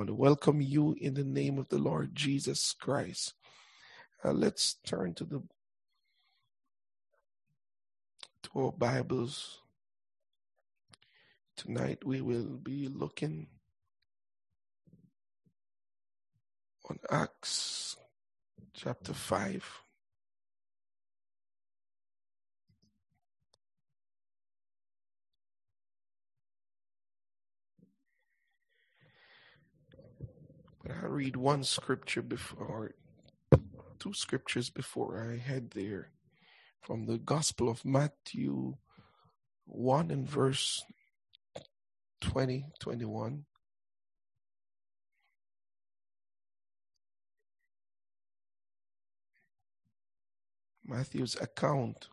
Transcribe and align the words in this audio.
want 0.00 0.08
to 0.08 0.14
welcome 0.14 0.62
you 0.62 0.96
in 0.98 1.12
the 1.12 1.24
name 1.24 1.58
of 1.58 1.68
the 1.68 1.76
Lord 1.76 2.14
Jesus 2.14 2.72
Christ. 2.72 3.34
Uh, 4.24 4.32
let's 4.32 4.76
turn 4.82 5.12
to 5.12 5.24
the 5.24 5.42
to 8.44 8.50
our 8.56 8.72
Bibles. 8.72 9.60
Tonight 11.54 11.98
we 12.02 12.22
will 12.22 12.56
be 12.56 12.88
looking 12.88 13.48
on 16.88 16.98
Acts 17.10 17.98
chapter 18.72 19.12
5. 19.12 19.82
I'll 31.02 31.08
read 31.08 31.36
one 31.36 31.64
scripture 31.64 32.22
before, 32.22 32.94
two 33.98 34.14
scriptures 34.14 34.70
before 34.70 35.30
I 35.30 35.36
head 35.36 35.70
there 35.70 36.10
from 36.80 37.06
the 37.06 37.18
Gospel 37.18 37.68
of 37.68 37.84
Matthew 37.84 38.76
1 39.66 40.10
and 40.10 40.28
verse 40.28 40.84
20, 42.20 42.66
21. 42.80 43.44
Matthew's 50.84 51.36
account 51.36 52.08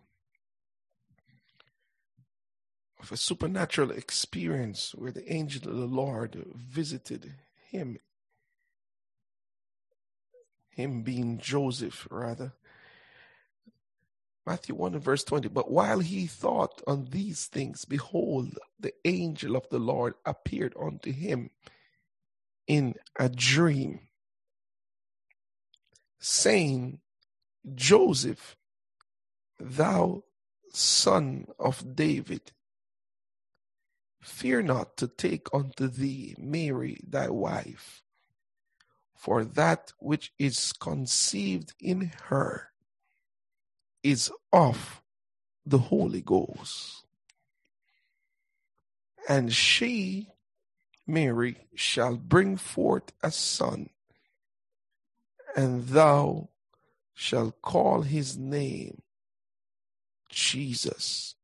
of 3.01 3.11
a 3.11 3.17
supernatural 3.17 3.91
experience 3.91 4.93
where 4.93 5.11
the 5.11 5.31
angel 5.33 5.69
of 5.69 5.77
the 5.77 5.85
Lord 5.85 6.45
visited 6.55 7.33
him, 7.69 7.97
him 10.77 11.01
being 11.01 11.39
Joseph, 11.39 12.07
rather. 12.11 12.53
Matthew 14.45 14.75
1 14.75 14.93
and 14.93 15.03
verse 15.03 15.23
20. 15.23 15.49
But 15.49 15.71
while 15.71 15.99
he 15.99 16.27
thought 16.27 16.81
on 16.85 17.07
these 17.09 17.47
things, 17.47 17.83
behold, 17.83 18.57
the 18.79 18.93
angel 19.03 19.55
of 19.55 19.67
the 19.69 19.79
Lord 19.79 20.13
appeared 20.23 20.75
unto 20.79 21.11
him 21.11 21.49
in 22.67 22.93
a 23.19 23.27
dream, 23.27 24.01
saying, 26.19 26.99
Joseph, 27.73 28.55
thou 29.59 30.23
son 30.71 31.47
of 31.59 31.95
David, 31.95 32.51
fear 34.21 34.61
not 34.61 34.95
to 34.97 35.07
take 35.07 35.47
unto 35.51 35.87
thee 35.87 36.35
Mary 36.37 36.99
thy 37.05 37.29
wife, 37.29 38.03
for 39.17 39.43
that 39.43 39.91
which 39.97 40.31
is 40.37 40.71
conceived 40.73 41.73
in 41.79 42.11
her 42.25 42.69
is 44.03 44.31
of 44.53 45.01
the 45.65 45.79
Holy 45.79 46.21
Ghost. 46.21 47.03
And 49.27 49.51
she, 49.51 50.29
Mary, 51.05 51.57
shall 51.75 52.15
bring 52.15 52.57
forth 52.57 53.11
a 53.21 53.31
son, 53.31 53.89
and 55.55 55.87
thou 55.87 56.49
shalt 57.13 57.61
call 57.61 58.03
his 58.03 58.37
name 58.37 59.01
Jesus. 60.29 61.35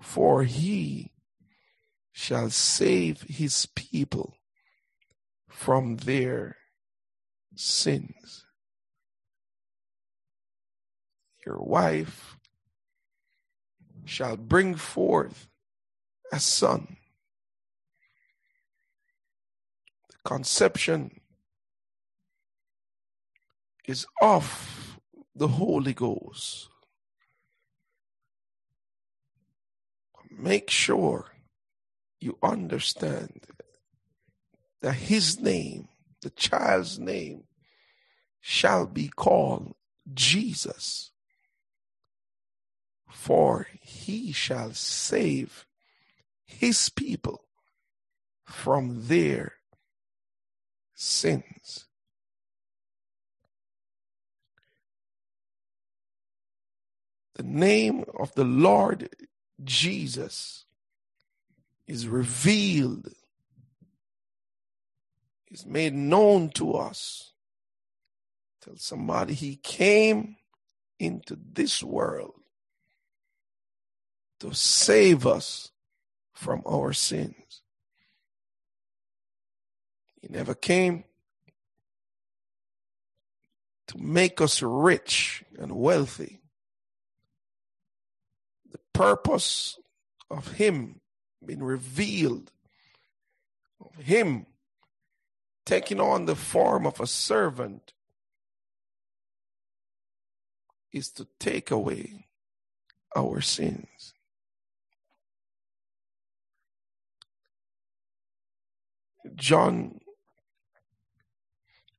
For 0.00 0.44
he 0.44 1.12
shall 2.12 2.48
save 2.48 3.22
his 3.22 3.66
people 3.66 4.36
from 5.54 5.96
their 5.98 6.56
sins. 7.54 8.44
Your 11.46 11.58
wife 11.58 12.36
shall 14.04 14.36
bring 14.36 14.74
forth 14.74 15.46
a 16.32 16.40
son. 16.40 16.96
The 20.10 20.16
conception 20.24 21.20
is 23.86 24.06
of 24.20 24.98
the 25.36 25.48
Holy 25.48 25.94
Ghost. 25.94 26.68
Make 30.30 30.68
sure 30.68 31.30
you 32.20 32.38
understand 32.42 33.46
that 34.84 34.96
his 34.96 35.40
name, 35.40 35.88
the 36.20 36.28
child's 36.28 36.98
name, 36.98 37.44
shall 38.38 38.84
be 38.84 39.08
called 39.08 39.74
Jesus. 40.12 41.10
For 43.08 43.66
he 43.80 44.30
shall 44.30 44.74
save 44.74 45.64
his 46.44 46.90
people 46.90 47.46
from 48.44 49.06
their 49.06 49.54
sins. 50.94 51.86
The 57.36 57.42
name 57.42 58.04
of 58.20 58.34
the 58.34 58.44
Lord 58.44 59.08
Jesus 59.64 60.66
is 61.86 62.06
revealed, 62.06 63.08
is 65.54 65.64
made 65.64 65.94
known 65.94 66.50
to 66.50 66.72
us. 66.72 67.32
Tell 68.60 68.76
somebody 68.76 69.34
he 69.34 69.54
came 69.54 70.36
into 70.98 71.38
this 71.52 71.80
world 71.82 72.34
to 74.40 74.52
save 74.52 75.26
us 75.26 75.70
from 76.32 76.60
our 76.66 76.92
sins. 76.92 77.62
He 80.20 80.28
never 80.28 80.54
came 80.54 81.04
to 83.86 83.98
make 83.98 84.40
us 84.40 84.60
rich 84.60 85.44
and 85.56 85.70
wealthy. 85.70 86.40
The 88.72 88.80
purpose 88.92 89.78
of 90.30 90.52
Him 90.54 91.00
being 91.44 91.62
revealed, 91.62 92.50
of 93.80 93.94
Him 94.02 94.46
taking 95.64 96.00
on 96.00 96.26
the 96.26 96.36
form 96.36 96.86
of 96.86 97.00
a 97.00 97.06
servant, 97.06 97.92
is 100.92 101.10
to 101.10 101.26
take 101.40 101.70
away 101.70 102.26
our 103.16 103.40
sins. 103.40 104.14
John 109.34 110.00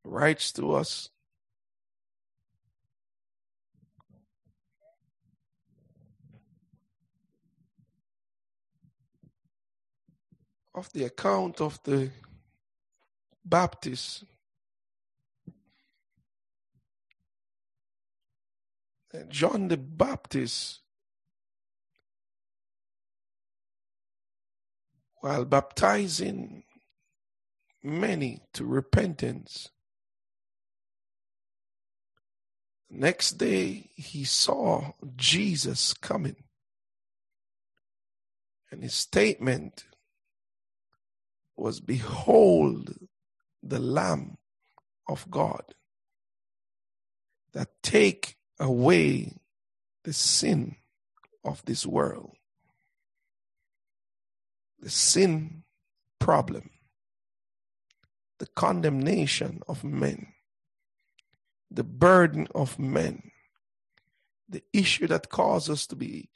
writes 0.04 0.52
to 0.54 0.74
us 0.74 1.10
of 10.74 10.92
the 10.94 11.04
account 11.04 11.60
of 11.60 11.82
the 11.84 12.12
Baptist. 13.46 14.24
John 19.30 19.70
the 19.70 19.78
Baptist, 19.78 20.82
while 25.22 25.46
baptizing 25.46 26.64
many 27.82 28.42
to 28.54 28.66
repentance, 28.66 29.70
next 32.90 33.34
day 33.34 33.90
he 33.96 34.26
saw 34.26 34.92
Jesus 35.16 35.94
coming. 35.94 36.44
And 38.72 38.84
his 38.84 38.96
statement 38.96 39.86
was 41.56 41.80
behold 41.80 43.05
the 43.68 43.80
lamb 43.80 44.38
of 45.08 45.30
god 45.30 45.74
that 47.54 47.70
take 47.82 48.38
away 48.60 49.34
the 50.04 50.14
sin 50.14 50.76
of 51.44 51.64
this 51.66 51.86
world 51.86 52.36
the 54.80 54.90
sin 54.90 55.64
problem 56.20 56.70
the 58.38 58.48
condemnation 58.48 59.62
of 59.68 59.84
men 59.84 60.28
the 61.72 61.84
burden 61.84 62.48
of 62.54 62.78
men 62.78 63.32
the 64.48 64.64
issue 64.74 65.08
that 65.08 65.30
causes 65.30 65.70
us 65.70 65.88
to 65.88 65.96
be 65.96 66.30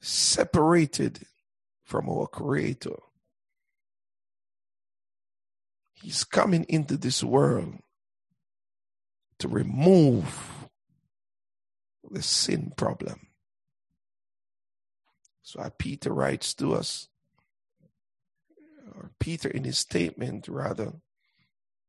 separated 0.00 1.26
from 1.84 2.08
our 2.08 2.26
creator 2.26 2.96
He's 6.02 6.24
coming 6.24 6.64
into 6.68 6.96
this 6.96 7.24
world 7.24 7.74
to 9.38 9.48
remove 9.48 10.68
the 12.10 12.22
sin 12.22 12.72
problem. 12.76 13.28
So 15.42 15.68
Peter 15.78 16.12
writes 16.12 16.54
to 16.54 16.74
us, 16.74 17.08
or 18.94 19.10
Peter 19.18 19.48
in 19.48 19.64
his 19.64 19.78
statement 19.78 20.48
rather, 20.48 20.92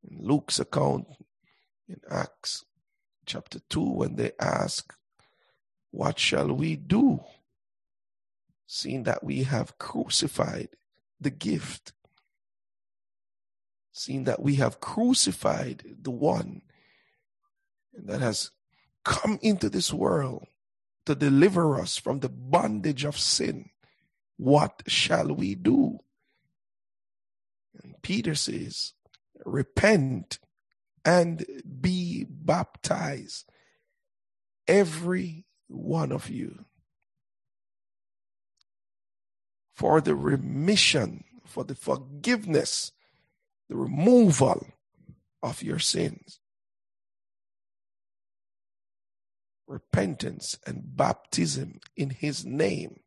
in 0.10 0.18
Luke's 0.20 0.60
account 0.60 1.08
in 1.88 2.00
Acts 2.10 2.66
chapter 3.26 3.60
2, 3.70 3.82
when 3.82 4.16
they 4.16 4.32
ask, 4.40 4.94
What 5.92 6.20
shall 6.20 6.54
we 6.54 6.76
do? 6.76 7.22
Seeing 8.68 9.04
that 9.04 9.24
we 9.24 9.44
have 9.44 9.78
crucified 9.78 10.70
the 11.20 11.30
gift, 11.30 11.94
seeing 13.98 14.26
that 14.26 14.42
we 14.44 14.56
have 14.56 14.80
crucified 14.80 15.84
the 16.02 16.12
one 16.12 16.62
that 17.94 18.22
has 18.22 18.52
come 19.04 19.40
into 19.42 19.70
this 19.70 19.92
world 19.92 20.46
to 21.08 21.16
deliver 21.16 21.80
us 21.80 21.98
from 21.98 22.20
the 22.20 22.30
bondage 22.30 23.04
of 23.04 23.18
sin. 23.18 23.72
What 24.38 24.84
shall 24.86 25.34
we 25.34 25.56
do? 25.56 25.98
And 27.82 27.96
Peter 28.04 28.36
says, 28.36 28.94
Repent 29.44 30.38
and 31.04 31.46
be 31.82 32.26
baptized, 32.30 33.50
every 34.68 35.46
one 35.68 36.12
of 36.12 36.30
you, 36.30 36.66
for 39.74 40.02
the 40.02 40.14
remission, 40.16 41.24
for 41.46 41.64
the 41.64 41.76
forgiveness, 41.76 42.92
the 43.70 43.76
removal 43.76 44.68
of 45.44 45.62
your 45.62 45.80
sins. 45.80 46.40
repentance 49.68 50.58
and 50.66 50.96
baptism 50.96 51.80
in 51.96 52.10
his 52.10 52.46
name. 52.46 53.02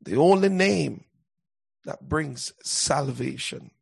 The 0.00 0.16
only 0.16 0.48
name 0.48 1.04
that 1.84 2.08
brings 2.08 2.52
salvation. 2.62 3.72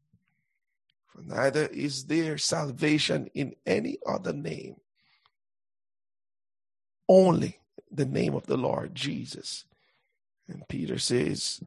For 1.08 1.22
neither 1.22 1.66
is 1.66 2.06
there 2.06 2.38
salvation 2.38 3.28
in 3.34 3.54
any 3.66 3.98
other 4.06 4.32
name, 4.32 4.76
only 7.08 7.58
the 7.90 8.06
name 8.06 8.34
of 8.34 8.46
the 8.46 8.56
Lord 8.56 8.94
Jesus. 8.94 9.64
And 10.48 10.66
Peter 10.68 10.98
says, 10.98 11.60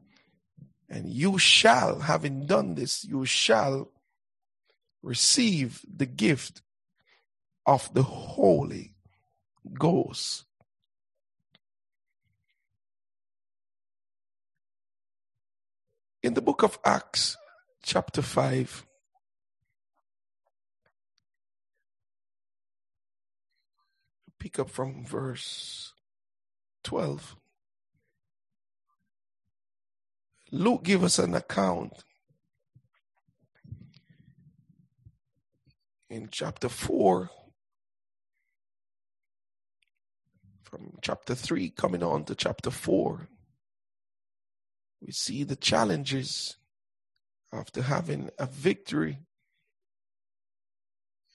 And 0.90 1.08
you 1.08 1.38
shall, 1.38 2.00
having 2.00 2.46
done 2.46 2.74
this, 2.74 3.04
you 3.04 3.24
shall 3.24 3.92
receive 5.02 5.82
the 5.88 6.04
gift 6.04 6.62
of 7.64 7.94
the 7.94 8.02
Holy 8.02 8.94
Ghost. 9.78 10.44
In 16.24 16.34
the 16.34 16.42
book 16.42 16.64
of 16.64 16.78
Acts, 16.84 17.36
chapter 17.82 18.20
5, 18.20 18.84
pick 24.38 24.58
up 24.58 24.68
from 24.68 25.04
verse 25.04 25.94
12. 26.82 27.36
Luke 30.52 30.82
give 30.82 31.04
us 31.04 31.18
an 31.18 31.34
account 31.34 32.04
in 36.08 36.28
chapter 36.30 36.68
4 36.68 37.30
from 40.70 40.98
chapter 41.02 41.34
3 41.34 41.70
coming 41.70 42.02
on 42.02 42.24
to 42.24 42.34
chapter 42.34 42.70
4, 42.70 43.28
we 45.00 45.10
see 45.10 45.42
the 45.42 45.56
challenges 45.56 46.56
after 47.52 47.82
having 47.82 48.30
a 48.38 48.46
victory 48.46 49.18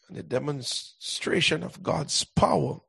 and 0.08 0.18
a 0.18 0.24
demonstration 0.24 1.64
of 1.64 1.84
God's 1.84 2.24
power 2.24 2.80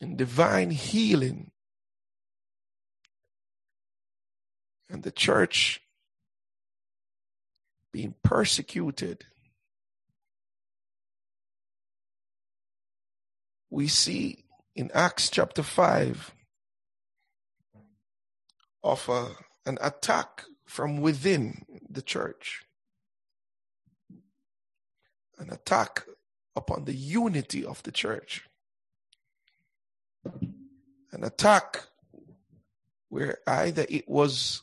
and 0.00 0.16
divine 0.16 0.70
healing. 0.70 1.52
And 4.90 5.02
the 5.02 5.10
church 5.10 5.82
being 7.92 8.14
persecuted 8.22 9.24
we 13.70 13.88
see 13.88 14.44
in 14.74 14.90
Acts 14.94 15.30
chapter 15.30 15.62
5 15.62 16.34
of 18.82 19.08
a, 19.08 19.28
an 19.66 19.78
attack 19.80 20.44
from 20.66 21.00
within 21.00 21.64
the 21.88 22.02
church, 22.02 22.62
an 25.38 25.50
attack 25.50 26.04
upon 26.56 26.84
the 26.84 26.94
unity 26.94 27.64
of 27.64 27.82
the 27.82 27.92
church, 27.92 28.44
an 30.24 31.24
attack 31.24 31.84
where 33.08 33.38
either 33.46 33.86
it 33.88 34.08
was 34.08 34.62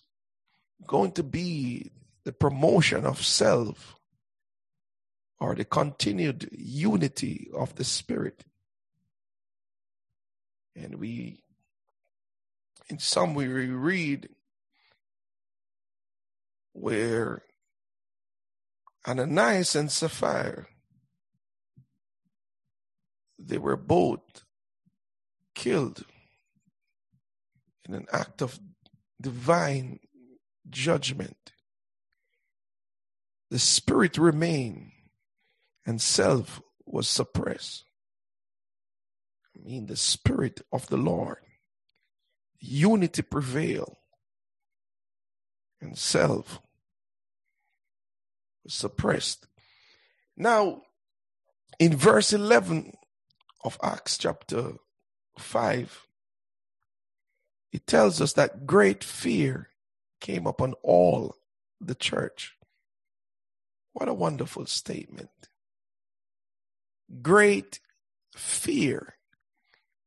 going 0.86 1.12
to 1.14 1.24
be 1.24 1.92
the 2.24 2.32
promotion 2.32 3.06
of 3.06 3.24
self 3.24 3.96
or 5.40 5.56
the 5.56 5.66
continued 5.66 6.50
unity 6.52 7.50
of 7.54 7.76
the 7.76 7.84
spirit. 7.84 8.44
And 10.76 10.96
we, 10.96 11.44
in 12.90 13.00
some, 13.00 13.34
we 13.34 13.48
read 13.48 14.30
where 16.74 17.44
Ananias 19.08 19.76
and 19.76 19.92
Sapphira, 19.92 20.66
they 23.38 23.58
were 23.58 23.78
both 23.78 24.44
killed 25.54 26.04
in 27.88 27.94
an 27.94 28.08
act 28.12 28.42
of 28.42 28.60
divine 29.22 30.00
judgment. 30.70 31.54
The 33.52 33.60
spirit 33.60 34.18
remained 34.18 34.92
and 35.86 36.02
self 36.02 36.62
was 36.86 37.08
suppressed 37.08 37.86
I 39.56 39.64
mean 39.64 39.86
the 39.86 39.96
Spirit 39.96 40.62
of 40.72 40.88
the 40.88 40.98
Lord. 40.98 41.38
Unity 42.60 43.22
prevailed, 43.22 43.98
and 45.80 45.98
self 45.98 46.62
was 48.64 48.74
suppressed. 48.74 49.48
Now, 50.36 50.82
in 51.80 51.96
verse 51.96 52.34
11 52.34 52.94
of 53.64 53.78
Acts 53.84 54.18
chapter 54.18 54.74
5, 55.38 56.08
it 57.72 57.86
tells 57.86 58.20
us 58.20 58.34
that 58.34 58.66
great 58.66 59.04
fear 59.04 59.70
came 60.26 60.48
upon 60.48 60.74
all 60.82 61.36
the 61.80 61.94
church. 61.94 62.58
What 63.94 64.10
a 64.10 64.14
wonderful 64.14 64.66
statement. 64.66 65.30
Great 67.22 67.80
fear 68.36 69.18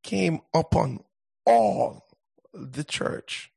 came 0.03 0.41
upon 0.53 1.05
all 1.47 2.09
the 2.53 2.83
church 2.83 3.53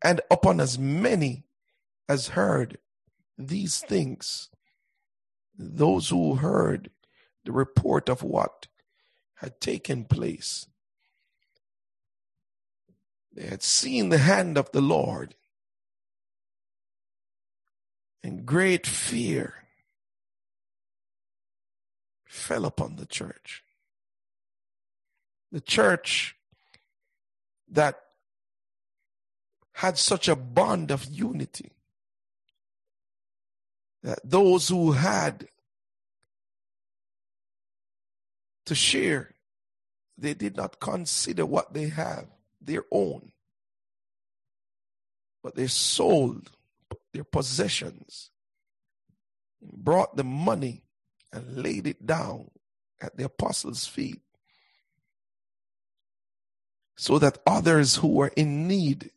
and 0.00 0.20
upon 0.30 0.60
as 0.60 0.78
many 0.78 1.42
as 2.08 2.28
heard 2.28 2.78
these 3.36 3.80
things. 3.80 4.48
Those 5.58 6.10
who 6.10 6.36
heard 6.36 6.90
the 7.44 7.50
report 7.50 8.08
of 8.08 8.22
what 8.22 8.68
had 9.38 9.60
taken 9.60 10.04
place. 10.04 10.68
They 13.36 13.46
had 13.46 13.62
seen 13.62 14.08
the 14.08 14.16
hand 14.16 14.56
of 14.56 14.72
the 14.72 14.80
Lord, 14.80 15.34
and 18.22 18.46
great 18.46 18.86
fear 18.86 19.66
fell 22.24 22.64
upon 22.64 22.96
the 22.96 23.04
church. 23.04 23.62
The 25.52 25.60
church 25.60 26.34
that 27.68 28.00
had 29.72 29.98
such 29.98 30.28
a 30.28 30.36
bond 30.36 30.90
of 30.90 31.04
unity 31.04 31.72
that 34.02 34.20
those 34.24 34.68
who 34.68 34.92
had 34.92 35.48
to 38.64 38.74
share, 38.74 39.34
they 40.16 40.32
did 40.32 40.56
not 40.56 40.80
consider 40.80 41.44
what 41.44 41.74
they 41.74 41.90
have 41.90 42.28
their 42.66 42.84
own, 42.90 43.32
but 45.42 45.54
they 45.54 45.66
sold 45.66 46.50
their 47.12 47.24
possessions 47.24 48.30
brought 49.72 50.16
the 50.16 50.24
money 50.24 50.82
and 51.32 51.56
laid 51.56 51.86
it 51.86 52.06
down 52.06 52.50
at 53.00 53.16
the 53.16 53.24
apostles' 53.24 53.86
feet 53.86 54.20
so 56.96 57.18
that 57.18 57.38
others 57.46 57.96
who 57.96 58.08
were 58.08 58.32
in 58.36 58.66
need 58.66 59.10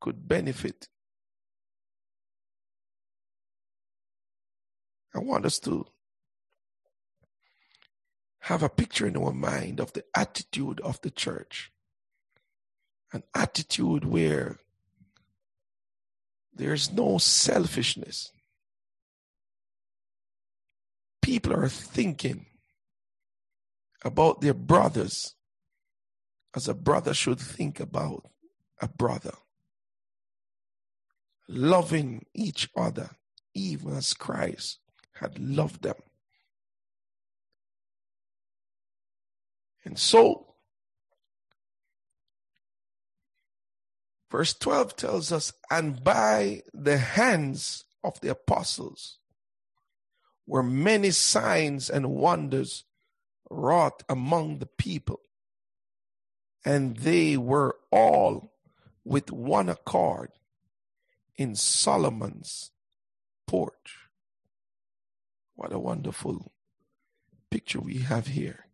could 0.00 0.26
benefit. 0.26 0.88
I 5.14 5.18
want 5.18 5.44
us 5.44 5.58
to 5.60 5.86
have 8.40 8.62
a 8.62 8.68
picture 8.68 9.06
in 9.06 9.16
our 9.16 9.32
mind 9.32 9.80
of 9.80 9.92
the 9.92 10.04
attitude 10.16 10.80
of 10.80 11.00
the 11.02 11.10
church. 11.10 11.70
An 13.12 13.22
attitude 13.34 14.04
where 14.04 14.58
there's 16.52 16.92
no 16.92 17.18
selfishness. 17.18 18.32
People 21.22 21.54
are 21.54 21.68
thinking 21.68 22.46
about 24.04 24.40
their 24.40 24.54
brothers 24.54 25.34
as 26.54 26.68
a 26.68 26.74
brother 26.74 27.14
should 27.14 27.38
think 27.40 27.80
about 27.80 28.26
a 28.80 28.88
brother. 28.88 29.34
Loving 31.48 32.26
each 32.34 32.68
other, 32.76 33.10
even 33.54 33.96
as 33.96 34.14
Christ 34.14 34.78
had 35.14 35.38
loved 35.38 35.82
them. 35.82 35.96
And 39.84 39.98
so, 39.98 40.49
verse 44.30 44.54
12 44.54 44.96
tells 44.96 45.32
us, 45.32 45.52
and 45.70 46.02
by 46.02 46.62
the 46.72 46.98
hands 46.98 47.84
of 48.02 48.20
the 48.20 48.30
apostles 48.30 49.18
were 50.46 50.62
many 50.62 51.10
signs 51.10 51.90
and 51.90 52.10
wonders 52.10 52.84
wrought 53.50 54.02
among 54.08 54.58
the 54.58 54.66
people. 54.66 55.20
And 56.64 56.96
they 56.98 57.36
were 57.36 57.76
all 57.90 58.52
with 59.04 59.30
one 59.30 59.68
accord 59.68 60.30
in 61.36 61.54
Solomon's 61.54 62.70
porch. 63.46 64.08
What 65.54 65.72
a 65.72 65.78
wonderful 65.78 66.52
picture 67.50 67.80
we 67.80 67.98
have 67.98 68.28
here. 68.28 68.66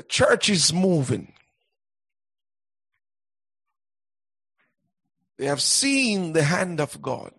The 0.00 0.06
church 0.06 0.48
is 0.48 0.72
moving. 0.72 1.34
They 5.36 5.44
have 5.44 5.60
seen 5.60 6.32
the 6.32 6.42
hand 6.42 6.80
of 6.80 7.02
God. 7.02 7.34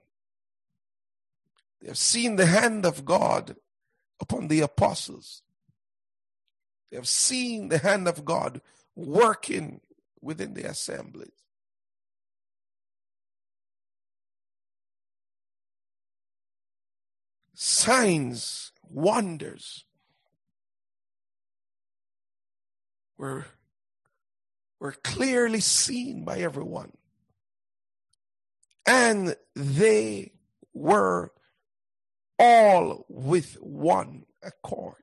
They 1.82 1.88
have 1.88 1.98
seen 1.98 2.36
the 2.36 2.46
hand 2.46 2.86
of 2.86 3.04
God 3.04 3.56
upon 4.20 4.48
the 4.48 4.60
apostles. 4.60 5.42
They 6.92 6.98
have 6.98 7.08
seen 7.08 7.70
the 7.70 7.80
hand 7.80 8.08
of 8.08 8.24
God 8.24 8.62
working 8.96 9.82
within 10.22 10.54
the 10.54 10.70
assemblies. 10.70 11.32
Signs, 17.56 18.72
wonders 18.88 19.86
were, 23.22 23.46
were 24.80 24.96
clearly 25.04 25.60
seen 25.60 26.26
by 26.26 26.40
everyone. 26.40 26.92
And 28.88 29.36
they 29.56 30.32
were 30.74 31.32
all 32.40 33.06
with 33.08 33.54
one 33.62 34.24
accord. 34.42 34.96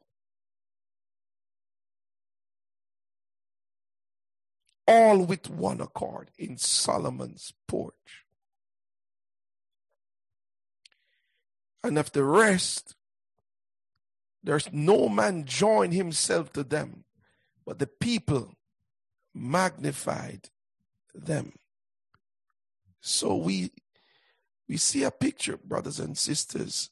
All 4.89 5.25
with 5.25 5.49
one 5.49 5.81
accord 5.81 6.33
in 6.37 6.57
Solomon's 6.57 7.53
porch. 7.69 8.25
And 11.85 11.97
of 11.97 12.11
the 12.11 12.25
rest, 12.25 12.97
there's 14.43 14.73
no 14.73 15.09
man 15.09 15.45
join 15.45 15.93
himself 15.93 16.53
to 16.55 16.65
them, 16.65 17.05
but 17.69 17.79
the 17.79 17.87
people 17.87 18.57
magnified 19.35 20.49
them. 21.15 21.53
So 23.03 23.37
we 23.37 23.73
we 24.67 24.79
see 24.79 25.03
a 25.03 25.11
picture, 25.11 25.59
brothers 25.59 26.01
and 26.01 26.17
sisters, 26.17 26.89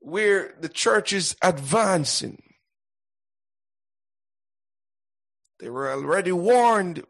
where 0.00 0.54
the 0.60 0.68
church 0.68 1.14
is 1.14 1.34
advancing. 1.40 2.42
They 5.60 5.70
were 5.70 5.90
already 5.90 6.32
warned 6.32 7.04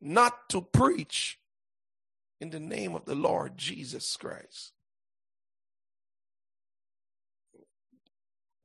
not 0.00 0.48
to 0.50 0.62
preach 0.62 1.40
in 2.40 2.50
the 2.50 2.60
name 2.60 2.94
of 2.94 3.06
the 3.06 3.16
Lord 3.16 3.58
Jesus 3.58 4.16
Christ. 4.16 4.75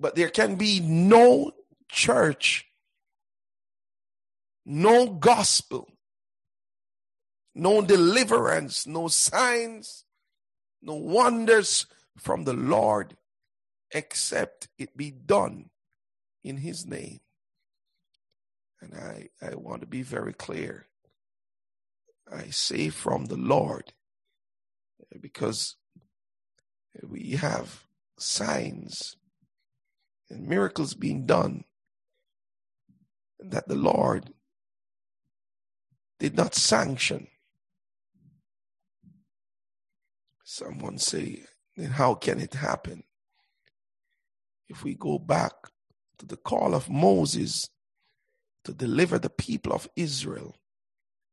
But 0.01 0.15
there 0.15 0.29
can 0.29 0.55
be 0.55 0.79
no 0.79 1.51
church, 1.87 2.65
no 4.65 5.05
gospel, 5.05 5.87
no 7.53 7.83
deliverance, 7.83 8.87
no 8.87 9.07
signs, 9.09 10.03
no 10.81 10.95
wonders 10.95 11.85
from 12.17 12.45
the 12.45 12.53
Lord 12.53 13.15
except 13.91 14.69
it 14.79 14.97
be 14.97 15.11
done 15.11 15.69
in 16.43 16.57
his 16.57 16.83
name. 16.87 17.19
And 18.81 18.95
I, 18.95 19.29
I 19.39 19.53
want 19.53 19.81
to 19.81 19.87
be 19.87 20.01
very 20.01 20.33
clear. 20.33 20.87
I 22.33 22.45
say 22.49 22.89
from 22.89 23.25
the 23.25 23.37
Lord 23.37 23.93
because 25.21 25.75
we 27.07 27.31
have 27.31 27.83
signs 28.17 29.15
and 30.31 30.47
miracles 30.47 30.93
being 30.93 31.25
done 31.25 31.65
that 33.39 33.67
the 33.67 33.75
Lord 33.75 34.33
did 36.19 36.35
not 36.35 36.55
sanction. 36.55 37.27
Someone 40.43 40.97
say, 40.97 41.43
then 41.75 41.91
how 41.91 42.15
can 42.15 42.39
it 42.39 42.53
happen? 42.53 43.03
If 44.69 44.83
we 44.83 44.95
go 44.95 45.19
back 45.19 45.51
to 46.19 46.25
the 46.25 46.37
call 46.37 46.75
of 46.75 46.89
Moses 46.89 47.69
to 48.63 48.73
deliver 48.73 49.19
the 49.19 49.29
people 49.29 49.73
of 49.73 49.89
Israel 49.95 50.55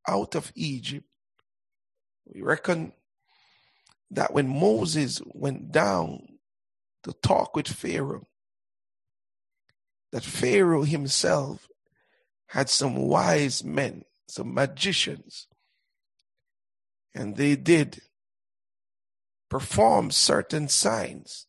out 0.08 0.34
of 0.34 0.50
Egypt, 0.54 1.06
we 2.26 2.42
reckon 2.42 2.92
that 4.10 4.32
when 4.32 4.48
Moses 4.48 5.20
went 5.26 5.70
down 5.70 6.38
to 7.04 7.12
talk 7.12 7.54
with 7.54 7.68
Pharaoh, 7.68 8.26
that 10.12 10.24
Pharaoh 10.24 10.84
himself 10.84 11.68
had 12.48 12.70
some 12.70 12.96
wise 12.96 13.62
men, 13.62 14.04
some 14.26 14.54
magicians, 14.54 15.48
and 17.14 17.36
they 17.36 17.56
did 17.56 18.00
perform 19.48 20.10
certain 20.10 20.68
signs. 20.68 21.46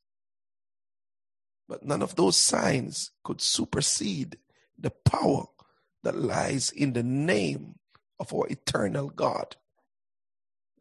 But 1.68 1.86
none 1.86 2.02
of 2.02 2.16
those 2.16 2.36
signs 2.36 3.12
could 3.24 3.42
supersede 3.42 4.38
the 4.78 4.90
power 4.90 5.46
that 6.04 6.18
lies 6.18 6.72
in 6.72 6.94
the 6.94 7.04
name 7.04 7.76
of 8.20 8.34
our 8.34 8.48
eternal 8.48 9.10
God. 9.10 9.56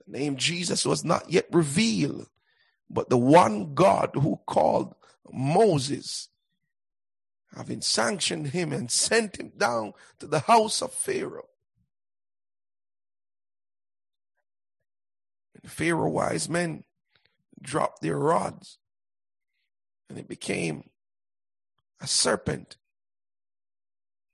The 0.06 0.18
name 0.18 0.37
Jesus 0.37 0.87
was 0.87 1.04
not 1.04 1.30
yet 1.30 1.47
revealed, 1.52 2.28
but 2.88 3.11
the 3.11 3.18
one 3.18 3.75
God 3.75 4.11
who 4.14 4.40
called 4.47 4.94
Moses, 5.30 6.28
having 7.59 7.81
sanctioned 7.81 8.47
him 8.47 8.73
and 8.73 8.88
sent 8.88 9.41
him 9.41 9.50
down 9.57 9.93
to 10.21 10.29
the 10.29 10.38
house 10.38 10.81
of 10.81 10.93
Pharaoh. 10.93 11.49
And 15.61 15.69
Pharaoh 15.69 16.09
wise 16.09 16.49
men 16.49 16.85
dropped 17.61 18.00
their 18.00 18.17
rods 18.17 18.79
and 20.09 20.19
it 20.19 20.29
became 20.29 20.88
a 22.00 22.07
serpent. 22.07 22.77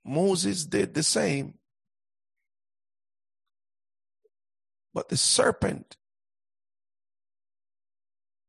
Moses 0.05 0.63
did 0.63 0.93
the 0.93 1.01
same. 1.01 1.55
But 4.93 5.09
the 5.09 5.17
serpent 5.17 5.97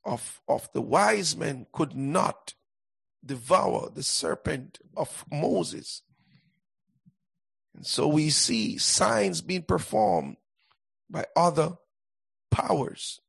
of, 0.04 0.42
of 0.46 0.68
the 0.74 0.82
wise 0.82 1.34
men 1.34 1.66
could 1.72 1.96
not 1.96 2.52
devour 3.26 3.90
the 3.90 4.02
serpent 4.02 4.78
of 4.96 5.24
Moses. 5.30 6.02
And 7.74 7.86
so 7.86 8.08
we 8.08 8.30
see 8.30 8.78
signs 8.78 9.42
being 9.42 9.62
performed 9.62 10.36
by 11.10 11.26
other 11.36 11.76
powers. 12.50 13.20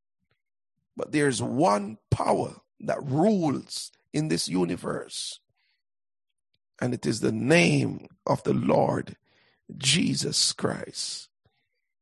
But 0.96 1.12
there's 1.12 1.42
one 1.42 1.98
power 2.10 2.56
that 2.80 3.04
rules 3.04 3.92
in 4.14 4.30
this 4.30 4.48
universe, 4.48 5.40
and 6.82 6.94
it 6.94 7.06
is 7.06 7.20
the 7.20 7.32
name 7.32 8.08
of 8.26 8.44
the 8.44 8.54
Lord 8.54 9.16
Jesus 9.76 10.54
Christ. 10.54 11.30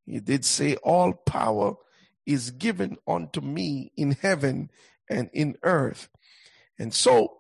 He 0.06 0.20
did 0.20 0.46
say, 0.46 0.76
All 0.78 1.14
power 1.14 1.76
is 2.26 2.52
given 2.52 2.98
unto 3.08 3.42
me 3.42 3.92
in 3.98 4.12
heaven 4.12 4.70
and 5.10 5.30
in 5.34 5.58
earth. 5.64 6.10
And 6.78 6.94
so 6.94 7.40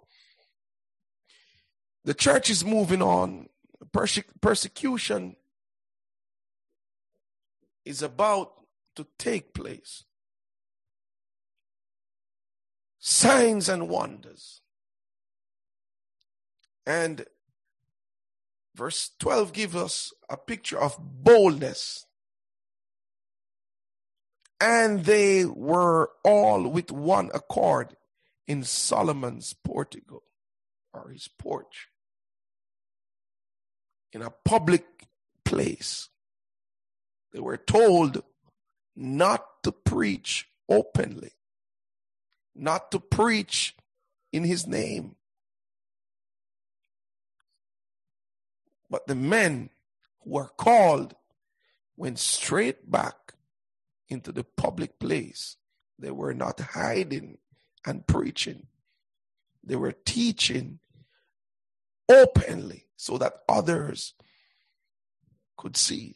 the 2.06 2.14
church 2.14 2.50
is 2.50 2.64
moving 2.64 3.02
on. 3.02 3.50
Perse- 3.92 4.24
persecution 4.40 5.36
is 7.84 8.02
about 8.02 8.54
to 8.96 9.08
take 9.18 9.54
place. 9.54 10.04
Signs 13.00 13.68
and 13.68 13.90
wonders. 13.90 14.62
And 16.86 17.26
verse 18.76 19.12
12 19.20 19.52
gives 19.52 19.76
us 19.76 20.14
a 20.30 20.38
picture 20.38 20.80
of 20.80 20.98
boldness. 21.00 22.06
And 24.62 25.06
they 25.06 25.46
were 25.46 26.12
all 26.24 26.68
with 26.68 26.92
one 26.92 27.32
accord 27.34 27.98
in 28.48 28.64
Solomon's 28.64 29.54
portico 29.54 30.22
or 30.94 31.10
his 31.10 31.28
porch 31.28 31.90
in 34.16 34.22
a 34.22 34.30
public 34.30 34.86
place. 35.44 36.08
They 37.34 37.42
were 37.42 37.58
told 37.58 38.24
not 38.96 39.62
to 39.64 39.74
preach 39.74 40.48
openly, 40.70 41.34
not 42.56 42.92
to 42.92 43.00
preach 43.02 43.76
in 44.32 44.46
his 44.46 44.66
name. 44.66 45.18
But 48.90 49.06
the 49.06 49.16
men 49.16 49.70
who 50.24 50.30
were 50.30 50.52
called 50.58 51.16
went 51.98 52.18
straight 52.18 52.90
back 52.90 53.34
into 54.08 54.32
the 54.32 54.46
public 54.46 54.98
place. 54.98 55.58
They 56.00 56.12
were 56.12 56.34
not 56.34 56.62
hiding 56.62 57.40
and 57.86 58.08
preaching, 58.08 58.68
they 59.62 59.76
were 59.76 59.92
teaching 59.92 60.80
openly 62.10 62.86
so 62.96 63.18
that 63.18 63.42
others 63.48 64.14
could 65.58 65.78
see. 65.78 66.16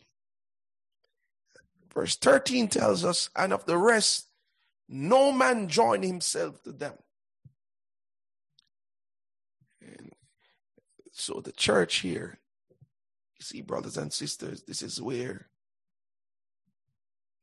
Verse 1.93 2.15
13 2.15 2.67
tells 2.67 3.03
us, 3.03 3.29
and 3.36 3.51
of 3.51 3.65
the 3.65 3.77
rest, 3.77 4.27
no 4.88 5.31
man 5.31 5.67
joined 5.67 6.03
himself 6.03 6.62
to 6.63 6.72
them. 6.72 6.93
And 9.81 10.12
so 11.12 11.41
the 11.41 11.51
church 11.51 11.98
here, 11.98 12.39
you 13.39 13.43
see, 13.43 13.62
brothers 13.62 13.98
and 13.98 14.13
sisters, 14.13 14.63
this 14.63 14.81
is 14.81 15.01
where 15.01 15.48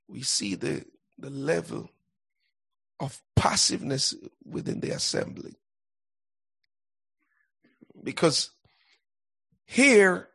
we 0.09 0.23
see 0.23 0.55
the, 0.55 0.85
the 1.19 1.31
level 1.31 1.91
of 3.01 3.21
passiveness 3.35 4.15
within 4.45 4.81
the 4.81 4.91
assembly. 4.91 5.57
Because 8.07 8.53
here, 9.65 10.29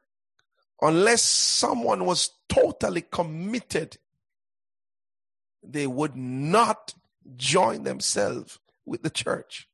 unless 0.82 1.22
someone 1.22 2.06
was 2.06 2.32
totally 2.50 3.00
committed, 3.00 3.98
they 5.64 5.88
would 5.88 6.18
not 6.18 6.94
join 7.38 7.84
themselves 7.84 8.60
with 8.86 9.04
the 9.04 9.10
church. 9.10 9.70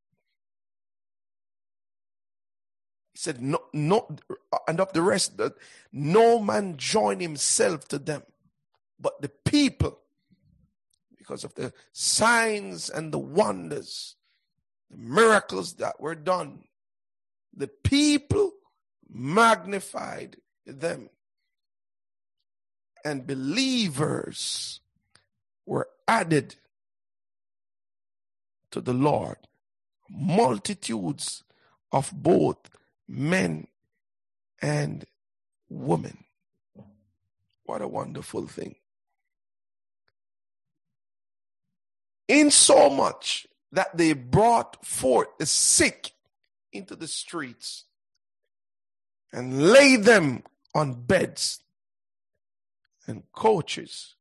He 3.13 3.17
said, 3.17 3.41
no, 3.41 3.63
no, 3.73 4.15
and 4.67 4.79
of 4.79 4.93
the 4.93 5.01
rest, 5.01 5.37
that 5.37 5.53
no 5.91 6.37
man 6.37 6.77
join 6.77 7.19
himself 7.19 7.87
to 7.87 7.97
them, 7.97 8.21
but 8.99 9.19
the 9.23 9.29
people, 9.29 9.97
because 11.17 11.43
of 11.43 11.55
the 11.55 11.73
signs 11.93 12.91
and 12.91 13.11
the 13.11 13.17
wonders, 13.17 14.17
the 14.91 14.97
miracles 14.97 15.73
that 15.77 15.99
were 15.99 16.13
done, 16.13 16.65
the 17.57 17.67
people 17.67 18.51
magnified 19.09 20.37
them. 20.65 21.09
And 23.03 23.25
believers 23.25 24.79
were 25.65 25.89
added 26.07 26.55
to 28.71 28.79
the 28.79 28.93
Lord. 28.93 29.37
Multitudes 30.09 31.43
of 31.91 32.11
both 32.13 32.69
men 33.07 33.67
and 34.61 35.05
women. 35.69 36.25
What 37.63 37.81
a 37.81 37.87
wonderful 37.87 38.47
thing. 38.47 38.75
In 42.27 42.51
so 42.51 42.89
much 42.89 43.47
that 43.71 43.95
they 43.97 44.13
brought 44.13 44.85
forth 44.85 45.29
the 45.39 45.45
sick 45.45 46.11
into 46.71 46.95
the 46.95 47.07
streets 47.07 47.85
and 49.31 49.71
laid 49.71 50.03
them 50.03 50.43
on 50.73 50.93
beds 50.93 51.61
and 53.07 53.23
couches. 53.33 54.15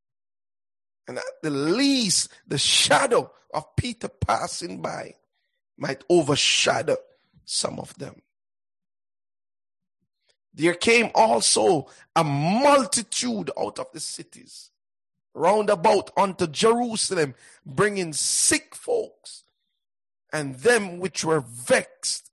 And 1.09 1.19
at 1.19 1.25
the 1.43 1.51
least, 1.51 2.31
the 2.47 2.59
shadow 2.59 3.31
of 3.53 3.77
Peter 3.77 4.09
passing 4.09 4.83
by 4.83 5.15
might 5.79 6.05
overshadow 6.09 6.97
some 7.45 7.79
of 7.79 7.97
them. 7.99 8.23
There 10.53 10.75
came 10.75 11.11
also 11.15 11.89
a 12.15 12.25
multitude 12.25 13.51
out 13.59 13.79
of 13.79 13.93
the 13.93 14.01
cities 14.01 14.71
round 15.35 15.69
about 15.69 16.11
unto 16.17 16.47
Jerusalem, 16.47 17.35
bringing 17.65 18.15
sick 18.15 18.75
folks 18.75 19.45
and 20.33 20.57
them 20.57 20.99
which 20.99 21.25
were 21.25 21.41
vexed 21.41 22.26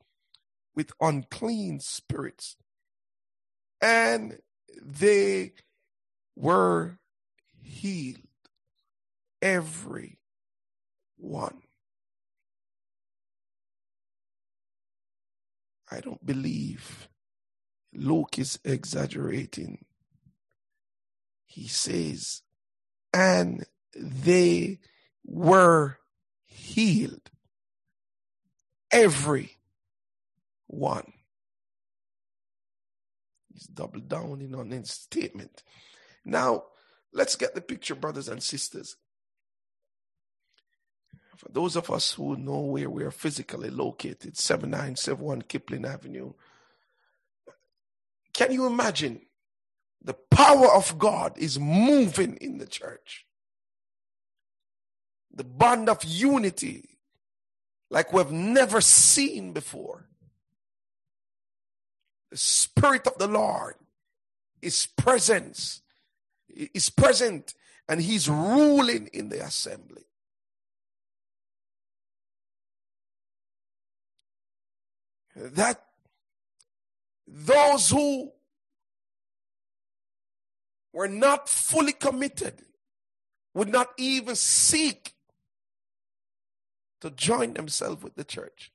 with 0.76 0.92
unclean 1.00 1.80
spirits. 1.80 2.56
And 3.82 4.40
they 4.82 5.54
were 6.36 7.00
healed. 7.62 8.20
Every 9.42 10.20
one. 11.18 11.62
I 15.92 16.00
don't 16.00 16.26
believe 16.26 17.08
Luke 17.94 18.40
is 18.40 18.58
exaggerating. 18.64 19.86
He 21.46 21.68
says, 21.68 22.42
and 23.14 23.66
they 23.96 24.80
were 25.24 26.00
healed. 26.46 27.30
Every 28.92 29.58
one. 30.74 31.12
He's 33.54 33.64
double 33.64 34.00
downing 34.00 34.56
on 34.56 34.72
his 34.72 34.90
statement. 34.90 35.64
Now, 36.26 36.64
let's 37.14 37.36
get 37.36 37.54
the 37.56 37.62
picture, 37.62 37.96
brothers 37.96 38.28
and 38.28 38.42
sisters. 38.42 38.96
For 41.38 41.50
those 41.52 41.76
of 41.76 41.90
us 41.92 42.14
who 42.14 42.36
know 42.36 42.60
where 42.60 42.90
we 42.90 43.04
are 43.04 43.12
physically 43.12 43.70
located, 43.70 44.38
7971 44.38 45.44
Kipling 45.44 45.86
Avenue, 45.86 46.34
can 48.34 48.52
you 48.52 48.66
imagine 48.66 49.22
the 50.02 50.14
power 50.14 50.72
of 50.74 50.98
God 50.98 51.38
is 51.38 51.60
moving 51.60 52.38
in 52.38 52.58
the 52.58 52.66
church? 52.66 53.26
The 55.36 55.44
bond 55.44 55.90
of 55.90 56.04
unity 56.04 56.94
like 57.90 58.12
we've 58.12 58.32
never 58.32 58.82
seen 58.82 59.54
before. 59.54 60.08
The 62.34 62.40
Spirit 62.40 63.06
of 63.06 63.20
the 63.20 63.28
Lord 63.28 63.76
is 64.60 64.88
present, 64.98 65.82
is 66.50 66.90
present, 66.90 67.54
and 67.88 68.02
He's 68.02 68.28
ruling 68.28 69.08
in 69.14 69.30
the 69.30 69.46
assembly. 69.46 70.06
That 75.36 75.84
those 77.28 77.92
who 77.92 78.32
were 80.92 81.08
not 81.08 81.48
fully 81.48 81.94
committed 81.94 82.64
would 83.54 83.70
not 83.70 83.90
even 84.00 84.36
seek 84.36 85.14
to 87.02 87.12
join 87.12 87.54
themselves 87.54 88.02
with 88.02 88.16
the 88.16 88.24
church. 88.24 88.73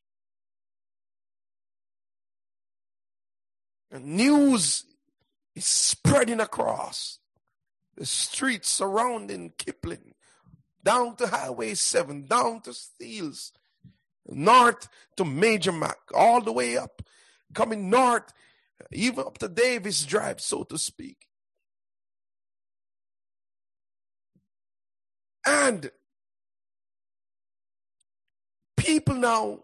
And 3.90 4.04
news 4.04 4.84
is 5.54 5.66
spreading 5.66 6.40
across 6.40 7.18
the 7.96 8.06
streets 8.06 8.68
surrounding 8.68 9.52
Kipling, 9.58 10.14
down 10.84 11.16
to 11.16 11.26
Highway 11.26 11.74
7, 11.74 12.26
down 12.26 12.60
to 12.62 12.72
Steeles, 12.72 13.52
north 14.26 14.88
to 15.16 15.24
Major 15.24 15.72
Mac, 15.72 15.98
all 16.14 16.40
the 16.40 16.52
way 16.52 16.76
up, 16.76 17.02
coming 17.54 17.90
north, 17.90 18.32
even 18.92 19.24
up 19.24 19.38
to 19.38 19.48
Davis 19.48 20.04
Drive, 20.04 20.40
so 20.40 20.62
to 20.64 20.78
speak. 20.78 21.26
And 25.46 25.90
people 28.76 29.14
now 29.14 29.60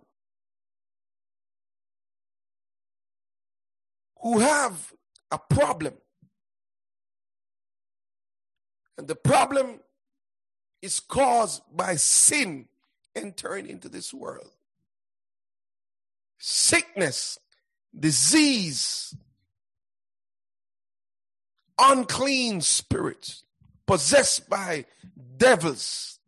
who 4.25 4.39
have 4.39 4.93
a 5.31 5.39
problem. 5.39 5.93
And 8.97 9.07
the 9.07 9.15
problem 9.15 9.81
is 10.81 10.99
caused 10.99 11.63
by 11.71 11.97
sin 11.97 12.67
entering 13.15 13.69
into 13.69 13.91
this 13.91 14.15
world. 14.15 14.51
Sickness, 16.39 17.39
disease, 17.99 19.15
unclean 21.79 22.63
spirits, 22.63 23.45
possessed 23.87 24.49
by 24.49 24.87
devils. 25.37 26.19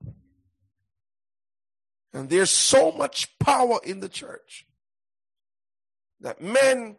And 2.13 2.29
there's 2.29 2.51
so 2.51 2.93
much 2.93 3.39
power 3.39 3.79
in 3.83 4.01
the 4.01 4.09
church 4.11 4.67
that 6.21 6.43
men 6.43 6.97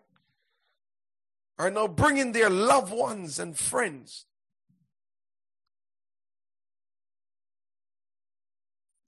are 1.60 1.72
now 1.72 1.88
bringing 1.88 2.32
their 2.32 2.50
loved 2.50 2.94
ones 2.94 3.40
and 3.40 3.58
friends. 3.58 4.26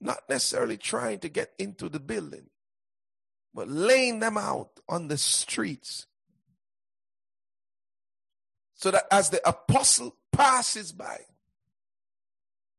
Not 0.00 0.18
necessarily 0.28 0.76
trying 0.76 1.18
to 1.20 1.28
get 1.28 1.52
into 1.58 1.88
the 1.88 2.00
building, 2.00 2.48
but 3.54 3.68
laying 3.68 4.20
them 4.20 4.36
out 4.38 4.80
on 4.88 5.08
the 5.08 5.18
streets. 5.18 6.06
So 8.74 8.90
that 8.90 9.04
as 9.10 9.28
the 9.30 9.46
apostle 9.46 10.16
passes 10.32 10.90
by, 10.92 11.18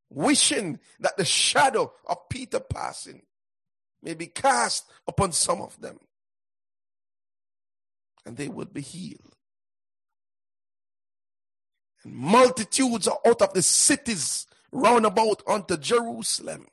wishing 0.10 0.79
that 0.99 1.15
the 1.15 1.25
shadow 1.25 1.93
of 2.05 2.27
Peter 2.27 2.60
passing 2.60 3.21
may 4.01 4.15
be 4.15 4.25
cast 4.25 4.91
upon 5.07 5.31
some 5.31 5.62
of 5.62 5.79
them, 5.79 5.99
and 8.25 8.36
they 8.36 8.49
will 8.49 8.65
be 8.65 8.81
healed. 8.81 9.36
And 12.04 12.14
multitudes 12.14 13.08
are 13.08 13.20
out 13.26 13.42
of 13.42 13.54
the 13.54 13.62
cities 13.62 14.48
round 14.72 15.06
about 15.06 15.44
unto 15.48 15.78
Jerusalem. 15.78 16.68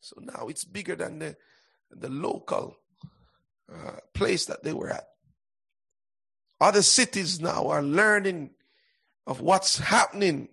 So 0.00 0.16
now 0.20 0.48
it's 0.48 0.64
bigger 0.64 0.96
than 0.96 1.18
the, 1.18 1.36
the 1.90 2.08
local 2.08 2.76
uh, 3.72 3.98
place 4.14 4.46
that 4.46 4.62
they 4.62 4.72
were 4.72 4.90
at. 4.90 5.06
Other 6.60 6.82
cities 6.82 7.40
now 7.40 7.68
are 7.68 7.82
learning 7.82 8.50
of 9.26 9.40
what's 9.40 9.78
happening 9.78 10.48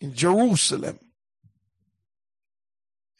in 0.00 0.14
Jerusalem. 0.14 0.98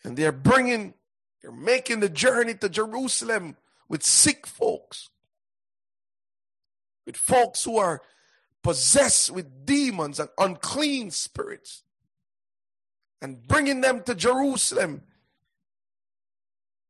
And 0.05 0.17
they're 0.17 0.33
bringing, 0.33 0.95
they're 1.43 1.51
making 1.51 2.01
the 2.01 2.09
journey 2.09 2.55
to 2.55 2.69
Jerusalem 2.69 3.57
with 3.89 4.05
sick 4.05 4.47
folks, 4.47 5.09
with 7.07 7.17
folks 7.17 7.65
who 7.65 7.79
are 7.79 8.03
possessed 8.67 9.31
with 9.31 9.65
demons 9.65 10.19
and 10.19 10.29
unclean 10.39 11.09
spirits 11.09 11.85
and 13.23 13.47
bringing 13.47 13.81
them 13.81 14.03
to 14.03 14.13
Jerusalem 14.13 15.03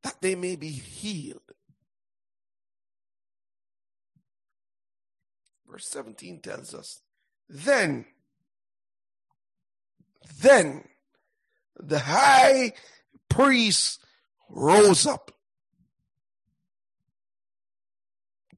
that 0.02 0.16
they 0.22 0.34
may 0.34 0.56
be 0.56 0.70
healed. 0.70 1.42
Verse 5.70 5.86
17 5.88 6.40
tells 6.40 6.74
us, 6.74 7.02
then, 7.46 8.06
then 10.40 10.82
the 11.78 11.98
high 11.98 12.72
priest 13.28 14.00
rose 14.48 15.06
up. 15.06 15.30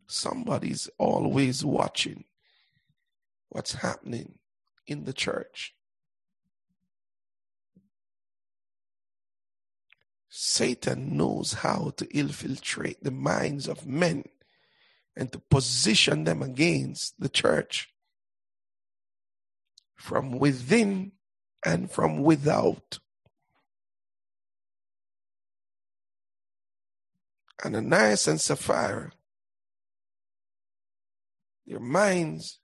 Somebody's 0.07 0.88
always 0.98 1.64
watching 1.64 2.22
what's 3.48 3.74
happening 3.74 4.38
in 4.87 5.04
the 5.04 5.12
church. 5.12 5.74
Satan 10.28 11.16
knows 11.16 11.52
how 11.54 11.92
to 11.96 12.06
infiltrate 12.16 13.02
the 13.02 13.11
minds 13.11 13.66
of 13.66 13.87
men 13.87 14.24
and 15.16 15.32
to 15.32 15.38
position 15.38 16.24
them 16.24 16.42
against 16.42 17.18
the 17.18 17.28
church 17.28 17.92
from 19.96 20.38
within 20.38 21.12
and 21.64 21.90
from 21.90 22.22
without. 22.22 23.00
Ananias 27.64 28.28
and 28.28 28.40
Sapphira, 28.40 29.11
their 31.66 31.80
minds 31.80 32.61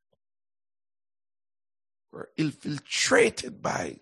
were 2.14 2.31
infiltrated 2.37 3.61
by 3.61 3.98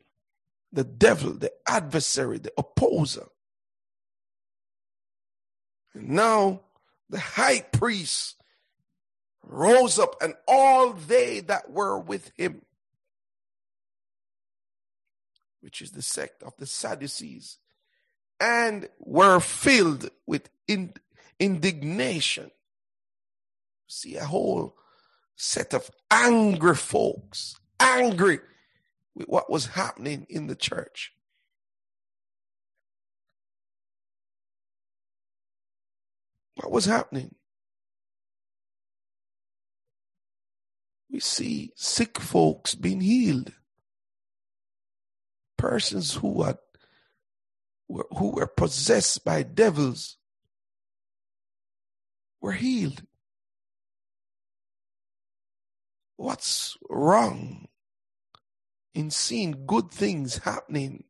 the 0.71 0.85
devil, 0.85 1.33
the 1.33 1.51
adversary, 1.67 2.39
the 2.39 2.53
opposer. 2.59 3.27
And 5.95 6.11
now 6.11 6.61
the 7.09 7.19
high 7.19 7.61
priest 7.61 8.37
rose 9.43 9.99
up, 9.99 10.17
and 10.21 10.35
all 10.47 10.93
they 10.93 11.41
that 11.41 11.71
were 11.71 11.99
with 11.99 12.31
him, 12.37 12.63
which 15.61 15.81
is 15.81 15.93
the 15.93 16.03
sect 16.03 16.43
of 16.43 16.53
the 16.59 16.67
Sadducees, 16.67 17.59
and 18.39 18.89
were 18.99 19.41
filled 19.41 20.11
with 20.27 20.49
in, 20.69 20.93
indignation. 21.39 22.51
See 23.87 24.17
a 24.17 24.25
whole 24.25 24.77
set 25.35 25.75
of 25.75 25.91
angry 26.11 26.77
folks 26.77 27.57
angry 27.83 28.41
with 29.15 29.29
what 29.29 29.51
was 29.51 29.67
happening 29.67 30.27
in 30.29 30.47
the 30.47 30.57
church. 30.57 31.13
What 36.57 36.71
was 36.71 36.85
happening? 36.85 37.35
We 41.11 41.21
see 41.21 41.73
sick 41.77 42.19
folks 42.19 42.75
being 42.75 43.01
healed. 43.01 43.53
Persons 45.59 46.15
who 46.15 46.43
had 46.43 46.59
who 47.89 48.31
were 48.31 48.47
possessed 48.47 49.23
by 49.25 49.43
devils 49.43 50.17
were 52.41 52.53
healed. 52.53 53.03
What's 56.17 56.79
wrong 56.89 57.69
in 58.95 59.11
seeing 59.11 59.67
good 59.67 59.91
things 59.91 60.39
happening 60.39 61.05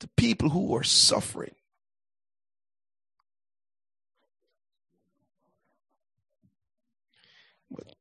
to 0.00 0.08
people 0.16 0.48
who 0.48 0.74
are 0.76 0.84
suffering. 0.84 1.54
But 7.70 7.94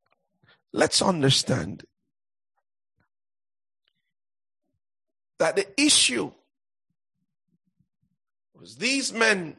let's 0.72 1.02
understand 1.02 1.86
that 5.40 5.56
the 5.56 5.68
issue 5.82 6.32
was 8.54 8.76
these 8.76 9.12
men 9.12 9.58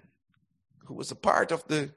who 0.85 0.95
was 0.95 1.11
a 1.11 1.17
part 1.17 1.51
of 1.51 1.67
the 1.67 1.91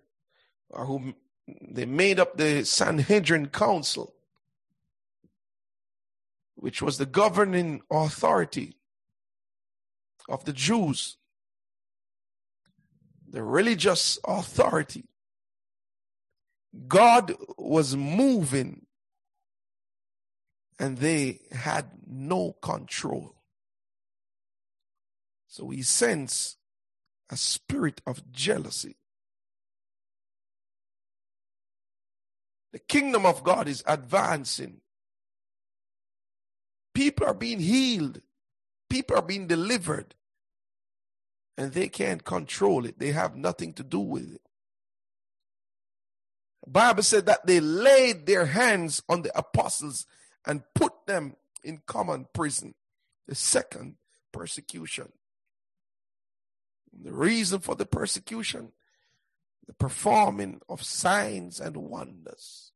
or 0.70 0.86
who 0.86 1.14
they 1.62 1.86
made 1.86 2.20
up 2.20 2.36
the 2.36 2.66
Sanhedrin 2.66 3.48
council 3.50 4.15
which 6.56 6.82
was 6.82 6.98
the 6.98 7.06
governing 7.06 7.82
authority 7.92 8.78
of 10.28 10.46
the 10.46 10.54
Jews, 10.54 11.18
the 13.28 13.44
religious 13.44 14.18
authority. 14.26 15.06
God 16.88 17.34
was 17.58 17.96
moving 17.96 18.86
and 20.80 20.98
they 20.98 21.40
had 21.52 21.92
no 22.06 22.54
control. 22.62 23.36
So 25.48 25.66
we 25.66 25.84
sense 25.84 26.58
a 27.30 27.38
spirit 27.38 28.02
of 28.06 28.32
jealousy. 28.32 28.98
The 32.74 32.80
kingdom 32.80 33.26
of 33.26 33.44
God 33.44 33.70
is 33.70 33.84
advancing. 33.88 34.82
People 36.96 37.28
are 37.28 37.34
being 37.36 37.60
healed. 37.60 38.22
People 38.90 39.18
are 39.18 39.22
being 39.22 39.46
delivered. 39.46 40.16
And 41.58 41.74
they 41.74 41.90
can't 41.90 42.24
control 42.24 42.86
it. 42.86 42.98
They 42.98 43.12
have 43.12 43.36
nothing 43.36 43.74
to 43.74 43.84
do 43.84 44.00
with 44.00 44.34
it. 44.34 44.42
Bible 46.66 47.04
said 47.04 47.28
that 47.28 47.46
they 47.46 47.60
laid 47.60 48.26
their 48.26 48.48
hands 48.48 49.04
on 49.08 49.22
the 49.22 49.38
apostles 49.38 50.08
and 50.48 50.64
put 50.74 51.06
them 51.06 51.36
in 51.64 51.82
common 51.86 52.26
prison. 52.34 52.74
The 53.28 53.36
second 53.36 53.98
persecution. 54.32 55.12
The 57.04 57.14
reason 57.14 57.60
for 57.60 57.76
the 57.76 57.86
persecution, 57.86 58.72
the 59.68 59.74
performing 59.74 60.62
of 60.70 60.82
signs 60.82 61.60
and 61.60 61.76
wonders, 61.76 62.72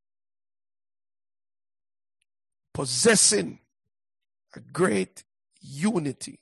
possessing 2.74 3.60
a 4.56 4.60
great 4.60 5.24
unity. 5.60 6.40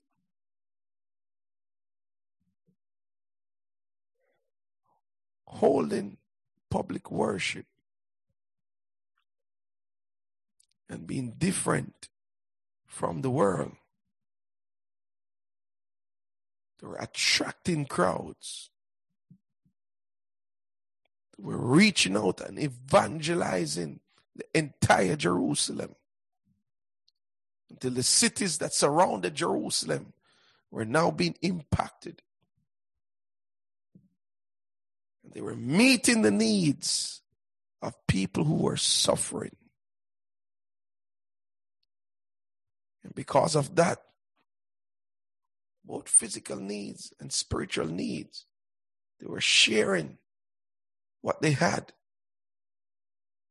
Holding 5.46 6.18
public 6.70 7.10
worship 7.10 7.66
and 10.88 11.06
being 11.06 11.34
different 11.38 12.08
from 12.86 13.22
the 13.22 13.30
world. 13.30 13.72
They 16.80 16.86
were 16.86 16.96
attracting 16.96 17.86
crowds. 17.86 18.70
They 21.36 21.44
were 21.44 21.56
reaching 21.56 22.16
out 22.16 22.40
and 22.40 22.58
evangelizing 22.58 24.00
the 24.34 24.44
entire 24.54 25.16
Jerusalem 25.16 25.94
until 27.70 27.90
the 27.90 28.02
cities 28.02 28.58
that 28.58 28.72
surrounded 28.72 29.34
Jerusalem 29.34 30.12
were 30.70 30.84
now 30.84 31.10
being 31.10 31.36
impacted. 31.42 32.22
And 35.24 35.32
they 35.32 35.40
were 35.40 35.56
meeting 35.56 36.22
the 36.22 36.30
needs 36.30 37.22
of 37.82 37.94
people 38.06 38.44
who 38.44 38.56
were 38.56 38.76
suffering. 38.76 39.56
And 43.04 43.14
because 43.14 43.54
of 43.54 43.76
that, 43.76 43.98
both 45.84 46.08
physical 46.08 46.56
needs 46.56 47.12
and 47.18 47.32
spiritual 47.32 47.86
needs, 47.86 48.44
they 49.20 49.26
were 49.26 49.40
sharing 49.40 50.18
what 51.22 51.40
they 51.40 51.52
had, 51.52 51.92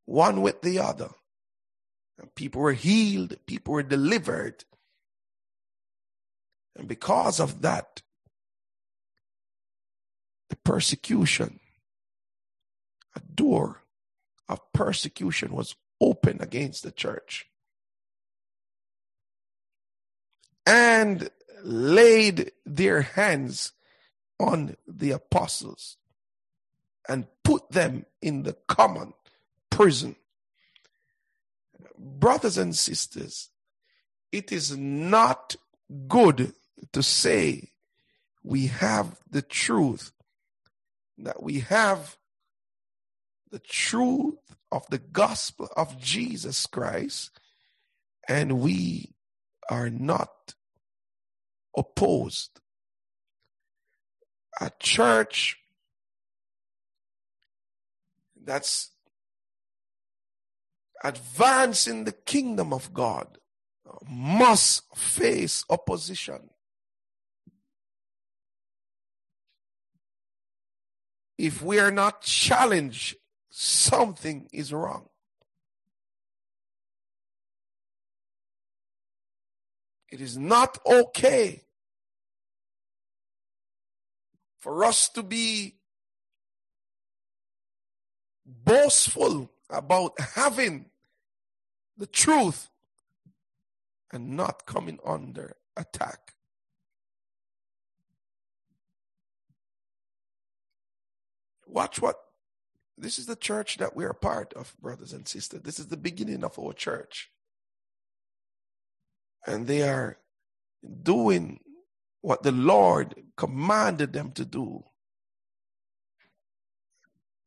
one 0.06 0.42
with 0.42 0.62
the 0.62 0.80
other. 0.80 1.10
And 2.20 2.34
people 2.36 2.62
were 2.62 2.74
healed, 2.74 3.36
people 3.46 3.74
were 3.74 3.84
delivered. 3.84 4.66
And 6.76 6.88
because 6.88 7.40
of 7.40 7.62
that, 7.62 8.02
the 10.50 10.56
persecution, 10.58 11.60
a 13.16 13.20
door 13.20 13.84
of 14.48 14.60
persecution 14.74 15.54
was 15.54 15.76
open 16.00 16.42
against 16.42 16.84
the 16.84 16.92
church. 16.92 17.48
And 20.66 21.30
laid 21.64 22.52
their 22.66 23.02
hands 23.02 23.74
on 24.40 24.76
the 24.88 25.12
apostles 25.12 25.98
and 27.08 27.28
put 27.44 27.72
them 27.72 28.06
in 28.22 28.44
the 28.44 28.54
common 28.68 29.14
prison 29.70 30.16
brothers 31.98 32.58
and 32.58 32.76
sisters, 32.76 33.50
it 34.32 34.52
is 34.52 34.78
not 34.78 35.56
good 36.08 36.54
to 36.94 37.04
say 37.04 37.72
we 38.44 38.68
have 38.68 39.20
the 39.30 39.42
truth, 39.42 40.12
that 41.18 41.42
we 41.42 41.60
have 41.62 42.18
the 43.52 43.60
truth 43.60 44.36
of 44.72 44.86
the 44.90 44.98
gospel 44.98 45.70
of 45.76 46.00
Jesus 46.00 46.66
Christ, 46.66 47.32
and 48.28 48.60
we 48.60 49.16
are 49.70 49.90
not 49.90 50.56
opposed. 51.76 52.60
A 54.60 54.72
church 54.80 55.58
that's 58.44 58.92
advancing 61.04 62.04
the 62.04 62.12
kingdom 62.12 62.74
of 62.74 62.94
God 62.94 63.38
must 64.10 64.84
face 64.96 65.64
opposition. 65.70 66.50
If 71.38 71.62
we 71.62 71.80
are 71.80 71.92
not 71.92 72.22
challenged, 72.22 73.16
something 73.50 74.50
is 74.52 74.74
wrong. 74.74 75.10
It 80.10 80.22
is 80.22 80.38
not 80.38 80.80
okay 80.86 81.64
for 84.60 84.84
us 84.84 85.10
to 85.10 85.22
be 85.22 85.76
boastful 88.46 89.52
about 89.70 90.20
having 90.36 90.86
the 91.98 92.08
truth 92.08 92.70
and 94.12 94.36
not 94.38 94.66
coming 94.66 95.00
under 95.06 95.56
attack. 95.76 96.34
Watch 101.66 102.02
what 102.02 102.18
this 102.98 103.20
is 103.20 103.26
the 103.28 103.36
church 103.36 103.78
that 103.78 103.96
we're 103.96 104.14
part 104.14 104.54
of, 104.54 104.76
brothers 104.82 105.14
and 105.14 105.28
sisters. 105.28 105.62
This 105.62 105.80
is 105.80 105.88
the 105.88 105.98
beginning 105.98 106.44
of 106.44 106.58
our 106.58 106.74
church. 106.74 107.30
And 109.46 109.68
they 109.68 109.88
are 109.88 110.18
doing 111.04 111.60
what 112.22 112.44
the 112.44 112.52
Lord 112.52 113.16
commanded 113.36 114.14
them 114.14 114.32
to 114.32 114.46
do. 114.46 114.84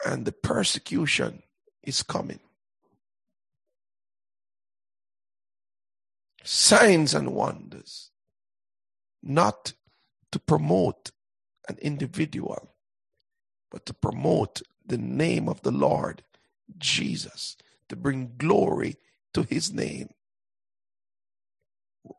And 0.06 0.24
the 0.24 0.32
persecution 0.32 1.42
is 1.82 2.02
coming. 2.02 2.40
Signs 6.42 7.14
and 7.14 7.34
wonders, 7.34 8.10
not 9.22 9.74
to 10.32 10.38
promote 10.38 11.10
an 11.68 11.76
individual, 11.82 12.70
but 13.70 13.86
to 13.86 13.94
promote 13.94 14.62
the 14.84 14.98
name 14.98 15.48
of 15.48 15.62
the 15.62 15.70
Lord 15.70 16.22
Jesus, 16.78 17.56
to 17.88 17.96
bring 17.96 18.32
glory 18.38 18.96
to 19.34 19.42
his 19.42 19.72
name. 19.72 20.10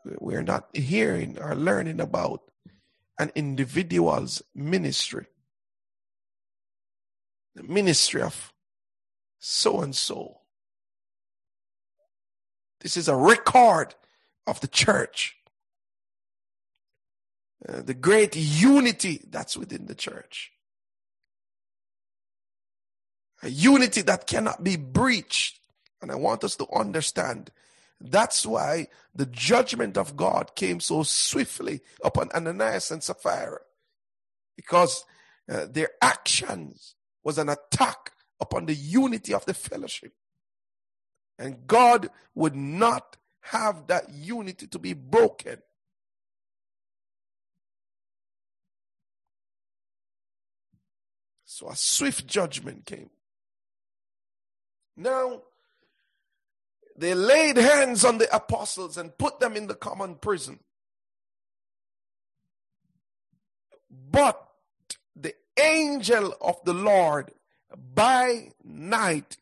We're 0.05 0.43
not 0.43 0.75
hearing 0.75 1.37
or 1.39 1.55
learning 1.55 1.99
about 1.99 2.43
an 3.19 3.31
individual's 3.35 4.41
ministry, 4.55 5.25
the 7.55 7.63
ministry 7.63 8.21
of 8.21 8.53
so 9.41 9.81
and 9.81 9.95
so. 9.95 10.37
This 12.79 12.95
is 12.95 13.07
a 13.07 13.15
record 13.15 13.95
of 14.45 14.61
the 14.61 14.67
church. 14.67 15.35
Uh, 17.67 17.81
the 17.81 17.95
great 17.95 18.35
unity 18.35 19.21
that's 19.29 19.57
within 19.57 19.87
the 19.87 19.95
church. 19.95 20.51
A 23.43 23.49
unity 23.49 24.01
that 24.03 24.27
cannot 24.27 24.63
be 24.63 24.75
breached. 24.75 25.59
And 26.01 26.11
I 26.11 26.15
want 26.15 26.43
us 26.43 26.55
to 26.57 26.67
understand 26.73 27.51
that's 27.99 28.45
why 28.45 28.87
the 29.13 29.25
judgment 29.25 29.97
of 29.97 30.15
God 30.15 30.55
came 30.55 30.79
so 30.79 31.01
swiftly 31.01 31.81
upon 32.03 32.29
Ananias 32.31 32.91
and 32.91 33.03
Sapphira. 33.03 33.59
Because 34.55 35.03
uh, 35.49 35.65
their 35.67 35.89
actions 36.01 36.93
was 37.23 37.39
an 37.39 37.49
attack 37.49 38.11
upon 38.41 38.65
the 38.65 38.75
unity 38.75 39.33
of 39.33 39.45
the 39.45 39.53
fellowship. 39.53 40.13
And 41.37 41.65
God 41.67 42.09
would 42.35 42.55
not 42.55 43.17
have 43.41 43.87
that 43.87 44.09
unity 44.09 44.67
to 44.67 44.79
be 44.79 44.93
broken. 44.93 45.57
So 51.45 51.69
a 51.69 51.75
swift 51.75 52.27
judgment 52.27 52.85
came. 52.85 53.09
Now, 54.97 55.41
they 56.97 57.13
laid 57.13 57.57
hands 57.57 58.03
on 58.05 58.17
the 58.17 58.33
apostles 58.35 58.97
and 58.97 59.17
put 59.17 59.39
them 59.39 59.55
in 59.55 59.67
the 59.67 59.75
common 59.75 60.15
prison. 60.15 60.59
But 63.89 64.41
the 65.15 65.33
angel 65.59 66.35
of 66.41 66.57
the 66.63 66.73
Lord 66.73 67.31
by 67.75 68.49
night 68.63 69.37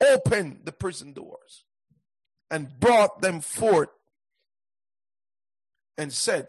opened 0.00 0.60
the 0.64 0.72
prison 0.72 1.12
doors 1.12 1.64
and 2.50 2.80
brought 2.80 3.20
them 3.20 3.40
forth 3.40 3.90
and 5.96 6.12
said, 6.12 6.48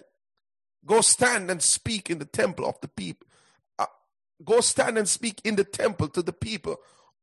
Go 0.86 1.01
stand 1.01 1.51
and 1.51 1.62
speak 1.62 2.10
in 2.10 2.17
the 2.17 2.25
temple 2.25 2.65
of 2.65 2.79
the 2.81 2.88
people. 2.88 3.27
Uh, 3.77 3.86
go 4.43 4.62
stand 4.62 4.97
and 4.97 5.07
speak 5.07 5.39
in 5.43 5.55
the 5.55 5.63
temple 5.63 6.07
to 6.07 6.23
the 6.23 6.34
people 6.34 6.77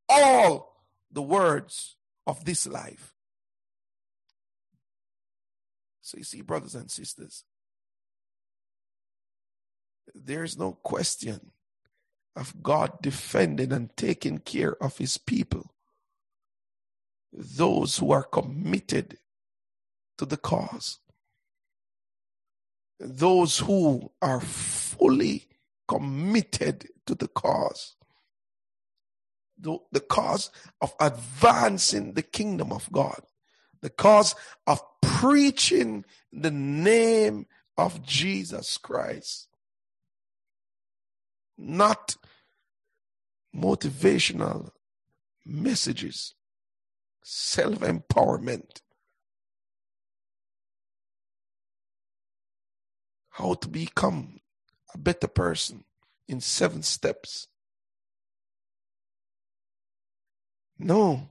all 0.09 0.77
the 1.11 1.23
words 1.23 1.97
of 2.27 2.45
this 2.45 2.67
life. 2.67 3.15
So 6.01 6.19
you 6.19 6.25
see, 6.25 6.41
brothers 6.41 6.75
and 6.75 6.91
sisters, 6.91 7.45
there 10.15 10.45
is 10.45 10.57
no 10.57 10.73
question 10.73 11.51
of 12.39 12.63
God 12.63 12.93
defending 13.03 13.73
and 13.73 13.95
taking 13.97 14.39
care 14.39 14.81
of 14.83 14.99
his 14.99 15.19
people. 15.19 15.75
Those 17.33 17.99
who 17.99 18.13
are 18.13 18.23
committed 18.23 19.19
to 20.17 20.25
the 20.25 20.37
cause. 20.37 20.99
Those 23.01 23.59
who 23.59 24.13
are 24.23 24.41
fully 24.41 25.47
committed 25.87 26.89
to 27.07 27.15
the 27.15 27.29
cause. 27.29 27.97
The, 29.59 29.79
the 29.91 30.01
cause 30.01 30.51
of 30.81 30.95
advancing 31.01 32.15
the 32.15 32.23
kingdom 32.23 32.73
of 32.73 32.91
God. 32.93 33.21
The 33.83 33.91
cause 33.91 34.35
of 34.67 34.81
preaching 35.03 36.05
the 36.33 36.51
name 36.51 37.47
of 37.77 38.03
Jesus 38.05 38.77
Christ. 38.79 39.48
Not 41.59 42.17
motivational 43.55 44.71
messages, 45.45 46.35
self 47.23 47.81
empowerment, 47.81 48.81
how 53.31 53.55
to 53.55 53.69
become 53.69 54.41
a 54.95 54.99
better 54.99 55.27
person 55.29 55.85
in 56.29 56.41
seven 56.41 56.83
steps. 56.83 57.49
No, 60.79 61.29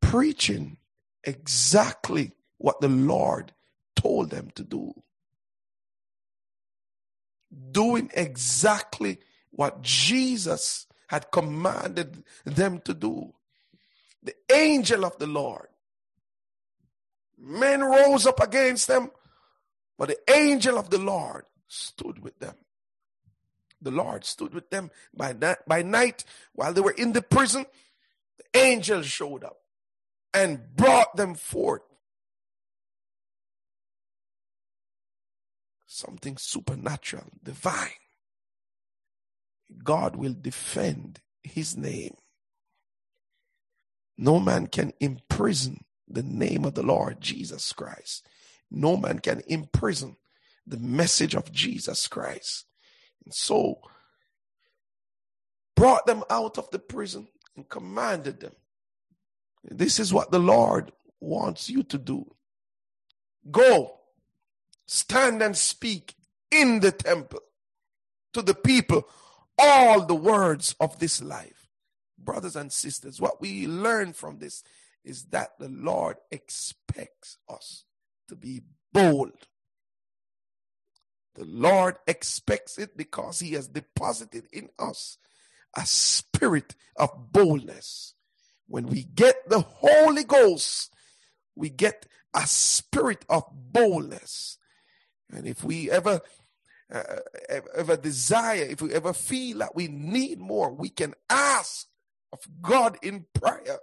preaching 0.00 0.78
exactly 1.22 2.32
what 2.58 2.80
the 2.80 2.88
Lord 2.88 3.52
told 3.94 4.30
them 4.30 4.50
to 4.56 4.64
do. 4.64 4.94
Doing 7.72 8.10
exactly 8.14 9.18
what 9.50 9.82
Jesus 9.82 10.86
had 11.08 11.30
commanded 11.30 12.22
them 12.44 12.80
to 12.84 12.94
do. 12.94 13.34
The 14.22 14.34
angel 14.52 15.04
of 15.04 15.18
the 15.18 15.26
Lord. 15.26 15.68
Men 17.38 17.82
rose 17.82 18.26
up 18.26 18.40
against 18.40 18.86
them, 18.86 19.10
but 19.98 20.08
the 20.08 20.32
angel 20.32 20.78
of 20.78 20.90
the 20.90 20.98
Lord 20.98 21.46
stood 21.66 22.22
with 22.22 22.38
them. 22.38 22.54
The 23.82 23.90
Lord 23.90 24.24
stood 24.24 24.52
with 24.52 24.70
them 24.70 24.90
by, 25.14 25.32
by 25.66 25.82
night 25.82 26.24
while 26.52 26.72
they 26.72 26.82
were 26.82 26.90
in 26.90 27.12
the 27.12 27.22
prison. 27.22 27.64
The 28.36 28.60
angel 28.60 29.02
showed 29.02 29.42
up 29.42 29.56
and 30.34 30.76
brought 30.76 31.16
them 31.16 31.34
forth. 31.34 31.82
Something 36.00 36.38
supernatural, 36.38 37.26
divine. 37.42 38.00
God 39.84 40.16
will 40.16 40.34
defend 40.40 41.20
his 41.42 41.76
name. 41.76 42.14
No 44.16 44.40
man 44.40 44.66
can 44.66 44.94
imprison 44.98 45.84
the 46.08 46.22
name 46.22 46.64
of 46.64 46.72
the 46.72 46.82
Lord 46.82 47.20
Jesus 47.20 47.74
Christ. 47.74 48.26
No 48.70 48.96
man 48.96 49.18
can 49.18 49.42
imprison 49.46 50.16
the 50.66 50.78
message 50.78 51.34
of 51.34 51.52
Jesus 51.52 52.08
Christ. 52.08 52.64
And 53.26 53.34
so 53.34 53.80
brought 55.76 56.06
them 56.06 56.24
out 56.30 56.56
of 56.56 56.70
the 56.70 56.78
prison 56.78 57.28
and 57.56 57.68
commanded 57.68 58.40
them. 58.40 58.54
This 59.64 60.00
is 60.00 60.14
what 60.14 60.30
the 60.30 60.38
Lord 60.38 60.92
wants 61.20 61.68
you 61.68 61.82
to 61.82 61.98
do. 61.98 62.24
Go, 63.50 63.99
stand 64.90 65.40
and 65.40 65.56
speak 65.56 66.16
in 66.50 66.80
the 66.80 66.90
temple 66.90 67.38
to 68.32 68.42
the 68.42 68.54
people 68.54 69.08
all 69.56 70.04
the 70.04 70.16
words 70.16 70.74
of 70.80 70.98
this 70.98 71.22
life. 71.22 71.68
Brothers 72.18 72.56
and 72.56 72.72
sisters, 72.72 73.20
what 73.20 73.40
we 73.40 73.68
learn 73.68 74.12
from 74.14 74.38
this 74.38 74.64
is 75.04 75.26
that 75.26 75.50
the 75.60 75.68
Lord 75.68 76.16
expects 76.32 77.38
us 77.48 77.84
to 78.28 78.34
be 78.34 78.62
bold. 78.92 79.32
The 81.36 81.44
Lord 81.44 81.96
expects 82.08 82.76
it 82.76 82.96
because 82.96 83.38
He 83.38 83.52
has 83.52 83.68
deposited 83.68 84.48
in 84.52 84.70
us 84.76 85.18
a 85.76 85.86
spirit 85.86 86.74
of 86.96 87.32
boldness. 87.32 88.14
When 88.66 88.88
we 88.88 89.04
get 89.04 89.48
the 89.48 89.60
Holy 89.60 90.24
Ghost, 90.24 90.92
we 91.54 91.70
get 91.70 92.06
a 92.34 92.42
spirit 92.46 93.24
of 93.28 93.44
boldness. 93.52 94.58
And 95.32 95.46
if 95.46 95.62
we 95.64 95.90
ever 95.90 96.20
uh, 96.92 97.02
ever 97.74 97.96
desire, 97.96 98.62
if 98.62 98.82
we 98.82 98.92
ever 98.92 99.12
feel 99.12 99.58
that 99.58 99.76
we 99.76 99.88
need 99.88 100.40
more, 100.40 100.72
we 100.72 100.88
can 100.88 101.14
ask 101.28 101.86
of 102.32 102.40
God 102.60 102.98
in 103.02 103.26
prayer 103.32 103.78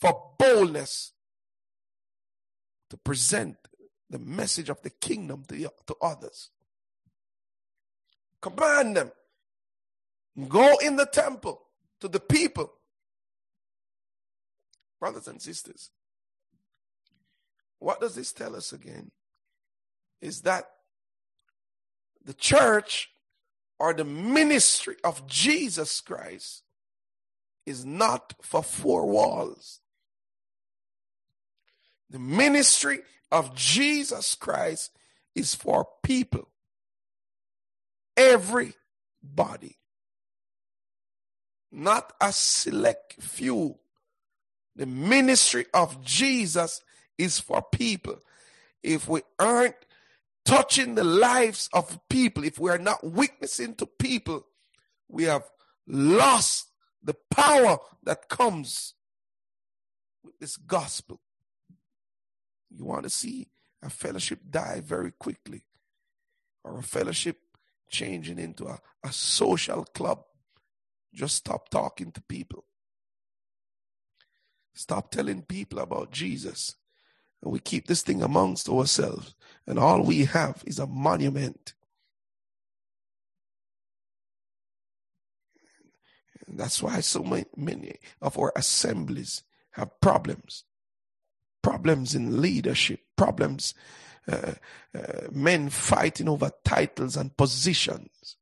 for 0.00 0.32
boldness 0.38 1.12
to 2.88 2.96
present 2.96 3.56
the 4.08 4.18
message 4.18 4.68
of 4.68 4.82
the 4.82 4.90
kingdom 4.90 5.44
to, 5.48 5.70
to 5.86 5.96
others. 6.02 6.50
Command 8.40 8.96
them. 8.96 9.12
Go 10.48 10.76
in 10.78 10.96
the 10.96 11.06
temple 11.06 11.60
to 12.00 12.08
the 12.08 12.20
people. 12.20 12.72
Brothers 14.98 15.28
and 15.28 15.40
sisters, 15.40 15.90
what 17.78 18.00
does 18.00 18.14
this 18.14 18.32
tell 18.32 18.56
us 18.56 18.72
again? 18.72 19.10
Is 20.20 20.42
that 20.42 20.64
the 22.24 22.34
church 22.34 23.10
or 23.78 23.94
the 23.94 24.04
ministry 24.04 24.96
of 25.02 25.26
Jesus 25.26 26.00
Christ 26.00 26.62
is 27.66 27.84
not 27.84 28.34
for 28.42 28.62
four 28.62 29.06
walls. 29.06 29.80
The 32.10 32.18
ministry 32.18 33.00
of 33.30 33.54
Jesus 33.54 34.34
Christ 34.34 34.90
is 35.34 35.54
for 35.54 35.86
people. 36.02 36.48
Everybody. 38.16 39.78
Not 41.72 42.12
a 42.20 42.32
select 42.32 43.22
few. 43.22 43.78
The 44.74 44.86
ministry 44.86 45.66
of 45.72 46.02
Jesus 46.02 46.82
is 47.16 47.38
for 47.38 47.62
people. 47.62 48.18
If 48.82 49.08
we 49.08 49.22
aren't 49.38 49.76
touching 50.44 50.94
the 50.94 51.04
lives 51.04 51.68
of 51.72 52.00
people, 52.08 52.44
if 52.44 52.58
we 52.58 52.70
are 52.70 52.78
not 52.78 53.04
witnessing 53.04 53.74
to 53.76 53.86
people, 53.86 54.46
we 55.08 55.24
have 55.24 55.44
lost 55.86 56.68
the 57.02 57.16
power 57.30 57.78
that 58.04 58.28
comes 58.28 58.94
with 60.22 60.38
this 60.38 60.56
gospel. 60.56 61.20
You 62.70 62.84
want 62.84 63.04
to 63.04 63.10
see 63.10 63.48
a 63.82 63.90
fellowship 63.90 64.40
die 64.48 64.80
very 64.84 65.12
quickly, 65.12 65.64
or 66.62 66.78
a 66.78 66.82
fellowship 66.82 67.38
changing 67.88 68.38
into 68.38 68.66
a, 68.66 68.78
a 69.02 69.12
social 69.12 69.84
club. 69.84 70.22
Just 71.12 71.36
stop 71.36 71.68
talking 71.70 72.12
to 72.12 72.20
people. 72.22 72.64
Stop 74.74 75.10
telling 75.10 75.42
people 75.42 75.80
about 75.80 76.12
Jesus. 76.12 76.76
And 77.42 77.52
we 77.52 77.58
keep 77.58 77.86
this 77.86 78.02
thing 78.02 78.22
amongst 78.22 78.68
ourselves. 78.68 79.34
And 79.66 79.78
all 79.78 80.02
we 80.02 80.24
have 80.26 80.62
is 80.66 80.78
a 80.78 80.86
monument. 80.86 81.74
And 86.46 86.58
that's 86.58 86.82
why 86.82 87.00
so 87.00 87.22
many, 87.22 87.46
many 87.56 87.96
of 88.20 88.38
our 88.38 88.52
assemblies 88.56 89.42
have 89.72 90.00
problems. 90.00 90.64
Problems 91.62 92.14
in 92.14 92.40
leadership, 92.40 93.00
problems, 93.16 93.74
uh, 94.26 94.54
uh, 94.94 95.28
men 95.30 95.70
fighting 95.70 96.28
over 96.28 96.50
titles 96.64 97.16
and 97.16 97.36
positions. 97.36 98.36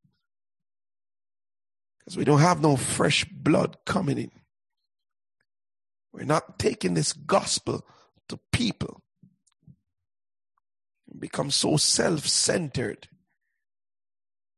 Because 1.98 2.16
we 2.16 2.24
don't 2.24 2.40
have 2.40 2.62
no 2.62 2.76
fresh 2.76 3.24
blood 3.24 3.76
coming 3.84 4.18
in. 4.18 4.30
We're 6.12 6.24
not 6.24 6.58
taking 6.58 6.94
this 6.94 7.12
gospel 7.12 7.84
to 8.28 8.38
people 8.52 9.02
become 11.18 11.50
so 11.50 11.76
self-centered 11.76 13.08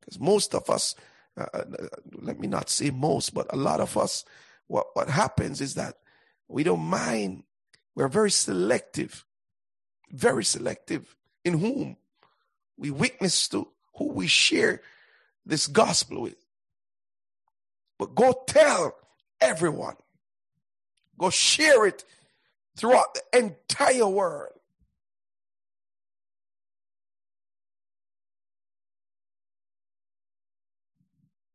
because 0.00 0.18
most 0.20 0.54
of 0.54 0.68
us 0.68 0.94
uh, 1.36 1.46
uh, 1.54 1.64
let 2.20 2.38
me 2.38 2.46
not 2.46 2.68
say 2.68 2.90
most 2.90 3.32
but 3.32 3.46
a 3.50 3.56
lot 3.56 3.80
of 3.80 3.96
us 3.96 4.24
what 4.66 4.86
what 4.94 5.08
happens 5.08 5.60
is 5.60 5.74
that 5.74 5.94
We 6.48 6.64
don't 6.64 6.80
mind. 6.80 7.44
We're 7.94 8.08
very 8.08 8.30
selective, 8.30 9.24
very 10.10 10.44
selective 10.44 11.16
in 11.44 11.58
whom 11.58 11.96
we 12.76 12.90
witness 12.90 13.48
to, 13.48 13.68
who 13.94 14.12
we 14.12 14.26
share 14.26 14.82
this 15.46 15.68
gospel 15.68 16.22
with. 16.22 16.44
But 17.98 18.14
go 18.16 18.42
tell 18.46 18.96
everyone. 19.40 19.96
Go 21.18 21.30
share 21.30 21.86
it 21.86 22.04
throughout 22.76 23.14
the 23.14 23.38
entire 23.38 24.06
world. 24.06 24.54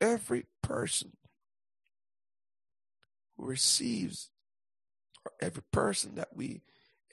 Every 0.01 0.45
person 0.61 1.13
who 3.37 3.45
receives, 3.45 4.29
or 5.25 5.31
every 5.41 5.63
person 5.71 6.15
that 6.15 6.35
we 6.35 6.61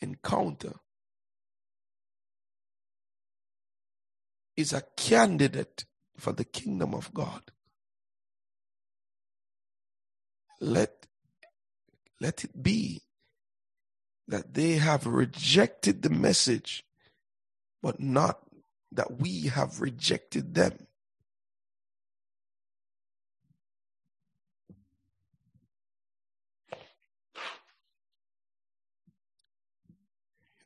encounter, 0.01 0.75
is 4.57 4.73
a 4.73 4.83
candidate 4.97 5.87
for 6.17 6.33
the 6.33 6.45
kingdom 6.45 6.95
of 6.95 7.15
God. 7.15 7.43
Let, 10.61 11.07
let 12.21 12.45
it 12.45 12.63
be 12.63 13.03
that 14.33 14.55
they 14.55 14.73
have 14.73 15.05
rejected 15.05 16.01
the 16.01 16.09
message, 16.09 16.87
but 17.83 18.01
not 18.01 18.39
that 18.91 19.21
we 19.21 19.49
have 19.49 19.83
rejected 19.83 20.55
them. 20.55 20.87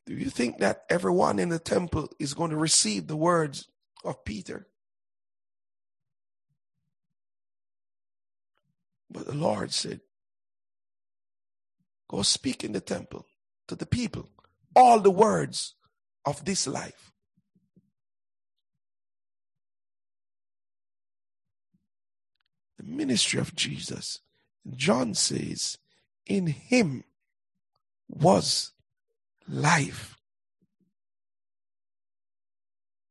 Do 0.05 0.13
you 0.13 0.29
think 0.29 0.59
that 0.59 0.85
everyone 0.89 1.37
in 1.37 1.49
the 1.49 1.59
temple 1.59 2.09
is 2.19 2.33
going 2.33 2.51
to 2.51 2.55
receive 2.55 3.07
the 3.07 3.17
words 3.17 3.67
of 4.05 4.23
Peter? 4.23 4.65
But 9.11 9.25
the 9.25 9.35
Lord 9.35 9.73
said, 9.73 9.99
Go 12.07 12.21
speak 12.21 12.63
in 12.63 12.71
the 12.71 12.79
temple 12.79 13.25
to 13.67 13.75
the 13.75 13.85
people 13.85 14.29
all 14.75 14.99
the 14.99 15.11
words 15.11 15.73
of 16.25 16.45
this 16.45 16.67
life. 16.67 17.11
The 22.77 22.83
ministry 22.83 23.39
of 23.39 23.55
Jesus, 23.55 24.19
John 24.75 25.15
says, 25.15 25.79
in 26.27 26.45
him 26.47 27.05
was 28.07 28.73
life. 29.47 30.17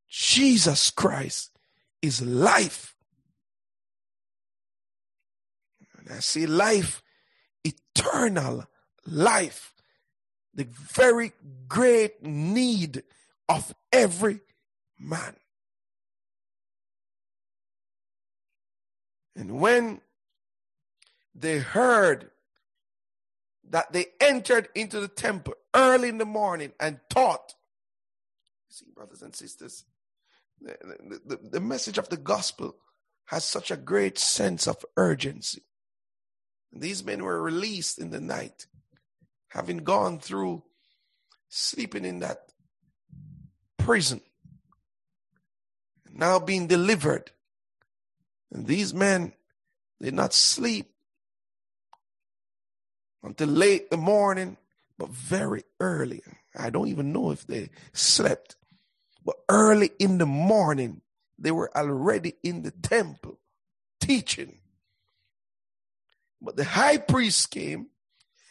Jesus 0.08 0.90
Christ 0.90 1.58
is 2.00 2.22
life. 2.22 2.94
And 5.98 6.16
I 6.16 6.20
see 6.20 6.46
life, 6.46 7.02
eternal 7.64 8.66
life, 9.04 9.72
the 10.56 10.66
very 10.70 11.32
great 11.68 12.22
need 12.22 13.04
of 13.48 13.72
every 13.92 14.40
man. 14.98 15.36
And 19.36 19.60
when 19.60 20.00
they 21.34 21.58
heard 21.58 22.30
that 23.70 23.92
they 23.92 24.06
entered 24.20 24.68
into 24.74 25.00
the 25.00 25.08
temple 25.08 25.54
early 25.74 26.08
in 26.08 26.18
the 26.18 26.24
morning 26.24 26.72
and 26.80 27.00
taught. 27.10 27.54
See, 28.70 28.86
brothers 28.94 29.22
and 29.22 29.34
sisters, 29.34 29.84
the, 30.60 30.76
the, 31.26 31.36
the, 31.50 31.60
message 31.60 31.98
of 31.98 32.08
the 32.08 32.16
gospel 32.16 32.76
has 33.26 33.44
such 33.44 33.70
a 33.70 33.76
great 33.76 34.18
sense 34.18 34.66
of 34.66 34.84
urgency. 34.96 35.62
These 36.72 37.04
men 37.04 37.24
were 37.24 37.42
released 37.42 37.98
in 37.98 38.10
the 38.10 38.20
night, 38.20 38.66
having 39.48 39.78
gone 39.78 40.18
through 40.18 40.62
sleeping 41.48 42.04
in 42.04 42.20
that 42.20 42.38
prison, 43.78 44.20
now 46.12 46.38
being 46.38 46.66
delivered. 46.66 47.30
And 48.52 48.66
these 48.66 48.94
men 48.94 49.32
did 50.00 50.14
not 50.14 50.32
sleep 50.32 50.86
until 53.22 53.48
late 53.48 53.90
the 53.90 53.96
morning, 53.96 54.56
but 54.98 55.10
very 55.10 55.64
early. 55.80 56.22
I 56.56 56.70
don't 56.70 56.88
even 56.88 57.12
know 57.12 57.30
if 57.30 57.46
they 57.46 57.70
slept, 57.92 58.56
but 59.24 59.36
early 59.48 59.90
in 59.98 60.18
the 60.18 60.26
morning, 60.26 61.02
they 61.38 61.50
were 61.50 61.76
already 61.76 62.34
in 62.42 62.62
the 62.62 62.70
temple 62.70 63.38
teaching. 64.00 64.58
But 66.40 66.56
the 66.56 66.64
high 66.64 66.98
priest 66.98 67.50
came 67.50 67.88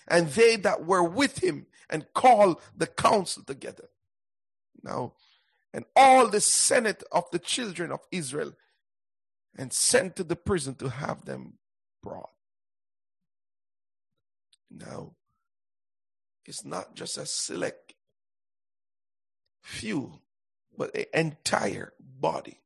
and 0.07 0.29
they 0.29 0.55
that 0.57 0.85
were 0.85 1.03
with 1.03 1.43
him 1.43 1.67
and 1.89 2.11
called 2.13 2.61
the 2.75 2.87
council 2.87 3.43
together. 3.43 3.89
Now, 4.83 5.13
and 5.73 5.85
all 5.95 6.29
the 6.29 6.41
senate 6.41 7.03
of 7.11 7.29
the 7.31 7.39
children 7.39 7.91
of 7.91 7.99
Israel 8.11 8.53
and 9.57 9.73
sent 9.73 10.15
to 10.15 10.23
the 10.23 10.35
prison 10.35 10.75
to 10.75 10.89
have 10.89 11.25
them 11.25 11.53
brought. 12.01 12.29
Now, 14.69 15.13
it's 16.45 16.63
not 16.63 16.95
just 16.95 17.17
a 17.17 17.25
select 17.25 17.93
few, 19.61 20.19
but 20.77 20.93
the 20.93 21.19
entire 21.19 21.93
body 21.99 22.61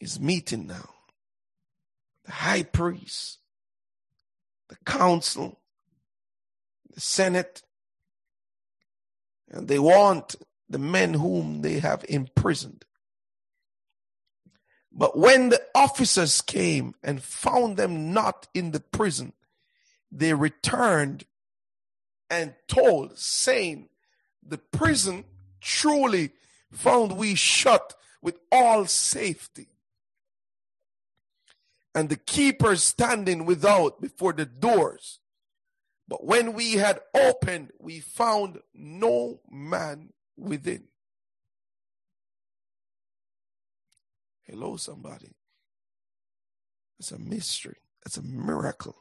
is 0.00 0.20
meeting 0.20 0.66
now. 0.66 0.90
The 2.24 2.32
high 2.32 2.64
priest, 2.64 3.38
the 4.72 4.90
council, 4.90 5.60
the 6.94 7.00
senate, 7.00 7.62
and 9.50 9.68
they 9.68 9.78
want 9.78 10.34
the 10.66 10.78
men 10.78 11.12
whom 11.12 11.60
they 11.60 11.78
have 11.78 12.06
imprisoned. 12.08 12.86
But 14.90 15.16
when 15.16 15.50
the 15.50 15.60
officers 15.74 16.40
came 16.40 16.94
and 17.02 17.22
found 17.22 17.76
them 17.76 18.14
not 18.14 18.48
in 18.54 18.70
the 18.70 18.80
prison, 18.80 19.34
they 20.10 20.32
returned 20.32 21.24
and 22.30 22.54
told, 22.66 23.18
saying, 23.18 23.90
The 24.42 24.58
prison 24.58 25.24
truly 25.60 26.30
found 26.70 27.18
we 27.18 27.34
shut 27.34 27.94
with 28.22 28.38
all 28.50 28.86
safety. 28.86 29.68
And 31.94 32.08
the 32.08 32.16
keepers 32.16 32.82
standing 32.82 33.44
without 33.44 34.00
before 34.00 34.32
the 34.32 34.46
doors. 34.46 35.20
But 36.08 36.24
when 36.24 36.54
we 36.54 36.74
had 36.74 37.00
opened, 37.14 37.70
we 37.78 38.00
found 38.00 38.60
no 38.74 39.40
man 39.50 40.10
within. 40.36 40.84
Hello, 44.42 44.76
somebody. 44.76 45.34
It's 46.98 47.12
a 47.12 47.18
mystery. 47.18 47.78
It's 48.04 48.16
a 48.16 48.22
miracle. 48.22 48.96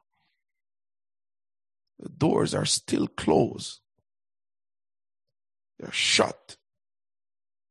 The 2.00 2.10
doors 2.10 2.56
are 2.56 2.66
still 2.66 3.08
closed. 3.08 3.80
They're 5.80 5.92
shut. 5.92 6.58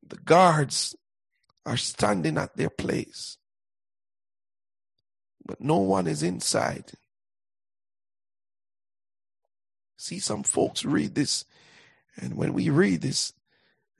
The 0.06 0.18
guards 0.18 0.94
are 1.64 1.76
standing 1.76 2.38
at 2.38 2.56
their 2.56 2.70
place. 2.70 3.38
But 5.50 5.60
no 5.60 5.78
one 5.78 6.06
is 6.06 6.22
inside. 6.22 6.92
See, 9.96 10.20
some 10.20 10.44
folks 10.44 10.84
read 10.84 11.16
this, 11.16 11.44
and 12.16 12.36
when 12.36 12.52
we 12.52 12.70
read 12.70 13.00
this, 13.00 13.32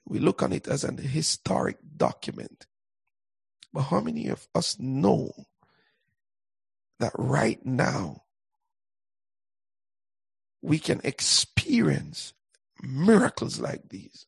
we 0.07 0.21
look 0.21 0.45
on 0.45 0.53
it 0.53 0.69
as 0.69 0.85
an 0.85 0.99
historic 0.99 1.79
document. 1.97 2.69
But 3.73 3.83
how 3.83 3.99
many 3.99 4.29
of 4.29 4.47
us 4.55 4.79
know 4.79 5.33
that 7.01 7.15
right 7.19 7.59
now 7.67 8.23
we 10.63 10.79
can 10.79 11.01
experience 11.03 12.33
miracles 12.81 13.59
like 13.59 13.89
these. 13.89 14.27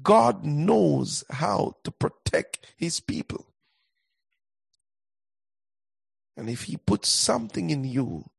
God 0.00 0.44
knows 0.44 1.24
how 1.28 1.76
to 1.84 1.90
protect 1.90 2.72
his 2.76 3.00
people. 3.00 3.46
And 6.36 6.48
if 6.48 6.64
he 6.64 6.78
puts 6.78 7.08
something 7.08 7.68
in 7.68 7.84
you, 7.84 8.30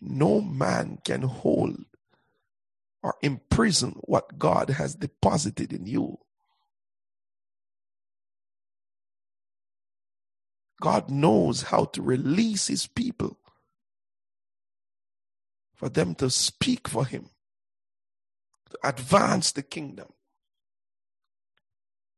no 0.00 0.40
man 0.40 0.98
can 1.04 1.22
hold 1.22 1.84
or 3.02 3.14
imprison 3.22 3.96
what 4.02 4.38
God 4.38 4.70
has 4.70 4.94
deposited 4.94 5.72
in 5.72 5.86
you. 5.86 6.18
God 10.80 11.10
knows 11.10 11.62
how 11.62 11.84
to 11.84 12.02
release 12.02 12.66
his 12.66 12.88
people 12.88 13.38
for 15.74 15.88
them 15.88 16.16
to 16.16 16.28
speak 16.28 16.88
for 16.88 17.06
him, 17.06 17.30
to 18.70 18.78
advance 18.82 19.52
the 19.52 19.62
kingdom. 19.62 20.08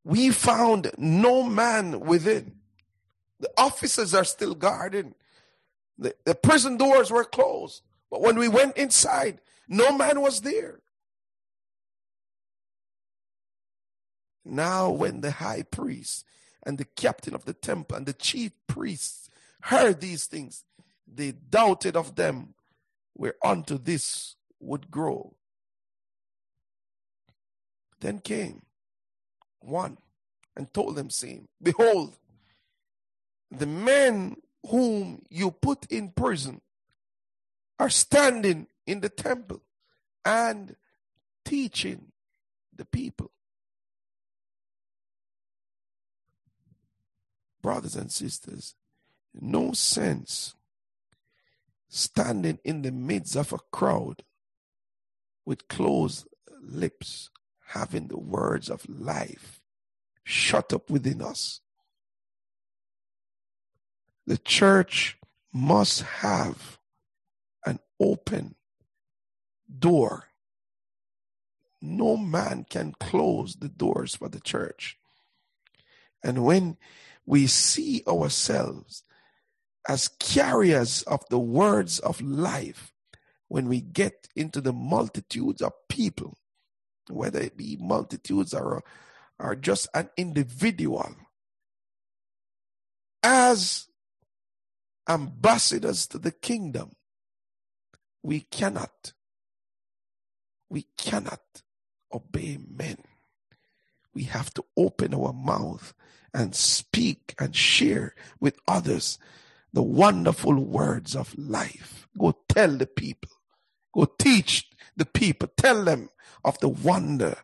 We 0.05 0.29
found 0.29 0.91
no 0.99 1.41
man 1.41 1.99
within. 1.99 2.57
The 3.39 3.49
officers 3.57 4.13
are 4.13 4.23
still 4.23 4.53
guarding. 4.53 5.15
The, 5.97 6.15
the 6.25 6.35
prison 6.35 6.77
doors 6.77 7.09
were 7.09 7.25
closed. 7.25 7.81
But 8.11 8.21
when 8.21 8.37
we 8.37 8.47
went 8.47 8.77
inside, 8.77 9.41
no 9.67 9.97
man 9.97 10.21
was 10.21 10.41
there. 10.41 10.79
Now, 14.45 14.91
when 14.91 15.21
the 15.21 15.31
high 15.31 15.63
priest 15.63 16.23
and 16.61 16.77
the 16.77 16.85
captain 16.85 17.33
of 17.33 17.45
the 17.45 17.53
temple 17.53 17.97
and 17.97 18.05
the 18.05 18.13
chief 18.13 18.51
priests 18.67 19.27
heard 19.61 20.01
these 20.01 20.27
things, 20.27 20.65
they 21.11 21.31
doubted 21.31 21.97
of 21.97 22.15
them 22.15 22.53
where 23.13 23.33
unto 23.43 23.79
this 23.79 24.35
would 24.59 24.91
grow. 24.91 25.35
Then 28.01 28.19
came 28.19 28.64
one 29.65 29.97
and 30.55 30.73
told 30.73 30.95
them, 30.95 31.09
saying, 31.09 31.47
Behold, 31.61 32.15
the 33.51 33.65
men 33.65 34.37
whom 34.67 35.23
you 35.29 35.51
put 35.51 35.85
in 35.91 36.09
prison 36.09 36.61
are 37.79 37.89
standing 37.89 38.67
in 38.87 39.01
the 39.01 39.09
temple 39.09 39.61
and 40.23 40.75
teaching 41.43 42.11
the 42.75 42.85
people. 42.85 43.31
Brothers 47.61 47.95
and 47.95 48.11
sisters, 48.11 48.75
no 49.33 49.73
sense 49.73 50.55
standing 51.89 52.59
in 52.63 52.81
the 52.81 52.91
midst 52.91 53.35
of 53.35 53.53
a 53.53 53.59
crowd 53.71 54.23
with 55.45 55.67
closed 55.67 56.27
lips, 56.61 57.29
having 57.67 58.07
the 58.07 58.19
words 58.19 58.69
of 58.69 58.87
life 58.89 59.61
shut 60.23 60.73
up 60.73 60.89
within 60.89 61.21
us. 61.21 61.61
The 64.27 64.37
church 64.37 65.17
must 65.53 66.01
have 66.01 66.79
an 67.65 67.79
open 67.99 68.55
door. 69.79 70.25
No 71.81 72.17
man 72.17 72.65
can 72.69 72.93
close 72.99 73.55
the 73.55 73.69
doors 73.69 74.15
for 74.15 74.29
the 74.29 74.39
church. 74.39 74.97
And 76.23 76.43
when 76.43 76.77
we 77.25 77.45
see 77.47 78.03
ourselves 78.07 79.03
as 79.87 80.07
carriers 80.07 81.03
of 81.03 81.23
the 81.29 81.39
words 81.39 81.99
of 81.99 82.19
life, 82.21 82.91
when 83.47 83.67
we 83.67 83.81
get 83.81 84.27
into 84.35 84.59
the 84.59 84.73
multitudes 84.73 85.61
of 85.61 85.73
people, 85.87 86.37
whether 87.09 87.39
it 87.39 87.57
be 87.57 87.77
multitudes 87.79 88.53
or, 88.53 88.83
or 89.39 89.55
just 89.55 89.87
an 89.93 90.09
individual, 90.17 91.15
as 93.23 93.87
ambassadors 95.07 96.07
to 96.07 96.19
the 96.19 96.31
kingdom, 96.31 96.91
we 98.23 98.41
cannot, 98.41 99.13
we 100.69 100.85
cannot 100.97 101.41
obey 102.13 102.57
men. 102.67 102.97
We 104.13 104.23
have 104.23 104.53
to 104.55 104.65
open 104.77 105.13
our 105.13 105.33
mouth 105.33 105.93
and 106.33 106.55
speak 106.55 107.35
and 107.39 107.55
share 107.55 108.15
with 108.39 108.57
others 108.67 109.19
the 109.73 109.83
wonderful 109.83 110.55
words 110.55 111.15
of 111.15 111.37
life. 111.37 112.07
Go 112.17 112.37
tell 112.47 112.77
the 112.77 112.87
people. 112.87 113.29
Go 113.95 114.05
teach 114.05 114.69
the 114.95 115.05
people. 115.05 115.49
Tell 115.57 115.83
them 115.85 116.09
of 116.43 116.59
the 116.59 116.69
wonderful 116.69 117.37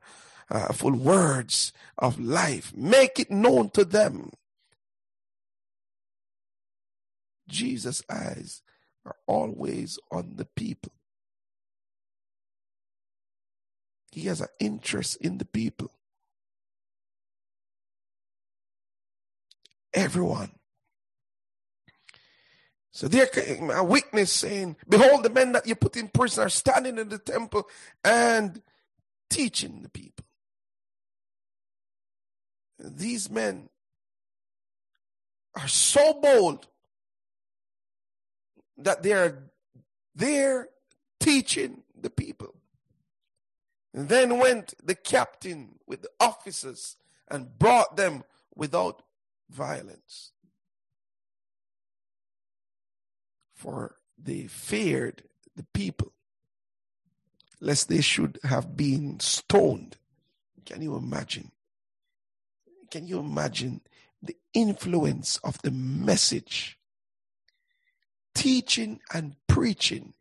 uh, 0.49 0.95
words 0.95 1.71
of 1.97 2.19
life. 2.19 2.73
Make 2.75 3.19
it 3.19 3.31
known 3.31 3.69
to 3.71 3.85
them. 3.85 4.31
Jesus' 7.47 8.03
eyes 8.09 8.61
are 9.05 9.15
always 9.27 9.97
on 10.11 10.33
the 10.35 10.45
people. 10.45 10.91
He 14.11 14.23
has 14.23 14.41
an 14.41 14.49
interest 14.59 15.17
in 15.17 15.37
the 15.37 15.45
people. 15.45 15.91
Everyone. 19.93 20.51
So 22.91 23.07
there 23.07 23.25
came 23.25 23.71
a 23.71 23.83
witness 23.83 24.31
saying, 24.31 24.75
Behold, 24.87 25.23
the 25.23 25.29
men 25.29 25.53
that 25.53 25.65
you 25.65 25.75
put 25.75 25.95
in 25.95 26.09
prison 26.09 26.43
are 26.43 26.49
standing 26.49 26.97
in 26.97 27.09
the 27.09 27.17
temple 27.17 27.67
and 28.03 28.61
teaching 29.29 29.81
the 29.81 29.89
people. 29.89 30.25
These 32.79 33.29
men 33.29 33.69
are 35.55 35.67
so 35.67 36.13
bold 36.13 36.67
that 38.77 39.03
they 39.03 39.13
are 39.13 39.37
there 40.15 40.69
teaching 41.19 41.83
the 41.99 42.09
people. 42.09 42.55
And 43.93 44.09
then 44.09 44.39
went 44.39 44.73
the 44.83 44.95
captain 44.95 45.79
with 45.85 46.01
the 46.01 46.09
officers 46.19 46.97
and 47.29 47.57
brought 47.57 47.95
them 47.95 48.23
without 48.55 49.03
violence. 49.49 50.31
For 53.61 53.95
they 54.17 54.47
feared 54.47 55.21
the 55.55 55.65
people, 55.71 56.13
lest 57.59 57.89
they 57.89 58.01
should 58.01 58.39
have 58.43 58.75
been 58.75 59.19
stoned. 59.19 59.97
Can 60.65 60.81
you 60.81 60.95
imagine? 60.95 61.51
Can 62.89 63.05
you 63.05 63.19
imagine 63.19 63.81
the 64.19 64.35
influence 64.55 65.37
of 65.43 65.61
the 65.61 65.69
message 65.69 66.79
teaching 68.33 68.99
and 69.13 69.35
preaching 69.45 70.15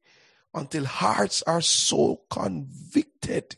until 0.53 0.85
hearts 0.85 1.43
are 1.47 1.63
so 1.63 2.21
convicted 2.29 3.57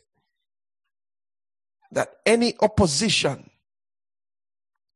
that 1.91 2.15
any 2.25 2.55
opposition, 2.61 3.49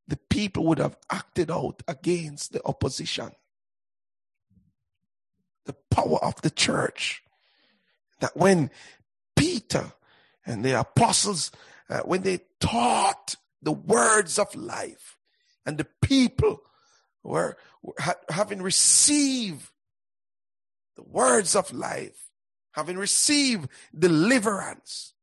the 0.08 0.18
people 0.30 0.64
would 0.64 0.80
have 0.80 0.96
acted 1.12 1.52
out 1.52 1.84
against 1.90 2.54
the 2.54 2.66
opposition. 2.66 3.32
The 5.68 5.76
power 5.91 6.18
of 6.24 6.41
the 6.41 6.49
church. 6.49 7.22
That 8.20 8.36
when 8.36 8.72
Peter 9.36 9.91
and 10.45 10.65
the 10.65 10.80
apostles, 10.80 11.51
uh, 11.89 11.99
when 11.99 12.24
they 12.24 12.39
taught 12.59 13.36
the 13.61 13.72
words 13.72 14.39
of 14.39 14.55
life, 14.55 15.18
and 15.65 15.78
the 15.78 15.88
people 16.01 16.61
were 17.24 17.57
having 18.30 18.61
received 18.61 19.70
the 20.95 21.03
words 21.03 21.55
of 21.55 21.74
life, 21.74 22.32
having 22.72 22.97
received 22.97 23.70
deliverance, 23.97 25.13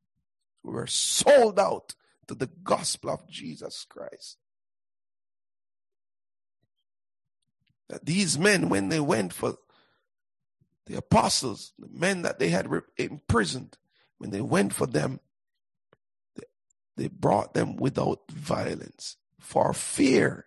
were 0.62 0.86
sold 0.86 1.58
out 1.58 1.94
to 2.26 2.34
the 2.34 2.50
gospel 2.62 3.10
of 3.10 3.28
Jesus 3.28 3.86
Christ. 3.88 4.38
That 7.88 8.06
these 8.06 8.38
men, 8.38 8.68
when 8.68 8.88
they 8.88 9.00
went 9.00 9.32
for 9.32 9.58
the 10.86 10.96
apostles, 10.96 11.72
the 11.78 11.88
men 11.90 12.22
that 12.22 12.38
they 12.38 12.50
had 12.50 12.68
imprisoned, 12.96 13.78
when 14.18 14.30
they 14.30 14.40
went 14.40 14.72
for 14.72 14.86
them, 14.86 15.20
they 16.96 17.08
brought 17.08 17.54
them 17.54 17.76
without 17.76 18.30
violence 18.30 19.16
for 19.40 19.72
fear 19.72 20.46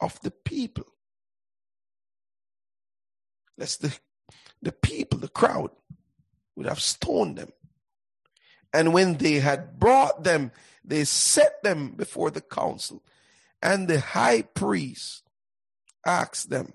of 0.00 0.20
the 0.20 0.30
people. 0.30 0.86
Lest 3.58 3.82
the, 3.82 3.98
the 4.62 4.72
people, 4.72 5.18
the 5.18 5.28
crowd, 5.28 5.70
would 6.54 6.66
have 6.66 6.80
stoned 6.80 7.36
them. 7.36 7.50
And 8.72 8.94
when 8.94 9.16
they 9.18 9.40
had 9.40 9.78
brought 9.78 10.22
them, 10.22 10.52
they 10.84 11.04
set 11.04 11.62
them 11.62 11.92
before 11.92 12.30
the 12.30 12.40
council. 12.40 13.02
And 13.60 13.88
the 13.88 14.00
high 14.00 14.42
priest 14.42 15.24
asked 16.06 16.50
them 16.50 16.74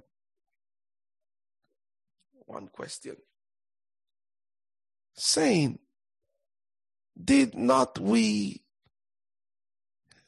one 2.45 2.67
question, 2.67 3.15
saying, 5.13 5.79
Did 7.21 7.55
not 7.55 7.99
we 7.99 8.61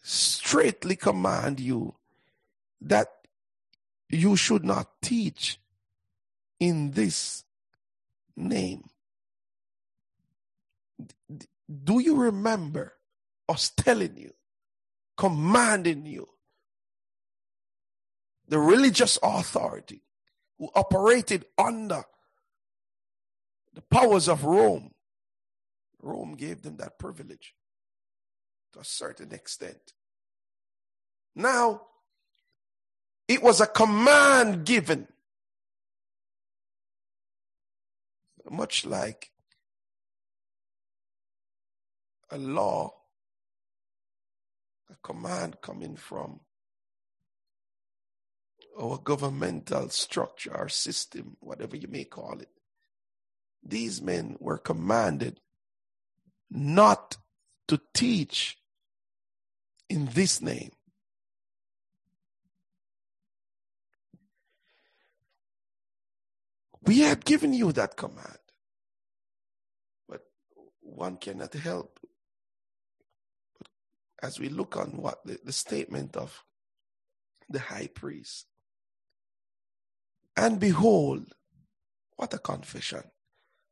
straightly 0.02 0.96
command 0.96 1.60
you 1.60 1.96
that 2.82 3.10
you 4.10 4.36
should 4.36 4.64
not 4.64 5.02
teach 5.02 5.60
in 6.60 6.92
this 6.92 7.44
name. 8.36 8.90
Do 11.84 12.00
you 12.00 12.16
remember 12.16 12.94
us 13.50 13.70
telling 13.76 14.16
you, 14.18 14.34
commanding 15.18 16.06
you 16.06 16.30
the 18.48 18.60
religious 18.60 19.20
authority 19.22 20.02
who 20.60 20.70
operated 20.76 21.46
under 21.58 22.04
the 23.74 23.82
powers 23.82 24.28
of 24.28 24.44
Rome. 24.44 24.92
Rome 26.02 26.36
gave 26.36 26.62
them 26.62 26.78
that 26.78 26.98
privilege 26.98 27.54
to 28.74 28.80
a 28.80 28.86
certain 28.86 29.34
extent. 29.34 29.94
Now, 31.36 31.82
it 33.28 33.44
was 33.44 33.62
a 33.62 33.68
command 33.68 34.66
given, 34.66 35.08
much 38.50 38.86
like 38.86 39.32
a 42.32 42.38
law, 42.38 42.94
a 44.90 44.96
command 45.04 45.62
coming 45.62 45.96
from 45.98 46.40
our 48.80 48.98
governmental 48.98 49.90
structure, 49.90 50.56
our 50.56 50.70
system, 50.70 51.38
whatever 51.40 51.76
you 51.76 51.88
may 51.88 52.04
call 52.04 52.40
it. 52.40 52.50
These 53.64 54.02
men 54.02 54.38
were 54.40 54.58
commanded 54.58 55.40
not 56.50 57.18
to 57.68 57.82
teach 57.94 58.58
in 59.90 60.06
this 60.14 60.42
name. 60.42 60.72
We 66.84 67.00
have 67.00 67.26
given 67.26 67.54
you 67.54 67.74
that 67.74 67.98
command, 67.98 68.38
but 70.08 70.22
one 70.80 71.18
cannot 71.18 71.54
help. 71.54 72.00
But 73.58 73.68
as 74.24 74.40
we 74.40 74.48
look 74.48 74.78
on 74.78 74.92
what 74.92 75.26
the, 75.26 75.38
the 75.44 75.52
statement 75.52 76.16
of 76.16 76.46
the 77.50 77.60
high 77.60 77.90
priest, 77.94 78.46
and 80.38 80.60
behold, 80.60 81.34
what 82.16 82.34
a 82.34 82.38
confession. 82.38 83.04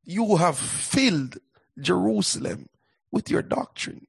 You 0.04 0.38
have 0.38 0.58
filled 0.58 1.38
Jerusalem 1.80 2.70
with 3.12 3.30
your 3.30 3.44
doctrine. 3.44 4.08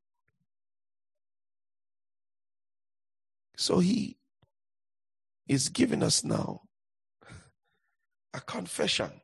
So 3.56 3.78
he 3.78 4.16
is 5.46 5.68
giving 5.68 6.02
us 6.02 6.24
now 6.24 6.62
a 8.34 8.40
confession 8.40 9.20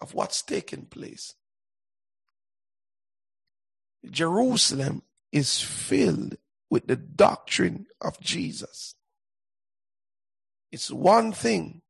of 0.00 0.14
what's 0.14 0.42
taken 0.42 0.86
place. 0.86 1.34
Jerusalem 4.10 5.02
is 5.32 5.60
filled 5.60 6.36
with 6.70 6.86
the 6.86 6.96
doctrine 6.96 7.86
of 8.00 8.20
Jesus. 8.20 8.94
It's 10.72 10.90
one 10.90 11.32
thing 11.32 11.82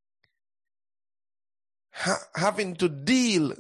ha- 1.94 2.24
having 2.34 2.74
to 2.76 2.88
deal 2.88 3.54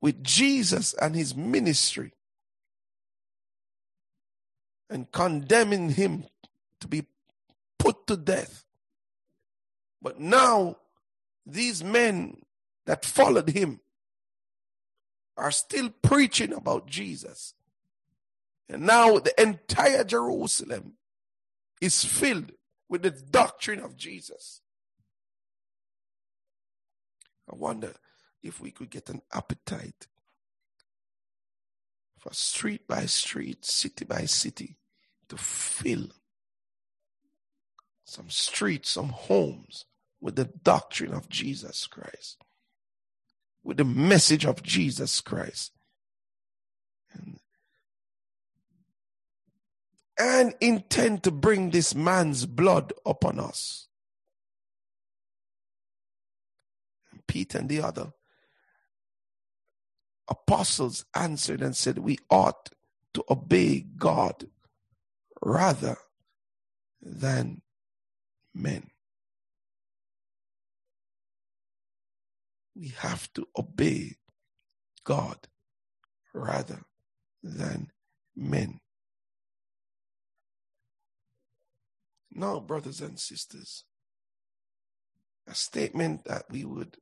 with 0.00 0.22
Jesus 0.22 0.94
and 0.94 1.14
his 1.14 1.34
ministry 1.34 2.12
and 4.88 5.10
condemning 5.12 5.90
him 5.90 6.24
to 6.80 6.88
be 6.88 7.06
put 7.78 8.06
to 8.08 8.16
death. 8.16 8.64
But 10.02 10.18
now, 10.18 10.76
these 11.46 11.84
men 11.84 12.42
that 12.86 13.04
followed 13.04 13.50
him 13.50 13.80
are 15.36 15.50
still 15.50 15.90
preaching 16.02 16.52
about 16.52 16.86
Jesus. 16.86 17.54
And 18.68 18.86
now 18.86 19.18
the 19.18 19.40
entire 19.40 20.04
Jerusalem 20.04 20.94
is 21.80 22.04
filled 22.04 22.52
with 22.88 23.02
the 23.02 23.10
doctrine 23.10 23.80
of 23.80 23.96
Jesus. 23.96 24.60
I 27.50 27.56
wonder 27.56 27.94
if 28.42 28.60
we 28.60 28.70
could 28.70 28.90
get 28.90 29.10
an 29.10 29.22
appetite 29.32 30.06
for 32.18 32.32
street 32.32 32.86
by 32.86 33.06
street, 33.06 33.64
city 33.64 34.04
by 34.04 34.26
city, 34.26 34.76
to 35.28 35.36
fill 35.36 36.08
some 38.04 38.28
streets, 38.28 38.90
some 38.90 39.08
homes 39.08 39.86
with 40.20 40.36
the 40.36 40.44
doctrine 40.44 41.14
of 41.14 41.28
Jesus 41.28 41.86
Christ, 41.86 42.42
with 43.62 43.78
the 43.78 43.84
message 43.84 44.44
of 44.44 44.62
Jesus 44.62 45.20
Christ. 45.20 45.72
And, 47.12 47.40
and 50.18 50.54
intend 50.60 51.22
to 51.22 51.30
bring 51.30 51.70
this 51.70 51.94
man's 51.94 52.46
blood 52.46 52.92
upon 53.06 53.40
us. 53.40 53.88
Peter 57.30 57.58
and 57.58 57.68
the 57.68 57.80
other 57.80 58.12
apostles 60.28 61.04
answered 61.14 61.62
and 61.62 61.76
said, 61.76 61.98
We 61.98 62.18
ought 62.28 62.70
to 63.14 63.22
obey 63.30 63.86
God 63.96 64.46
rather 65.40 65.96
than 67.00 67.62
men. 68.52 68.90
We 72.74 72.88
have 72.98 73.32
to 73.34 73.46
obey 73.56 74.16
God 75.04 75.46
rather 76.34 76.80
than 77.44 77.92
men. 78.34 78.80
Now, 82.32 82.58
brothers 82.58 83.00
and 83.00 83.20
sisters, 83.20 83.84
a 85.46 85.54
statement 85.54 86.24
that 86.24 86.46
we 86.50 86.64
would 86.64 86.96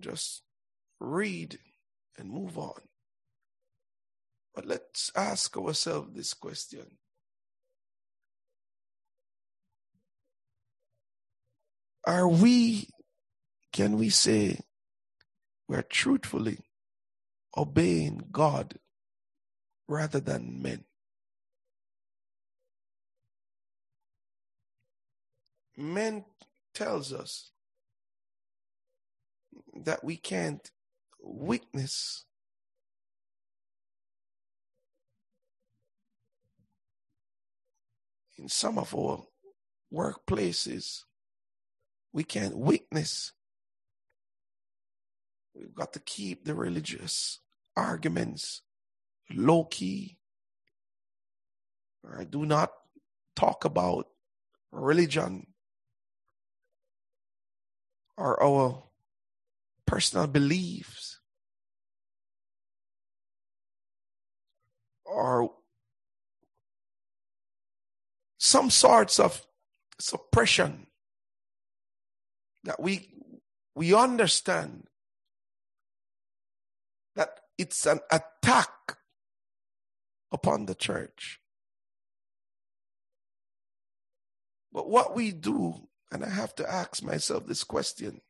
just 0.00 0.42
read 1.00 1.58
and 2.18 2.30
move 2.30 2.58
on. 2.58 2.80
But 4.54 4.66
let's 4.66 5.10
ask 5.14 5.56
ourselves 5.56 6.14
this 6.14 6.32
question 6.32 6.86
Are 12.06 12.28
we, 12.28 12.88
can 13.72 13.98
we 13.98 14.10
say, 14.10 14.60
we're 15.68 15.82
truthfully 15.82 16.58
obeying 17.56 18.28
God 18.30 18.78
rather 19.88 20.20
than 20.20 20.62
men? 20.62 20.84
Men 25.76 26.24
tells 26.72 27.12
us 27.12 27.50
that 29.84 30.02
we 30.04 30.16
can't 30.16 30.70
witness. 31.20 32.24
In 38.38 38.48
some 38.48 38.78
of 38.78 38.94
our 38.94 39.24
workplaces 39.92 41.04
we 42.12 42.24
can't 42.24 42.56
witness. 42.56 43.32
We've 45.54 45.74
got 45.74 45.92
to 45.94 46.00
keep 46.00 46.44
the 46.44 46.54
religious 46.54 47.40
arguments 47.76 48.62
low 49.30 49.64
key 49.64 50.18
i 52.18 52.24
do 52.24 52.46
not 52.46 52.70
talk 53.34 53.64
about 53.64 54.06
religion 54.70 55.46
or 58.16 58.42
our 58.42 58.85
personal 59.86 60.26
beliefs 60.26 61.20
or 65.04 65.52
some 68.38 68.70
sorts 68.70 69.18
of 69.18 69.46
suppression 69.98 70.86
that 72.64 72.80
we 72.80 73.08
we 73.74 73.94
understand 73.94 74.84
that 77.14 77.40
it's 77.56 77.86
an 77.86 78.00
attack 78.10 78.98
upon 80.32 80.66
the 80.66 80.74
church. 80.74 81.40
But 84.72 84.90
what 84.90 85.14
we 85.14 85.32
do 85.32 85.88
and 86.12 86.24
i 86.24 86.28
have 86.28 86.54
to 86.54 86.70
ask 86.70 87.02
myself 87.02 87.46
this 87.46 87.64
question 87.64 88.20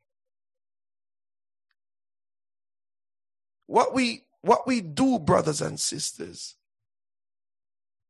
What 3.67 3.95
we 3.95 4.25
what 4.43 4.67
we 4.67 4.81
do, 4.81 5.19
brothers 5.19 5.61
and 5.61 5.79
sisters, 5.79 6.55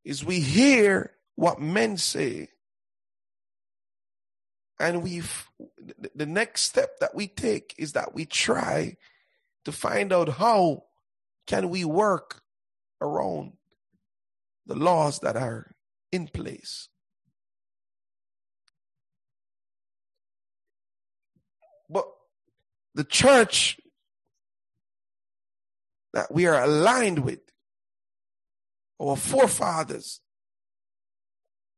is 0.04 0.24
we 0.24 0.40
hear 0.40 1.12
what 1.34 1.60
men 1.60 1.96
say, 1.96 2.48
and 4.78 5.02
we 5.02 5.22
the 6.14 6.26
next 6.26 6.62
step 6.62 6.98
that 7.00 7.14
we 7.14 7.26
take 7.26 7.74
is 7.78 7.92
that 7.92 8.14
we 8.14 8.26
try 8.26 8.96
to 9.64 9.72
find 9.72 10.12
out 10.12 10.28
how 10.28 10.84
can 11.46 11.70
we 11.70 11.84
work 11.84 12.42
around 13.00 13.52
the 14.66 14.74
laws 14.74 15.20
that 15.20 15.36
are 15.36 15.74
in 16.12 16.28
place. 16.28 16.88
But 21.88 22.06
the 22.94 23.04
church 23.04 23.78
that 26.16 26.32
we 26.32 26.46
are 26.46 26.64
aligned 26.64 27.18
with, 27.18 27.40
our 28.98 29.16
forefathers, 29.16 30.22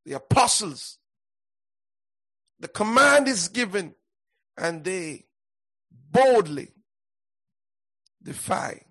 the 0.05 0.13
apostles, 0.13 0.97
the 2.57 2.69
command 2.69 3.27
is 3.27 3.49
given 3.49 3.93
and 4.55 4.85
they 4.85 5.25
boldly 6.09 6.71
defy 8.23 8.81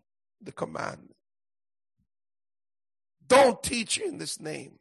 the 0.43 0.53
command. 0.53 1.15
Don't 3.27 3.63
teach 3.63 3.97
in 3.97 4.19
this 4.19 4.39
name. 4.39 4.79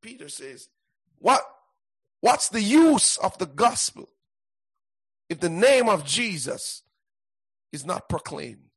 Peter 0.00 0.28
says, 0.28 0.68
what, 1.18 1.42
what's 2.20 2.48
the 2.50 2.62
use 2.62 3.16
of 3.16 3.36
the 3.38 3.46
gospel 3.46 4.10
if 5.28 5.40
the 5.40 5.48
name 5.48 5.88
of 5.88 6.04
Jesus 6.04 6.84
is 7.72 7.84
not 7.84 8.08
proclaimed? 8.08 8.70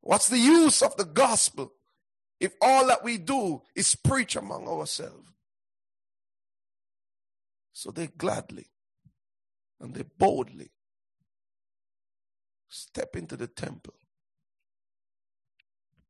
What's 0.00 0.28
the 0.28 0.38
use 0.38 0.82
of 0.82 0.96
the 0.96 1.04
gospel 1.04 1.72
if 2.40 2.54
all 2.62 2.86
that 2.86 3.04
we 3.04 3.18
do 3.18 3.62
is 3.74 3.94
preach 3.94 4.36
among 4.36 4.66
ourselves? 4.68 5.28
So 7.72 7.90
they 7.90 8.08
gladly 8.08 8.66
and 9.80 9.94
they 9.94 10.04
boldly 10.18 10.70
step 12.68 13.16
into 13.16 13.36
the 13.36 13.46
temple. 13.46 13.94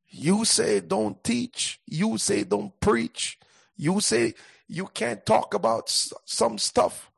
You 0.08 0.44
say 0.44 0.80
don't 0.80 1.22
teach. 1.22 1.80
You 1.86 2.18
say 2.18 2.44
don't 2.44 2.78
preach. 2.80 3.38
You 3.76 4.00
say 4.00 4.34
you 4.66 4.86
can't 4.86 5.24
talk 5.26 5.54
about 5.54 5.88
some 6.24 6.58
stuff. 6.58 7.10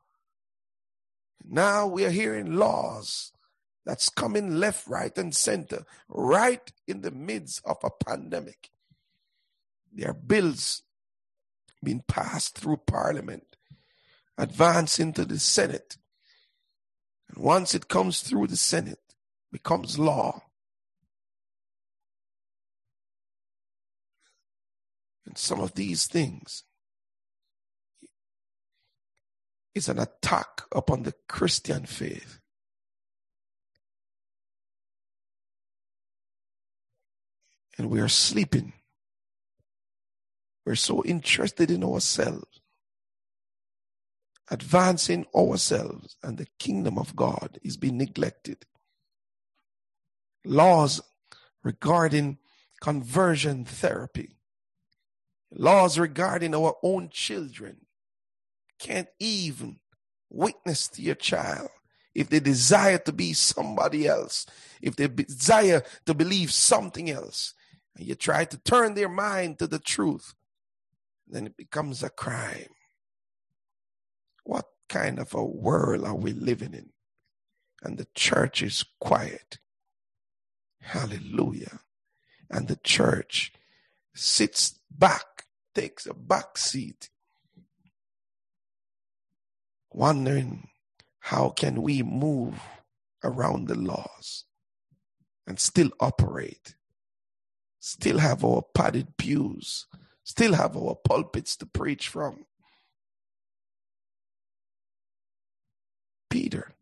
Now 1.47 1.87
we 1.87 2.05
are 2.05 2.11
hearing 2.11 2.55
laws 2.55 3.31
that's 3.85 4.09
coming 4.09 4.59
left, 4.59 4.87
right, 4.87 5.15
and 5.17 5.35
center, 5.35 5.85
right 6.07 6.71
in 6.87 7.01
the 7.01 7.11
midst 7.11 7.61
of 7.65 7.77
a 7.83 7.89
pandemic. 7.89 8.69
There 9.93 10.11
are 10.11 10.13
bills 10.13 10.83
being 11.83 12.03
passed 12.07 12.57
through 12.57 12.77
Parliament 12.85 13.51
advance 14.37 14.99
into 14.99 15.25
the 15.25 15.39
Senate. 15.39 15.97
And 17.29 17.43
once 17.43 17.75
it 17.75 17.87
comes 17.87 18.21
through 18.21 18.47
the 18.47 18.57
Senate, 18.57 18.99
becomes 19.51 19.99
law. 19.99 20.43
And 25.25 25.37
some 25.37 25.59
of 25.59 25.75
these 25.75 26.07
things 26.07 26.63
is 29.73 29.89
an 29.89 29.99
attack 29.99 30.63
upon 30.71 31.03
the 31.03 31.13
Christian 31.27 31.85
faith. 31.85 32.39
And 37.77 37.89
we 37.89 37.99
are 37.99 38.09
sleeping. 38.09 38.73
We're 40.65 40.75
so 40.75 41.03
interested 41.03 41.71
in 41.71 41.83
ourselves 41.83 42.61
advancing 44.51 45.25
ourselves 45.33 46.17
and 46.21 46.37
the 46.37 46.47
kingdom 46.59 46.99
of 46.99 47.15
God 47.15 47.57
is 47.63 47.77
being 47.77 47.97
neglected. 47.97 48.65
Laws 50.43 51.01
regarding 51.63 52.37
conversion 52.81 53.63
therapy, 53.63 54.35
laws 55.51 55.97
regarding 55.97 56.53
our 56.53 56.75
own 56.83 57.09
children 57.09 57.77
can't 58.81 59.09
even 59.19 59.79
witness 60.29 60.87
to 60.89 61.01
your 61.01 61.15
child 61.15 61.69
if 62.13 62.29
they 62.29 62.39
desire 62.39 62.97
to 62.97 63.13
be 63.13 63.31
somebody 63.33 64.07
else, 64.07 64.45
if 64.81 64.95
they 64.95 65.07
desire 65.07 65.83
to 66.05 66.13
believe 66.13 66.51
something 66.51 67.09
else, 67.09 67.53
and 67.95 68.07
you 68.07 68.15
try 68.15 68.43
to 68.43 68.57
turn 68.57 68.95
their 68.95 69.09
mind 69.09 69.59
to 69.59 69.67
the 69.67 69.79
truth, 69.79 70.33
then 71.27 71.45
it 71.45 71.55
becomes 71.55 72.03
a 72.03 72.09
crime. 72.09 72.73
What 74.43 74.65
kind 74.89 75.19
of 75.19 75.33
a 75.33 75.43
world 75.43 76.03
are 76.03 76.15
we 76.15 76.33
living 76.33 76.73
in? 76.73 76.89
And 77.83 77.97
the 77.97 78.07
church 78.13 78.61
is 78.61 78.83
quiet. 78.99 79.59
Hallelujah. 80.81 81.79
And 82.49 82.67
the 82.67 82.79
church 82.83 83.53
sits 84.13 84.79
back, 84.89 85.45
takes 85.73 86.05
a 86.05 86.13
back 86.13 86.57
seat, 86.57 87.09
wondering 89.91 90.69
how 91.19 91.49
can 91.49 91.81
we 91.81 92.01
move 92.01 92.59
around 93.23 93.67
the 93.67 93.75
laws 93.75 94.45
and 95.45 95.59
still 95.59 95.89
operate, 95.99 96.75
still 97.79 98.19
have 98.19 98.43
our 98.43 98.63
padded 98.73 99.17
pews, 99.17 99.85
still 100.23 100.53
have 100.53 100.75
our 100.77 100.95
pulpits 100.95 101.55
to 101.57 101.65
preach 101.65 102.07
from, 102.07 102.45
Peter, 106.29 106.73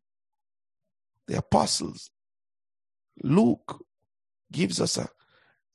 the 1.28 1.38
apostles. 1.38 2.12
Luke 3.24 3.84
gives 4.51 4.80
us 4.80 4.97
a, 4.97 5.10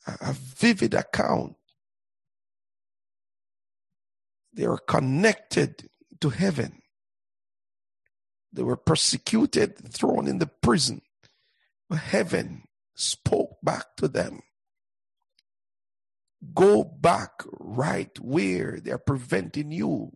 a 0.07 0.33
vivid 0.33 0.95
account. 0.95 1.57
They 4.53 4.65
are 4.65 4.79
connected 4.79 5.91
to 6.21 6.31
heaven. 6.31 6.81
They 8.55 8.63
were 8.63 8.77
persecuted, 8.77 9.93
thrown 9.93 10.29
in 10.29 10.39
the 10.39 10.47
prison. 10.47 11.03
But 11.89 11.99
heaven 11.99 12.65
spoke 12.95 13.57
back 13.63 13.97
to 13.97 14.09
them. 14.09 14.41
Go 16.55 16.85
back 16.85 17.43
right 17.59 18.17
where 18.21 18.79
they're 18.81 18.99
preventing 18.99 19.73
you 19.73 20.13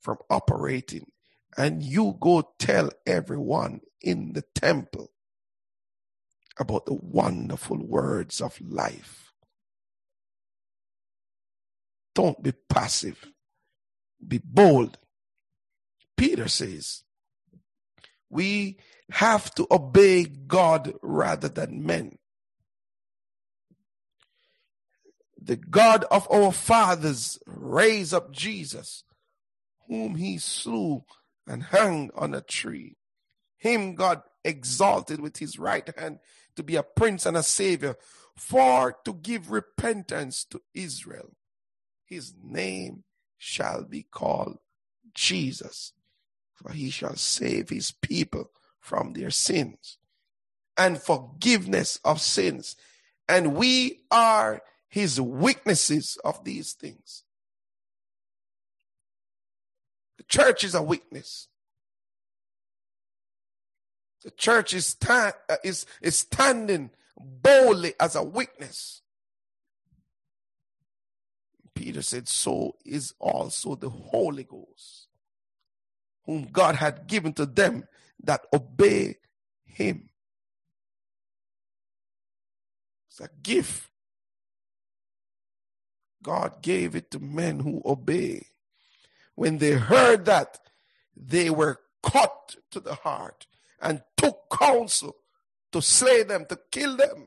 from 0.00 0.18
operating 0.28 1.06
and 1.56 1.82
you 1.82 2.16
go 2.20 2.52
tell 2.58 2.90
everyone 3.06 3.80
in 4.00 4.32
the 4.34 4.42
temple 4.54 5.10
about 6.58 6.86
the 6.86 6.94
wonderful 6.94 7.78
words 7.78 8.40
of 8.40 8.60
life. 8.60 9.32
Don't 12.14 12.42
be 12.42 12.52
passive, 12.52 13.32
be 14.26 14.40
bold. 14.42 14.98
Peter 16.16 16.48
says, 16.48 17.04
we 18.30 18.78
have 19.10 19.52
to 19.56 19.66
obey 19.70 20.24
God 20.24 20.94
rather 21.02 21.48
than 21.48 21.84
men. 21.84 22.18
The 25.42 25.56
God 25.56 26.04
of 26.10 26.30
our 26.30 26.52
fathers 26.52 27.38
raised 27.46 28.14
up 28.14 28.30
Jesus, 28.30 29.04
whom 29.88 30.14
he 30.14 30.38
slew 30.38 31.04
and 31.46 31.64
hung 31.64 32.10
on 32.14 32.34
a 32.34 32.40
tree. 32.40 32.96
Him 33.58 33.94
God 33.94 34.22
exalted 34.44 35.20
with 35.20 35.38
his 35.38 35.58
right 35.58 35.88
hand 35.98 36.20
to 36.56 36.62
be 36.62 36.76
a 36.76 36.82
prince 36.82 37.26
and 37.26 37.36
a 37.36 37.42
savior, 37.42 37.96
for 38.36 38.96
to 39.04 39.12
give 39.12 39.50
repentance 39.50 40.44
to 40.44 40.62
Israel. 40.72 41.34
His 42.04 42.34
name 42.42 43.04
shall 43.36 43.84
be 43.84 44.02
called 44.02 44.58
Jesus, 45.14 45.92
for 46.62 46.72
he 46.72 46.90
shall 46.90 47.16
save 47.16 47.70
his 47.70 47.92
people 47.92 48.50
from 48.80 49.12
their 49.12 49.30
sins 49.30 49.98
and 50.76 51.00
forgiveness 51.00 52.00
of 52.04 52.20
sins. 52.20 52.76
And 53.28 53.54
we 53.54 54.00
are 54.10 54.62
his 54.88 55.20
witnesses 55.20 56.18
of 56.24 56.44
these 56.44 56.72
things. 56.72 57.22
The 60.18 60.24
church 60.24 60.64
is 60.64 60.74
a 60.74 60.82
witness. 60.82 61.48
The 64.22 64.30
church 64.32 64.74
is, 64.74 64.86
sta- 64.86 65.32
uh, 65.48 65.56
is, 65.64 65.86
is 66.02 66.18
standing 66.18 66.90
boldly 67.18 67.94
as 67.98 68.16
a 68.16 68.22
witness. 68.22 69.02
Peter 71.74 72.02
said, 72.02 72.28
So 72.28 72.76
is 72.84 73.14
also 73.18 73.74
the 73.74 73.88
Holy 73.88 74.44
Ghost, 74.44 75.08
whom 76.30 76.44
God 76.52 76.76
had 76.76 77.08
given 77.08 77.32
to 77.32 77.44
them 77.44 77.82
that 78.22 78.46
obey 78.54 79.16
him. 79.64 80.10
It's 83.08 83.18
a 83.18 83.28
gift. 83.42 83.90
God 86.22 86.62
gave 86.62 86.94
it 86.94 87.10
to 87.10 87.18
men 87.18 87.58
who 87.58 87.82
obey 87.84 88.46
when 89.40 89.56
they 89.58 89.72
heard 89.72 90.26
that, 90.26 90.58
they 91.16 91.48
were 91.48 91.80
cut 92.02 92.56
to 92.70 92.78
the 92.78 92.94
heart 92.94 93.46
and 93.80 94.02
took 94.16 94.50
counsel 94.50 95.16
to 95.72 95.80
slay 95.80 96.22
them, 96.22 96.44
to 96.50 96.58
kill 96.70 96.96
them. 96.96 97.26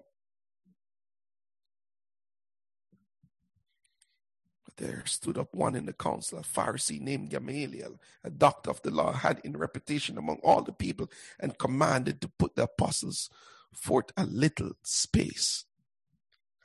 But 4.63 4.63
there 4.78 5.04
stood 5.06 5.38
up 5.38 5.54
one 5.54 5.76
in 5.76 5.86
the 5.86 5.94
council, 5.94 6.40
a 6.40 6.42
Pharisee 6.42 7.00
named 7.00 7.30
Gamaliel, 7.30 8.00
a 8.24 8.30
doctor 8.30 8.70
of 8.70 8.82
the 8.82 8.92
law, 8.92 9.14
had 9.14 9.40
in 9.44 9.58
reputation 9.58 10.18
among 10.18 10.38
all 10.44 10.62
the 10.62 10.74
people, 10.74 11.10
and 11.40 11.58
commanded 11.58 12.22
to 12.22 12.28
put 12.28 12.56
the 12.56 12.64
apostles 12.64 13.30
forth 13.74 14.12
a 14.18 14.26
little 14.26 14.72
space. 14.84 15.66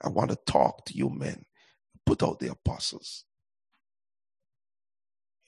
I 0.02 0.08
want 0.08 0.30
to 0.30 0.36
talk 0.36 0.84
to 0.86 0.96
you 0.96 1.10
men. 1.10 1.44
Put 2.06 2.22
out 2.22 2.38
the 2.38 2.50
apostles. 2.50 3.24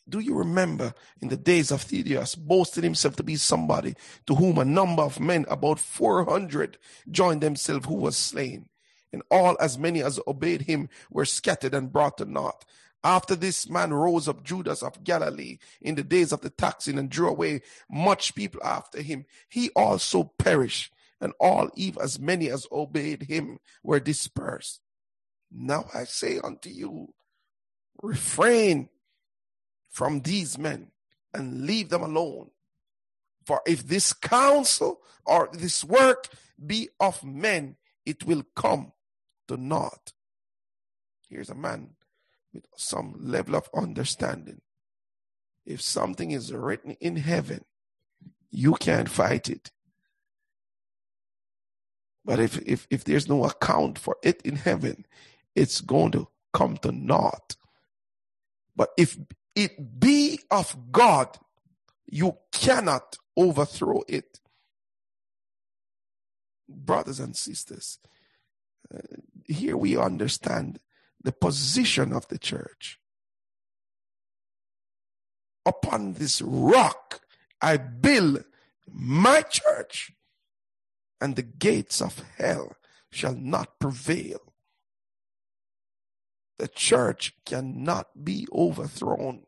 Do 0.09 0.19
you 0.19 0.35
remember 0.35 0.93
in 1.23 1.29
the 1.29 1.37
days 1.37 1.71
of 1.71 1.85
Theudas 1.85 2.35
boasted 2.35 2.83
himself 2.83 3.15
to 3.17 3.23
be 3.23 3.37
somebody 3.37 3.95
to 4.27 4.35
whom 4.35 4.59
a 4.59 4.65
number 4.65 5.03
of 5.03 5.21
men, 5.21 5.47
about 5.49 5.79
400, 5.79 6.79
joined 7.11 7.43
themselves 7.43 7.87
who 7.87 7.95
was 7.95 8.17
slain? 8.17 8.69
And 9.13 9.23
all 9.31 9.57
as 9.61 9.79
many 9.79 10.03
as 10.03 10.21
obeyed 10.27 10.63
him 10.63 10.89
were 11.11 11.25
scattered 11.25 11.75
and 11.75 11.93
brought 11.93 12.19
to 12.19 12.25
naught. 12.25 12.65
After 13.03 13.35
this 13.35 13.69
man 13.69 13.93
rose 13.93 14.29
up 14.29 14.45
Judas 14.45 14.83
of 14.83 15.03
Galilee 15.05 15.59
in 15.81 15.95
the 15.95 16.05
days 16.05 16.33
of 16.33 16.43
the 16.43 16.51
taxing 16.51 16.99
and 16.99 17.09
drew 17.09 17.29
away 17.29 17.63
much 17.91 18.35
people 18.35 18.61
after 18.63 19.01
him. 19.01 19.25
He 19.49 19.71
also 19.75 20.25
perished, 20.39 20.93
and 21.21 21.33
all, 21.41 21.71
even 21.75 22.03
as 22.03 22.19
many 22.21 22.51
as 22.51 22.67
obeyed 22.71 23.23
him, 23.23 23.59
were 23.83 24.01
dispersed. 24.01 24.81
Now 25.51 25.87
I 25.95 26.05
say 26.05 26.39
unto 26.39 26.69
you, 26.69 27.15
refrain 28.03 28.91
from 29.89 30.21
these 30.21 30.59
men 30.59 30.93
and 31.35 31.67
leave 31.67 31.89
them 31.89 32.03
alone. 32.03 32.51
For 33.47 33.63
if 33.67 33.87
this 33.87 34.13
counsel 34.13 35.01
or 35.25 35.49
this 35.53 35.83
work 35.83 36.29
be 36.65 36.91
of 37.01 37.25
men, 37.25 37.77
it 38.05 38.25
will 38.25 38.43
come 38.55 38.93
to 39.51 39.57
naught. 39.57 40.13
Here's 41.29 41.51
a 41.51 41.55
man 41.55 41.91
with 42.55 42.67
some 42.77 43.17
level 43.19 43.57
of 43.57 43.69
understanding. 43.75 44.61
If 45.67 45.83
something 45.83 46.31
is 46.31 46.53
written 46.53 46.97
in 47.01 47.17
heaven, 47.17 47.65
you 48.51 48.75
can't 48.75 49.09
fight 49.09 49.49
it. 49.49 49.71
But 52.25 52.39
if, 52.39 52.59
if, 52.65 52.87
if 52.91 53.05
there's 53.05 53.29
no 53.29 53.45
account 53.45 53.99
for 53.99 54.17
it 54.23 54.41
in 54.43 54.57
heaven, 54.57 55.05
it's 55.55 55.81
going 55.81 56.13
to 56.13 56.29
come 56.53 56.77
to 56.79 56.93
naught. 56.93 57.57
But 58.77 58.91
if 58.97 59.17
it 59.57 59.99
be 59.99 60.41
of 60.51 60.93
God, 60.93 61.39
you 62.07 62.37
cannot 62.53 63.17
overthrow 63.37 64.03
it. 64.07 64.41
Brothers 66.69 67.19
and 67.19 67.37
sisters, 67.37 67.99
here 69.45 69.77
we 69.77 69.97
understand 69.97 70.81
the 71.23 71.33
position 71.33 72.13
of 72.13 72.29
the 72.29 72.39
church. 72.39 72.99
Upon 75.67 76.15
this 76.15 76.41
rock, 76.41 77.21
I 77.61 77.77
build 77.77 78.45
my 78.91 79.43
church, 79.43 80.13
and 81.21 81.37
the 81.37 81.43
gates 81.43 82.01
of 82.01 82.23
hell 82.39 82.77
shall 83.11 83.35
not 83.35 83.79
prevail. 83.79 84.41
The 86.59 86.69
church 86.69 87.35
cannot 87.45 88.25
be 88.25 88.47
overthrown. 88.53 89.45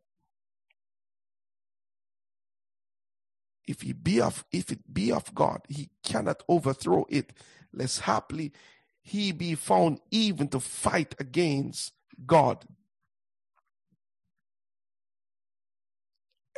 If 3.67 3.83
he 3.83 3.93
be 3.93 4.21
of 4.21 4.45
if 4.53 4.71
it 4.71 4.93
be 4.93 5.13
of 5.13 5.35
God, 5.35 5.63
he 5.69 5.91
cannot 6.03 6.43
overthrow 6.49 7.07
it, 7.09 7.33
lest 7.73 8.01
happily 8.01 8.53
he 9.03 9.33
be 9.33 9.55
found 9.55 10.01
even 10.11 10.49
to 10.49 10.61
fight 10.61 11.15
against 11.19 11.93
God. 12.25 12.65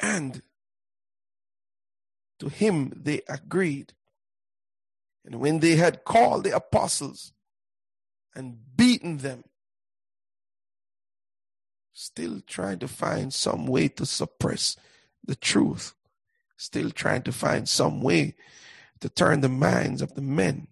And 0.01 0.43
to 2.39 2.49
him 2.49 2.93
they 2.95 3.23
agreed. 3.29 3.95
And 5.25 5.41
when 5.41 5.61
they 5.61 5.77
had 5.77 6.05
called 6.05 6.45
the 6.45 6.55
apostles 6.55 7.33
and 8.35 8.59
beaten 8.77 9.19
them, 9.19 9.45
still 11.95 12.43
trying 12.47 12.81
to 12.81 12.89
find 12.89 13.33
some 13.33 13.67
way 13.67 13.89
to 13.89 14.05
suppress 14.05 14.77
the 15.25 15.37
truth, 15.37 15.95
still 16.59 16.91
trying 16.91 17.23
to 17.23 17.33
find 17.33 17.67
some 17.67 18.03
way 18.03 18.35
to 19.01 19.09
turn 19.09 19.41
the 19.41 19.49
minds 19.49 20.03
of 20.03 20.15
the 20.15 20.21
men 20.21 20.67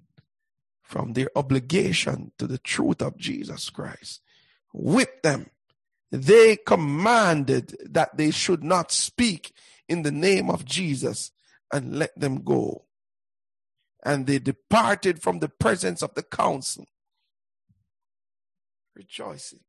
from 0.93 1.15
their 1.15 1.31
obligation 1.35 2.33
to 2.37 2.47
the 2.47 2.59
truth 2.59 3.01
of 3.01 3.17
Jesus 3.17 3.71
Christ. 3.71 4.21
With 4.75 5.23
them, 5.23 5.47
they 6.11 6.57
commanded 6.57 7.75
that 7.91 8.19
they 8.19 8.31
should 8.31 8.63
not 8.63 8.93
speak 8.93 9.55
in 9.89 10.03
the 10.03 10.13
name 10.13 10.51
of 10.51 10.67
Jesus 10.67 11.31
and 11.73 11.99
let 11.99 12.11
them 12.21 12.45
go. 12.45 12.85
And 14.05 14.27
they 14.27 14.39
departed 14.39 15.23
from 15.23 15.39
the 15.39 15.49
presence 15.49 16.03
of 16.03 16.13
the 16.13 16.23
council, 16.23 16.85
rejoicing, 18.95 19.61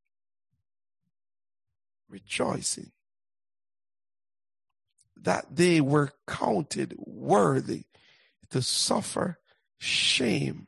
rejoicing 2.10 2.92
that 5.16 5.56
they 5.56 5.80
were 5.80 6.12
counted 6.28 6.96
worthy 6.98 7.86
to 8.50 8.62
suffer 8.62 9.40
shame 9.78 10.68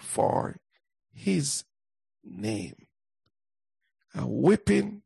for 0.00 0.60
his 1.12 1.64
name. 2.24 2.86
A 4.14 4.26
whipping 4.26 5.02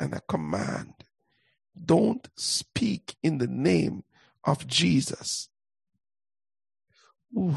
and 0.00 0.14
a 0.14 0.20
command. 0.20 0.94
Don't 1.82 2.28
speak 2.36 3.16
in 3.22 3.38
the 3.38 3.46
name 3.46 4.04
of 4.44 4.66
Jesus. 4.66 5.48
Ooh. 7.36 7.56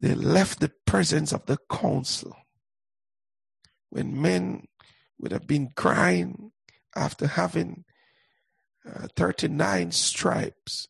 They 0.00 0.14
left 0.14 0.60
the 0.60 0.72
presence 0.84 1.32
of 1.32 1.46
the 1.46 1.58
council 1.70 2.36
when 3.90 4.20
men 4.20 4.66
would 5.18 5.32
have 5.32 5.46
been 5.46 5.70
crying 5.76 6.50
after 6.96 7.26
having 7.26 7.84
uh, 8.84 9.06
39 9.16 9.92
stripes 9.92 10.88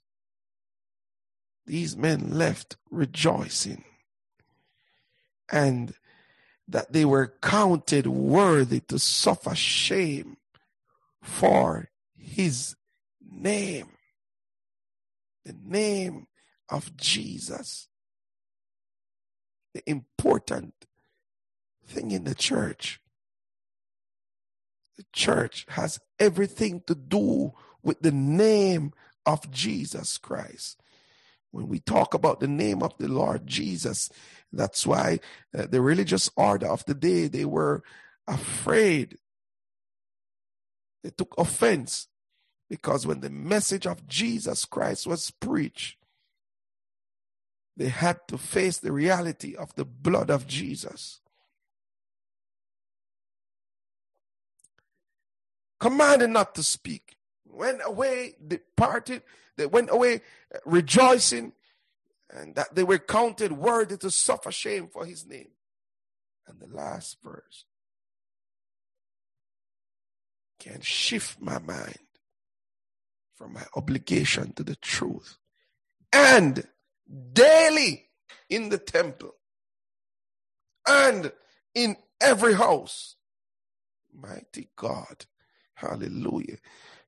these 1.67 1.97
men 1.97 2.31
left 2.31 2.77
rejoicing 2.91 3.85
and 5.51 5.95
that 6.69 6.93
they 6.93 7.05
were 7.05 7.35
counted 7.43 8.07
worthy 8.07 8.81
to 8.81 8.99
suffer 8.99 9.55
shame 9.55 10.37
for 11.23 11.91
his 12.17 12.75
name. 13.21 13.91
The 15.45 15.55
name 15.63 16.27
of 16.69 16.97
Jesus. 16.97 17.89
The 19.75 19.89
important 19.89 20.75
thing 21.87 22.11
in 22.11 22.25
the 22.25 22.35
church. 22.35 23.01
The 24.97 25.05
church 25.13 25.67
has 25.71 26.01
everything 26.19 26.83
to 26.87 26.95
do 26.95 27.53
with 27.83 28.01
the 28.01 28.13
name 28.13 28.93
of 29.27 29.51
Jesus 29.51 30.19
Christ 30.19 30.82
when 31.53 31.69
we 31.69 31.79
talk 31.79 32.15
about 32.15 32.41
the 32.41 32.49
name 32.49 32.83
of 32.83 32.97
the 32.99 33.09
Lord 33.09 33.47
Jesus. 33.47 34.11
That's 34.53 34.87
why 34.87 35.21
uh, 35.57 35.67
the 35.67 35.81
religious 35.81 36.29
order 36.37 36.67
of 36.67 36.85
the 36.87 36.95
day, 36.95 37.29
they 37.29 37.45
were 37.45 37.83
afraid. 38.27 39.19
They 41.05 41.11
took 41.11 41.35
offense 41.39 42.09
because 42.69 43.07
when 43.07 43.21
the 43.21 43.31
message 43.31 43.87
of 43.87 44.09
Jesus 44.09 44.65
Christ 44.65 45.07
was 45.07 45.31
preached, 45.31 45.99
they 47.77 47.89
had 47.89 48.21
to 48.29 48.39
face 48.39 48.79
the 48.79 48.93
reality 48.93 49.55
of 49.55 49.75
the 49.75 49.85
blood 49.85 50.31
of 50.31 50.47
Jesus. 50.47 51.21
Commanded 55.81 56.31
not 56.31 56.55
to 56.55 56.63
speak, 56.63 57.17
went 57.53 57.81
away, 57.85 58.35
departed, 58.47 59.23
they 59.57 59.67
went 59.67 59.91
away 59.91 60.23
uh, 60.55 60.59
rejoicing 60.65 61.53
and 62.31 62.55
that 62.55 62.75
they 62.75 62.85
were 62.85 62.99
counted 62.99 63.53
worthy 63.53 63.97
to 63.99 64.11
suffer 64.11 64.51
shame 64.51 64.89
for 64.89 65.05
his 65.05 65.27
name. 65.27 65.51
And 66.47 66.59
the 66.61 66.75
last 66.75 67.19
verse 67.23 67.65
can 70.59 70.81
shift 70.81 71.41
my 71.41 71.59
mind 71.59 71.99
from 73.37 73.53
my 73.53 73.65
obligation 73.77 74.53
to 74.55 74.63
the 74.63 74.77
truth. 74.77 75.39
And 76.13 76.67
daily 77.33 78.09
in 78.49 78.69
the 78.69 78.79
temple 78.79 79.35
and 80.87 81.33
in 81.75 81.97
every 82.21 82.55
house. 82.55 83.17
Mighty 84.15 84.69
God. 84.77 85.27
Hallelujah. 85.75 86.59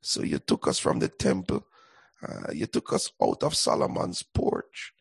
So 0.04 0.22
you 0.22 0.38
took 0.38 0.68
us 0.68 0.78
from 0.78 0.98
the 0.98 1.08
temple 1.08 1.66
uh, 2.26 2.52
you 2.52 2.66
took 2.66 2.92
us 2.92 3.10
out 3.22 3.42
of 3.42 3.54
Solomon's 3.54 4.22
porch 4.22 4.92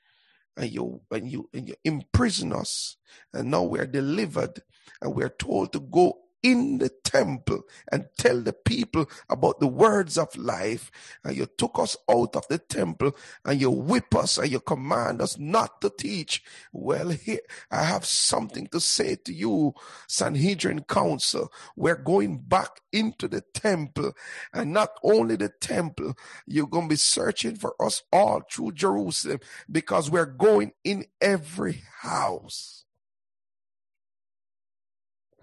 and 0.57 0.69
you 0.69 1.01
and 1.11 1.29
you 1.29 1.49
and 1.53 1.67
you 1.67 1.75
imprison 1.83 2.53
us. 2.53 2.97
And 3.33 3.51
now 3.51 3.63
we're 3.63 3.85
delivered 3.85 4.61
and 5.01 5.15
we're 5.15 5.29
told 5.29 5.73
to 5.73 5.79
go 5.79 6.17
in 6.43 6.77
the 6.77 6.89
temple 6.89 7.63
and 7.91 8.05
tell 8.17 8.41
the 8.41 8.53
people 8.53 9.09
about 9.29 9.59
the 9.59 9.67
words 9.67 10.17
of 10.17 10.35
life. 10.35 10.91
And 11.23 11.35
you 11.35 11.45
took 11.45 11.79
us 11.79 11.95
out 12.11 12.35
of 12.35 12.47
the 12.49 12.57
temple 12.57 13.15
and 13.45 13.59
you 13.59 13.71
whip 13.71 14.13
us 14.13 14.37
and 14.37 14.51
you 14.51 14.59
command 14.59 15.21
us 15.21 15.39
not 15.39 15.81
to 15.81 15.89
teach. 15.89 16.43
Well, 16.73 17.09
here, 17.09 17.39
I 17.71 17.83
have 17.85 18.05
something 18.05 18.67
to 18.67 18.79
say 18.79 19.15
to 19.23 19.33
you, 19.33 19.73
Sanhedrin 20.07 20.83
Council. 20.83 21.51
We're 21.75 21.95
going 21.95 22.39
back 22.39 22.81
into 22.91 23.27
the 23.27 23.41
temple 23.53 24.13
and 24.53 24.73
not 24.73 24.89
only 25.01 25.37
the 25.37 25.49
temple, 25.49 26.15
you're 26.45 26.67
going 26.67 26.85
to 26.85 26.89
be 26.89 26.97
searching 26.97 27.55
for 27.55 27.73
us 27.81 28.03
all 28.11 28.41
through 28.51 28.73
Jerusalem 28.73 29.39
because 29.71 30.11
we're 30.11 30.25
going 30.25 30.73
in 30.83 31.05
every 31.21 31.83
house. 32.01 32.82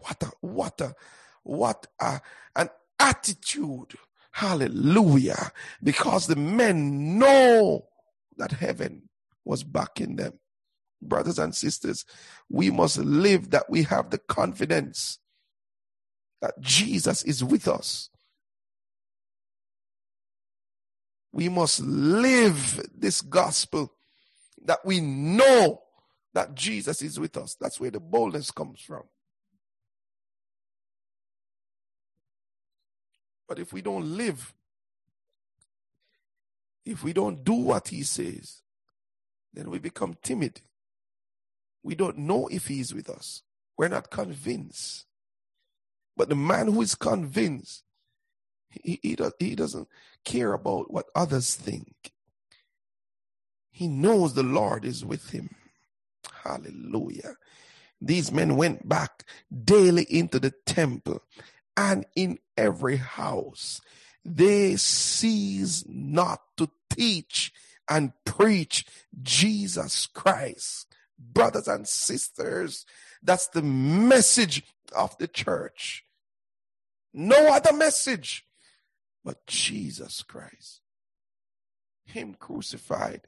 What 0.00 0.22
a, 0.22 0.32
what 0.40 0.80
a, 0.80 0.94
what 1.42 1.86
a, 2.00 2.20
an 2.56 2.70
attitude. 2.98 3.94
Hallelujah. 4.32 5.52
Because 5.82 6.26
the 6.26 6.36
men 6.36 7.18
know 7.18 7.86
that 8.36 8.52
heaven 8.52 9.08
was 9.44 9.64
backing 9.64 10.16
them. 10.16 10.34
Brothers 11.02 11.38
and 11.38 11.54
sisters, 11.54 12.04
we 12.48 12.70
must 12.70 12.98
live 12.98 13.50
that 13.50 13.70
we 13.70 13.84
have 13.84 14.10
the 14.10 14.18
confidence 14.18 15.18
that 16.42 16.60
Jesus 16.60 17.22
is 17.22 17.42
with 17.42 17.66
us. 17.68 18.10
We 21.32 21.48
must 21.48 21.80
live 21.80 22.82
this 22.94 23.22
gospel 23.22 23.92
that 24.64 24.84
we 24.84 25.00
know 25.00 25.82
that 26.34 26.54
Jesus 26.54 27.02
is 27.02 27.18
with 27.18 27.36
us. 27.36 27.56
That's 27.60 27.80
where 27.80 27.90
the 27.90 28.00
boldness 28.00 28.50
comes 28.50 28.80
from. 28.80 29.04
But 33.50 33.58
if 33.58 33.72
we 33.72 33.82
don't 33.82 34.16
live, 34.16 34.54
if 36.84 37.02
we 37.02 37.12
don't 37.12 37.42
do 37.42 37.54
what 37.54 37.88
he 37.88 38.04
says, 38.04 38.62
then 39.52 39.70
we 39.70 39.80
become 39.80 40.16
timid. 40.22 40.60
We 41.82 41.96
don't 41.96 42.16
know 42.16 42.46
if 42.46 42.68
he 42.68 42.78
is 42.78 42.94
with 42.94 43.10
us. 43.10 43.42
We're 43.76 43.88
not 43.88 44.08
convinced. 44.08 45.04
But 46.16 46.28
the 46.28 46.36
man 46.36 46.68
who 46.68 46.80
is 46.80 46.94
convinced, 46.94 47.82
he, 48.68 49.00
he, 49.02 49.16
does, 49.16 49.32
he 49.40 49.56
doesn't 49.56 49.88
care 50.24 50.52
about 50.52 50.92
what 50.92 51.06
others 51.16 51.56
think. 51.56 52.12
He 53.72 53.88
knows 53.88 54.34
the 54.34 54.44
Lord 54.44 54.84
is 54.84 55.04
with 55.04 55.30
him. 55.30 55.56
Hallelujah. 56.44 57.34
These 58.00 58.30
men 58.30 58.56
went 58.56 58.88
back 58.88 59.24
daily 59.64 60.04
into 60.08 60.38
the 60.38 60.52
temple 60.66 61.24
and 61.80 62.04
in 62.14 62.38
every 62.58 62.96
house. 62.96 63.80
They 64.22 64.76
cease 64.76 65.82
not 65.88 66.42
to 66.58 66.68
teach 66.90 67.52
and 67.88 68.12
preach 68.26 68.84
Jesus 69.22 70.06
Christ. 70.06 70.94
Brothers 71.18 71.68
and 71.68 71.88
sisters, 71.88 72.84
that's 73.22 73.48
the 73.48 73.62
message 73.62 74.62
of 74.94 75.16
the 75.16 75.26
church. 75.26 76.04
No 77.14 77.48
other 77.48 77.72
message 77.72 78.44
but 79.24 79.46
Jesus 79.46 80.22
Christ. 80.22 80.82
Him 82.04 82.34
crucified, 82.38 83.22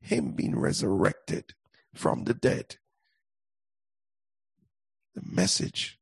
Him 0.00 0.32
being 0.32 0.58
resurrected 0.58 1.54
from 1.94 2.24
the 2.24 2.34
dead. 2.34 2.76
The 5.14 5.22
message 5.24 5.97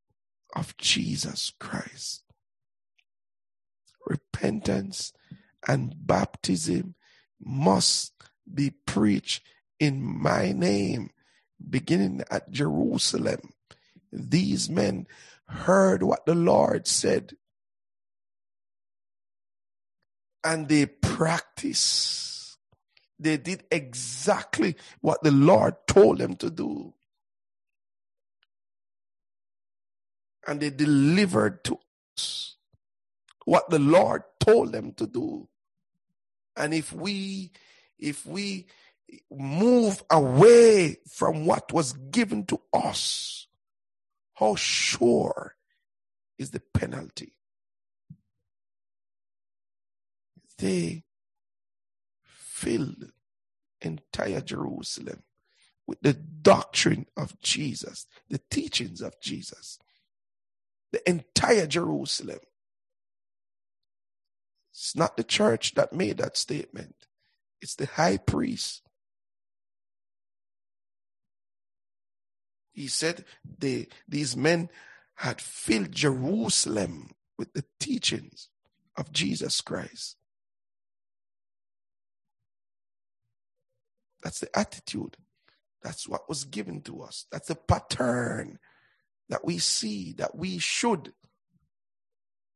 of 0.57 0.75
Jesus 0.77 1.53
Christ. 1.59 2.23
Repentance 4.05 5.13
and 5.67 5.93
baptism 6.05 6.95
must 7.39 8.13
be 8.51 8.71
preached 8.85 9.43
in 9.79 10.01
my 10.01 10.51
name, 10.51 11.11
beginning 11.69 12.23
at 12.31 12.49
Jerusalem. 12.49 13.53
These 14.11 14.69
men 14.69 15.05
heard 15.47 16.01
what 16.01 16.25
the 16.25 16.35
Lord 16.35 16.87
said 16.87 17.33
and 20.43 20.67
they 20.69 20.85
practiced. 20.85 22.57
They 23.19 23.37
did 23.37 23.65
exactly 23.69 24.75
what 25.01 25.21
the 25.21 25.31
Lord 25.31 25.75
told 25.87 26.19
them 26.19 26.35
to 26.37 26.49
do. 26.49 26.93
And 30.47 30.61
they 30.61 30.69
delivered 30.69 31.63
to 31.65 31.77
us 32.17 32.55
what 33.45 33.69
the 33.69 33.79
Lord 33.79 34.23
told 34.39 34.71
them 34.71 34.93
to 34.93 35.05
do. 35.05 35.47
And 36.55 36.73
if 36.73 36.93
we, 36.93 37.51
if 37.99 38.25
we 38.25 38.67
move 39.29 40.03
away 40.09 40.97
from 41.07 41.45
what 41.45 41.71
was 41.71 41.93
given 41.93 42.45
to 42.45 42.59
us, 42.73 43.47
how 44.33 44.55
sure 44.55 45.55
is 46.37 46.51
the 46.51 46.61
penalty? 46.73 47.33
They 50.57 51.03
filled 52.23 53.11
entire 53.81 54.41
Jerusalem 54.41 55.23
with 55.85 56.01
the 56.01 56.13
doctrine 56.13 57.05
of 57.15 57.39
Jesus, 57.39 58.07
the 58.29 58.41
teachings 58.49 59.01
of 59.01 59.19
Jesus 59.21 59.77
the 60.91 61.07
entire 61.09 61.67
Jerusalem. 61.67 62.39
It's 64.71 64.95
not 64.95 65.17
the 65.17 65.23
church 65.23 65.73
that 65.75 65.93
made 65.93 66.17
that 66.17 66.37
statement, 66.37 66.95
it's 67.61 67.75
the 67.75 67.87
high 67.87 68.17
priest. 68.17 68.83
He 72.73 72.87
said 72.87 73.25
they, 73.57 73.87
these 74.07 74.37
men 74.37 74.69
had 75.15 75.41
filled 75.41 75.91
Jerusalem 75.91 77.09
with 77.35 77.53
the 77.53 77.65
teachings 77.79 78.49
of 78.95 79.11
Jesus 79.11 79.61
Christ. 79.61 80.15
That's 84.21 84.39
the 84.41 84.55
attitude. 84.55 85.17
That's 85.81 86.07
what 86.07 86.29
was 86.29 86.43
given 86.43 86.81
to 86.81 87.01
us. 87.01 87.25
That's 87.31 87.47
the 87.47 87.55
pattern 87.55 88.59
that 89.29 89.43
we 89.45 89.57
see 89.57 90.13
that 90.13 90.35
we 90.35 90.57
should 90.57 91.13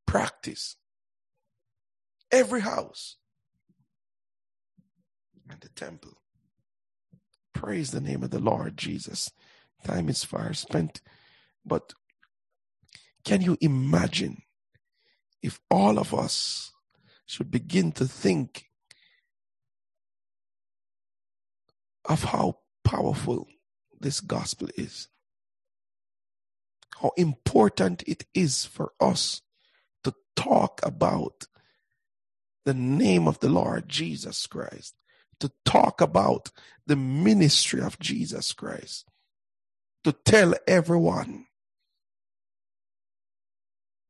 practice. 0.05 0.75
Every 2.31 2.61
house 2.61 3.17
and 5.49 5.59
the 5.59 5.69
temple. 5.69 6.13
Praise 7.53 7.91
the 7.91 8.01
name 8.01 8.23
of 8.23 8.29
the 8.31 8.39
Lord 8.39 8.77
Jesus. 8.77 9.31
Time 9.83 10.09
is 10.09 10.23
far 10.23 10.53
spent, 10.53 11.01
but 11.65 11.93
can 13.25 13.41
you 13.41 13.57
imagine 13.61 14.43
if 15.41 15.59
all 15.69 15.99
of 15.99 16.13
us 16.13 16.71
should 17.25 17.51
begin 17.51 17.91
to 17.93 18.05
think 18.05 18.65
of 22.05 22.23
how 22.25 22.59
powerful 22.83 23.47
this 23.99 24.21
gospel 24.21 24.69
is? 24.75 25.07
How 27.01 27.11
important 27.17 28.03
it 28.05 28.25
is 28.33 28.65
for 28.65 28.93
us 28.99 29.41
to 30.03 30.13
talk 30.35 30.79
about 30.83 31.47
the 32.65 32.73
name 32.73 33.27
of 33.27 33.39
the 33.39 33.49
Lord 33.49 33.89
Jesus 33.89 34.45
Christ, 34.45 34.93
to 35.39 35.51
talk 35.65 35.99
about 35.99 36.51
the 36.85 36.95
ministry 36.95 37.81
of 37.81 37.97
Jesus 37.99 38.53
Christ, 38.53 39.05
to 40.03 40.11
tell 40.11 40.53
everyone, 40.67 41.45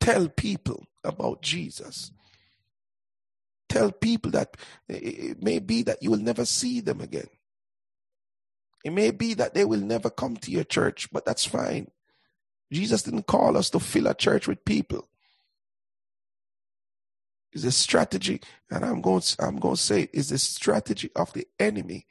tell 0.02 0.28
people 0.28 0.86
about 1.04 1.42
Jesus. 1.42 2.12
Tell 3.70 3.92
people 3.94 4.32
that 4.32 4.58
eh, 4.90 4.96
eh, 4.96 4.98
eh, 4.98 5.32
it 5.32 5.44
may 5.44 5.60
be 5.60 5.84
that 5.84 6.04
you 6.04 6.12
will 6.12 6.18
never 6.18 6.44
see 6.44 6.82
them 6.82 7.00
again. 7.00 7.30
It 8.84 8.92
may 8.92 9.12
be 9.12 9.34
that 9.36 9.54
they 9.54 9.64
will 9.64 9.80
never 9.80 10.10
come 10.10 10.36
to 10.38 10.52
your 10.52 10.66
church, 10.66 11.08
but 11.14 11.24
that's 11.24 11.46
fine. 11.46 11.88
Jesus 12.72 13.04
didn't 13.04 13.28
call 13.28 13.58
us 13.58 13.70
to 13.72 13.80
fill 13.80 14.08
a 14.08 14.14
church 14.14 14.48
with 14.48 14.64
people. 14.64 15.10
It's 17.54 17.66
a 17.66 17.72
strategy, 17.72 18.42
and 18.70 18.86
I'm 18.86 19.02
going, 19.02 19.22
I'm 19.40 19.58
going 19.58 19.76
to 19.76 19.82
say 19.82 20.08
it's 20.14 20.32
a 20.32 20.38
strategy 20.38 21.10
of 21.16 21.34
the 21.34 21.48
enemy 21.60 22.06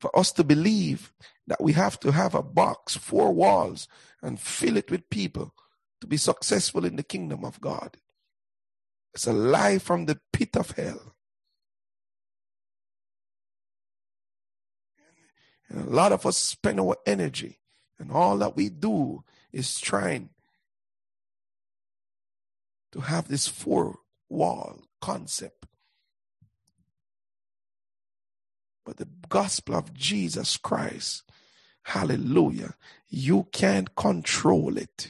for 0.00 0.16
us 0.18 0.32
to 0.32 0.44
believe 0.44 1.12
that 1.46 1.62
we 1.62 1.72
have 1.72 2.00
to 2.00 2.12
have 2.12 2.34
a 2.34 2.42
box, 2.42 2.96
four 2.96 3.32
walls, 3.32 3.86
and 4.22 4.40
fill 4.40 4.76
it 4.76 4.90
with 4.90 5.10
people 5.10 5.54
to 6.00 6.06
be 6.06 6.16
successful 6.16 6.84
in 6.84 6.96
the 6.96 7.02
kingdom 7.02 7.44
of 7.44 7.60
God. 7.60 7.98
It's 9.14 9.26
a 9.26 9.32
lie 9.32 9.78
from 9.78 10.06
the 10.06 10.20
pit 10.32 10.56
of 10.56 10.70
hell. 10.72 11.14
And 15.68 15.86
a 15.86 15.90
lot 15.90 16.12
of 16.12 16.24
us 16.26 16.36
spend 16.36 16.80
our 16.80 16.96
energy, 17.06 17.58
and 17.98 18.10
all 18.10 18.38
that 18.38 18.56
we 18.56 18.68
do 18.68 19.24
is 19.52 19.80
trying 19.80 20.30
to 22.92 23.00
have 23.00 23.28
this 23.28 23.46
four 23.46 24.00
wall 24.28 24.82
concept. 25.00 25.66
But 28.84 28.98
the 28.98 29.08
gospel 29.28 29.74
of 29.74 29.92
Jesus 29.92 30.56
Christ, 30.56 31.24
hallelujah, 31.82 32.74
you 33.08 33.48
can't 33.52 33.94
control 33.96 34.76
it 34.76 35.08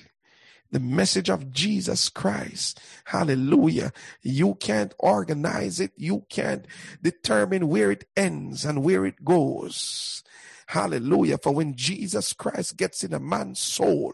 the 0.71 0.81
message 0.81 1.31
of 1.31 1.53
Jesus 1.53 2.09
Christ. 2.09 2.81
Hallelujah. 3.07 3.93
You 4.23 4.55
can't 4.57 4.95
organize 4.99 5.81
it. 5.81 5.93
You 5.97 6.27
can't 6.29 6.67
determine 7.03 7.69
where 7.69 7.91
it 7.91 8.07
ends 8.17 8.65
and 8.65 8.83
where 8.83 9.07
it 9.07 9.25
goes. 9.25 10.23
Hallelujah. 10.67 11.39
For 11.39 11.53
when 11.53 11.75
Jesus 11.77 12.33
Christ 12.33 12.77
gets 12.77 13.05
in 13.05 13.15
a 13.15 13.21
man's 13.21 13.61
soul, 13.61 14.13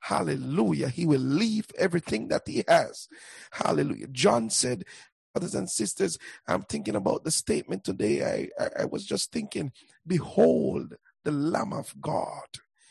hallelujah, 0.00 0.88
he 0.88 1.06
will 1.06 1.20
leave 1.20 1.66
everything 1.76 2.28
that 2.28 2.42
he 2.46 2.64
has. 2.68 3.08
Hallelujah. 3.50 4.06
John 4.08 4.50
said, 4.50 4.84
brothers 5.34 5.54
and 5.54 5.68
sisters, 5.68 6.18
I'm 6.46 6.62
thinking 6.62 6.96
about 6.96 7.24
the 7.24 7.30
statement 7.30 7.84
today. 7.84 8.48
I, 8.58 8.62
I, 8.62 8.82
I 8.82 8.84
was 8.84 9.04
just 9.04 9.32
thinking, 9.32 9.72
behold 10.06 10.94
the 11.24 11.32
Lamb 11.32 11.72
of 11.72 11.94
God 12.00 12.46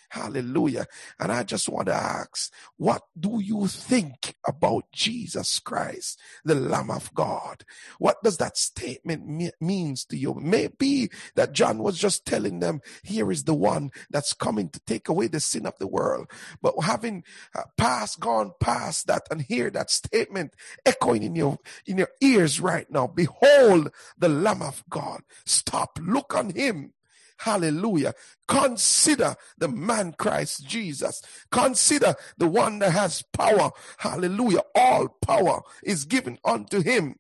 Hallelujah. 0.09 0.87
And 1.19 1.31
I 1.31 1.43
just 1.43 1.67
want 1.67 1.87
to 1.87 1.93
ask, 1.93 2.51
what 2.77 3.01
do 3.19 3.41
you 3.41 3.67
think 3.67 4.35
about 4.47 4.85
Jesus 4.93 5.59
Christ, 5.59 6.19
the 6.45 6.55
Lamb 6.55 6.89
of 6.89 7.13
God? 7.13 7.65
What 7.99 8.23
does 8.23 8.37
that 8.37 8.57
statement 8.57 9.27
me- 9.27 9.51
means 9.59 10.05
to 10.05 10.17
you? 10.17 10.33
Maybe 10.33 11.09
that 11.35 11.51
John 11.51 11.79
was 11.79 11.97
just 11.97 12.25
telling 12.25 12.59
them, 12.59 12.79
here 13.03 13.31
is 13.31 13.43
the 13.43 13.53
one 13.53 13.91
that's 14.09 14.31
coming 14.33 14.69
to 14.69 14.79
take 14.81 15.09
away 15.09 15.27
the 15.27 15.41
sin 15.41 15.65
of 15.65 15.77
the 15.77 15.87
world. 15.87 16.31
But 16.61 16.75
having 16.83 17.25
uh, 17.53 17.63
passed, 17.77 18.21
gone 18.21 18.53
past 18.61 19.07
that 19.07 19.23
and 19.29 19.41
hear 19.41 19.69
that 19.71 19.91
statement 19.91 20.53
echoing 20.85 21.23
in 21.23 21.35
your, 21.35 21.57
in 21.85 21.97
your 21.97 22.09
ears 22.21 22.61
right 22.61 22.89
now, 22.89 23.07
behold 23.07 23.91
the 24.17 24.29
Lamb 24.29 24.61
of 24.61 24.85
God. 24.89 25.21
Stop, 25.45 25.99
look 26.01 26.33
on 26.33 26.51
him 26.51 26.93
Hallelujah. 27.39 28.13
Consider 28.47 29.35
the 29.57 29.67
man 29.67 30.13
Christ 30.17 30.67
Jesus. 30.67 31.21
Consider 31.51 32.15
the 32.37 32.47
one 32.47 32.79
that 32.79 32.91
has 32.91 33.23
power. 33.33 33.71
Hallelujah. 33.97 34.61
All 34.75 35.07
power 35.25 35.61
is 35.83 36.05
given 36.05 36.39
unto 36.43 36.81
him. 36.81 37.15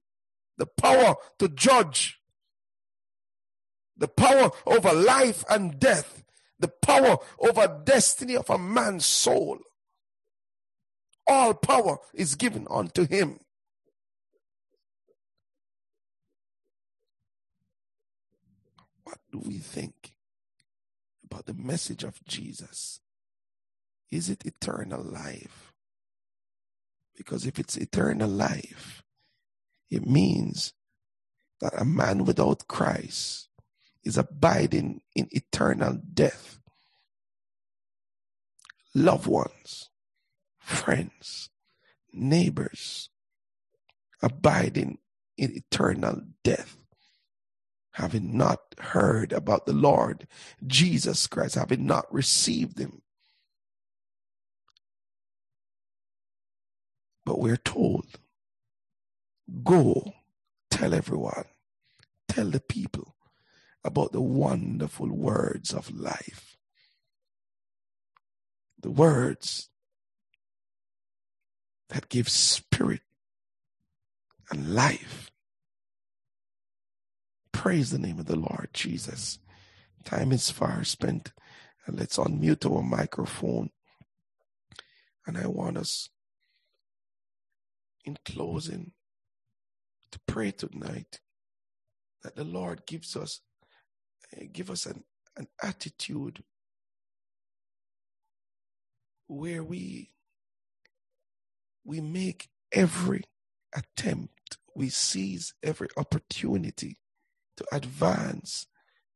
The 0.57 0.65
power 0.65 1.15
to 1.39 1.47
judge. 1.49 2.19
The 3.95 4.07
power 4.07 4.51
over 4.65 4.93
life 4.93 5.43
and 5.49 5.79
death. 5.79 6.23
The 6.59 6.67
power 6.67 7.17
over 7.39 7.81
destiny 7.83 8.35
of 8.35 8.49
a 8.49 8.57
man's 8.57 9.05
soul. 9.05 9.59
All 11.27 11.53
power 11.53 11.97
is 12.13 12.35
given 12.35 12.65
unto 12.69 13.05
him. 13.05 13.39
What 19.07 19.19
do 19.31 19.39
we 19.39 19.59
think 19.59 20.11
about 21.23 21.45
the 21.45 21.53
message 21.53 22.03
of 22.03 22.21
Jesus? 22.25 22.99
Is 24.11 24.29
it 24.29 24.45
eternal 24.45 25.01
life? 25.01 25.71
Because 27.15 27.45
if 27.45 27.57
it's 27.57 27.77
eternal 27.77 28.29
life, 28.29 29.03
it 29.89 30.05
means 30.05 30.73
that 31.61 31.71
a 31.79 31.85
man 31.85 32.25
without 32.25 32.67
Christ 32.67 33.47
is 34.03 34.17
abiding 34.17 34.99
in 35.15 35.29
eternal 35.31 36.01
death. 36.13 36.59
Loved 38.93 39.27
ones, 39.27 39.89
friends, 40.59 41.49
neighbors, 42.11 43.09
abiding 44.21 44.97
in 45.37 45.55
eternal 45.55 46.23
death 46.43 46.75
having 47.97 48.37
not 48.37 48.59
heard 48.77 49.33
about 49.33 49.65
the 49.65 49.73
Lord 49.73 50.27
Jesus 50.67 51.25
Christ, 51.25 51.55
having 51.55 51.87
not 51.87 52.05
received 52.13 52.77
him. 52.77 53.01
But 57.25 57.39
we're 57.39 57.57
told, 57.57 58.05
go 59.63 60.13
tell 60.69 60.93
everyone, 60.93 61.45
tell 62.27 62.51
the 62.51 62.59
people 62.59 63.15
about 63.83 64.11
the 64.11 64.21
wonderful 64.21 65.09
words 65.09 65.73
of 65.73 65.89
life. 65.89 66.55
The 68.79 68.91
words 68.91 69.69
that 71.89 72.09
give 72.09 72.29
spirit 72.29 73.01
and 74.51 74.75
life 74.75 75.26
Praise 77.57 77.89
the 77.89 77.97
name 77.97 78.19
of 78.19 78.27
the 78.27 78.35
Lord 78.35 78.69
Jesus. 78.71 79.39
Time 80.05 80.31
is 80.31 80.51
far 80.51 80.83
spent. 80.83 81.33
And 81.87 81.97
let's 81.97 82.17
unmute 82.17 82.71
our 82.71 82.83
microphone. 82.83 83.71
And 85.25 85.39
I 85.39 85.47
want 85.47 85.75
us, 85.75 86.07
in 88.05 88.15
closing, 88.23 88.91
to 90.11 90.19
pray 90.27 90.51
tonight 90.51 91.19
that 92.21 92.35
the 92.35 92.43
Lord 92.43 92.85
gives 92.85 93.15
us, 93.15 93.41
uh, 94.31 94.45
give 94.53 94.69
us 94.69 94.85
an, 94.85 95.03
an 95.35 95.47
attitude 95.61 96.43
where 99.25 99.63
we 99.63 100.11
we 101.83 102.01
make 102.01 102.49
every 102.71 103.23
attempt, 103.75 104.57
we 104.75 104.89
seize 104.89 105.55
every 105.63 105.87
opportunity 105.97 106.99
to 107.57 107.65
advance 107.71 108.67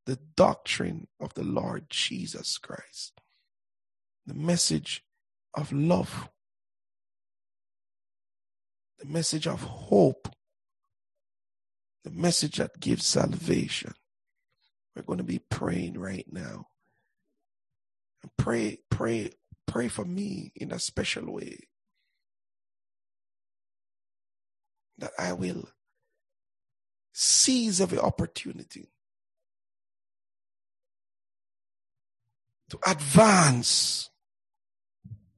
the 0.05 0.19
doctrine 0.35 1.07
of 1.19 1.33
the 1.35 1.43
Lord 1.43 1.85
Jesus 1.89 2.57
Christ, 2.57 3.13
the 4.25 4.33
message 4.33 5.03
of 5.53 5.71
love, 5.71 6.29
the 8.99 9.05
message 9.05 9.47
of 9.47 9.61
hope, 9.61 10.27
the 12.03 12.11
message 12.11 12.57
that 12.57 12.79
gives 12.79 13.05
salvation. 13.05 13.93
We're 14.95 15.03
going 15.03 15.19
to 15.19 15.23
be 15.23 15.39
praying 15.39 15.99
right 15.99 16.25
now. 16.29 16.65
And 18.23 18.31
pray, 18.37 18.79
pray, 18.89 19.31
pray 19.67 19.87
for 19.87 20.05
me 20.05 20.51
in 20.55 20.71
a 20.71 20.79
special 20.79 21.31
way. 21.31 21.67
That 24.97 25.11
I 25.17 25.33
will 25.33 25.69
seize 27.11 27.81
every 27.81 27.99
opportunity 27.99 28.89
to 32.69 32.79
advance 32.87 34.09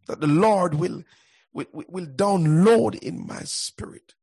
that 0.08 0.20
the 0.20 0.28
Lord 0.28 0.76
will, 0.76 1.04
will, 1.52 1.66
will 1.74 2.06
download 2.06 2.96
in 3.00 3.26
my 3.26 3.42
spirit. 3.42 4.14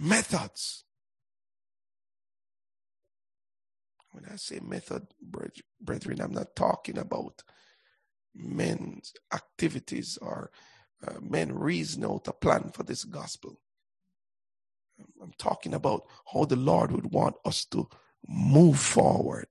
Methods. 0.00 0.84
When 4.12 4.24
I 4.32 4.36
say 4.36 4.58
method, 4.60 5.06
brethren, 5.80 6.20
I'm 6.20 6.32
not 6.32 6.56
talking 6.56 6.98
about 6.98 7.42
men's 8.34 9.12
activities 9.32 10.18
or 10.20 10.50
uh, 11.06 11.20
men 11.20 11.52
reason 11.52 12.04
out 12.04 12.28
a 12.28 12.32
plan 12.32 12.70
for 12.72 12.82
this 12.82 13.04
gospel. 13.04 13.60
I'm 15.22 15.32
talking 15.38 15.74
about 15.74 16.02
how 16.32 16.44
the 16.44 16.56
Lord 16.56 16.90
would 16.90 17.12
want 17.12 17.36
us 17.44 17.64
to 17.66 17.88
move 18.26 18.78
forward 18.78 19.46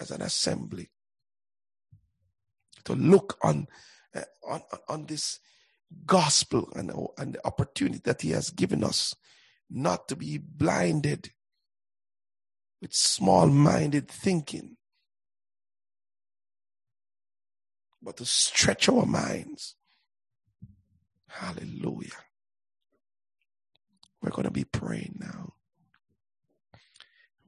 as 0.00 0.10
an 0.10 0.22
assembly, 0.22 0.90
to 2.84 2.94
look 2.94 3.38
on 3.42 3.66
uh, 4.14 4.20
on 4.48 4.62
on 4.88 5.06
this 5.06 5.40
gospel 6.04 6.68
and, 6.76 6.92
and 7.18 7.34
the 7.34 7.46
opportunity 7.46 8.00
that 8.04 8.22
He 8.22 8.30
has 8.30 8.50
given 8.50 8.84
us, 8.84 9.16
not 9.68 10.06
to 10.08 10.16
be 10.16 10.38
blinded 10.38 11.32
with 12.80 12.94
small-minded 12.94 14.06
thinking, 14.08 14.76
but 18.00 18.18
to 18.18 18.24
stretch 18.24 18.88
our 18.88 19.06
minds 19.06 19.74
Hallelujah. 21.38 22.24
We're 24.22 24.30
going 24.30 24.46
to 24.46 24.50
be 24.50 24.64
praying 24.64 25.16
now. 25.20 25.52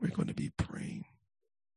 We're 0.00 0.10
going 0.10 0.28
to 0.28 0.34
be 0.34 0.50
praying. 0.50 1.06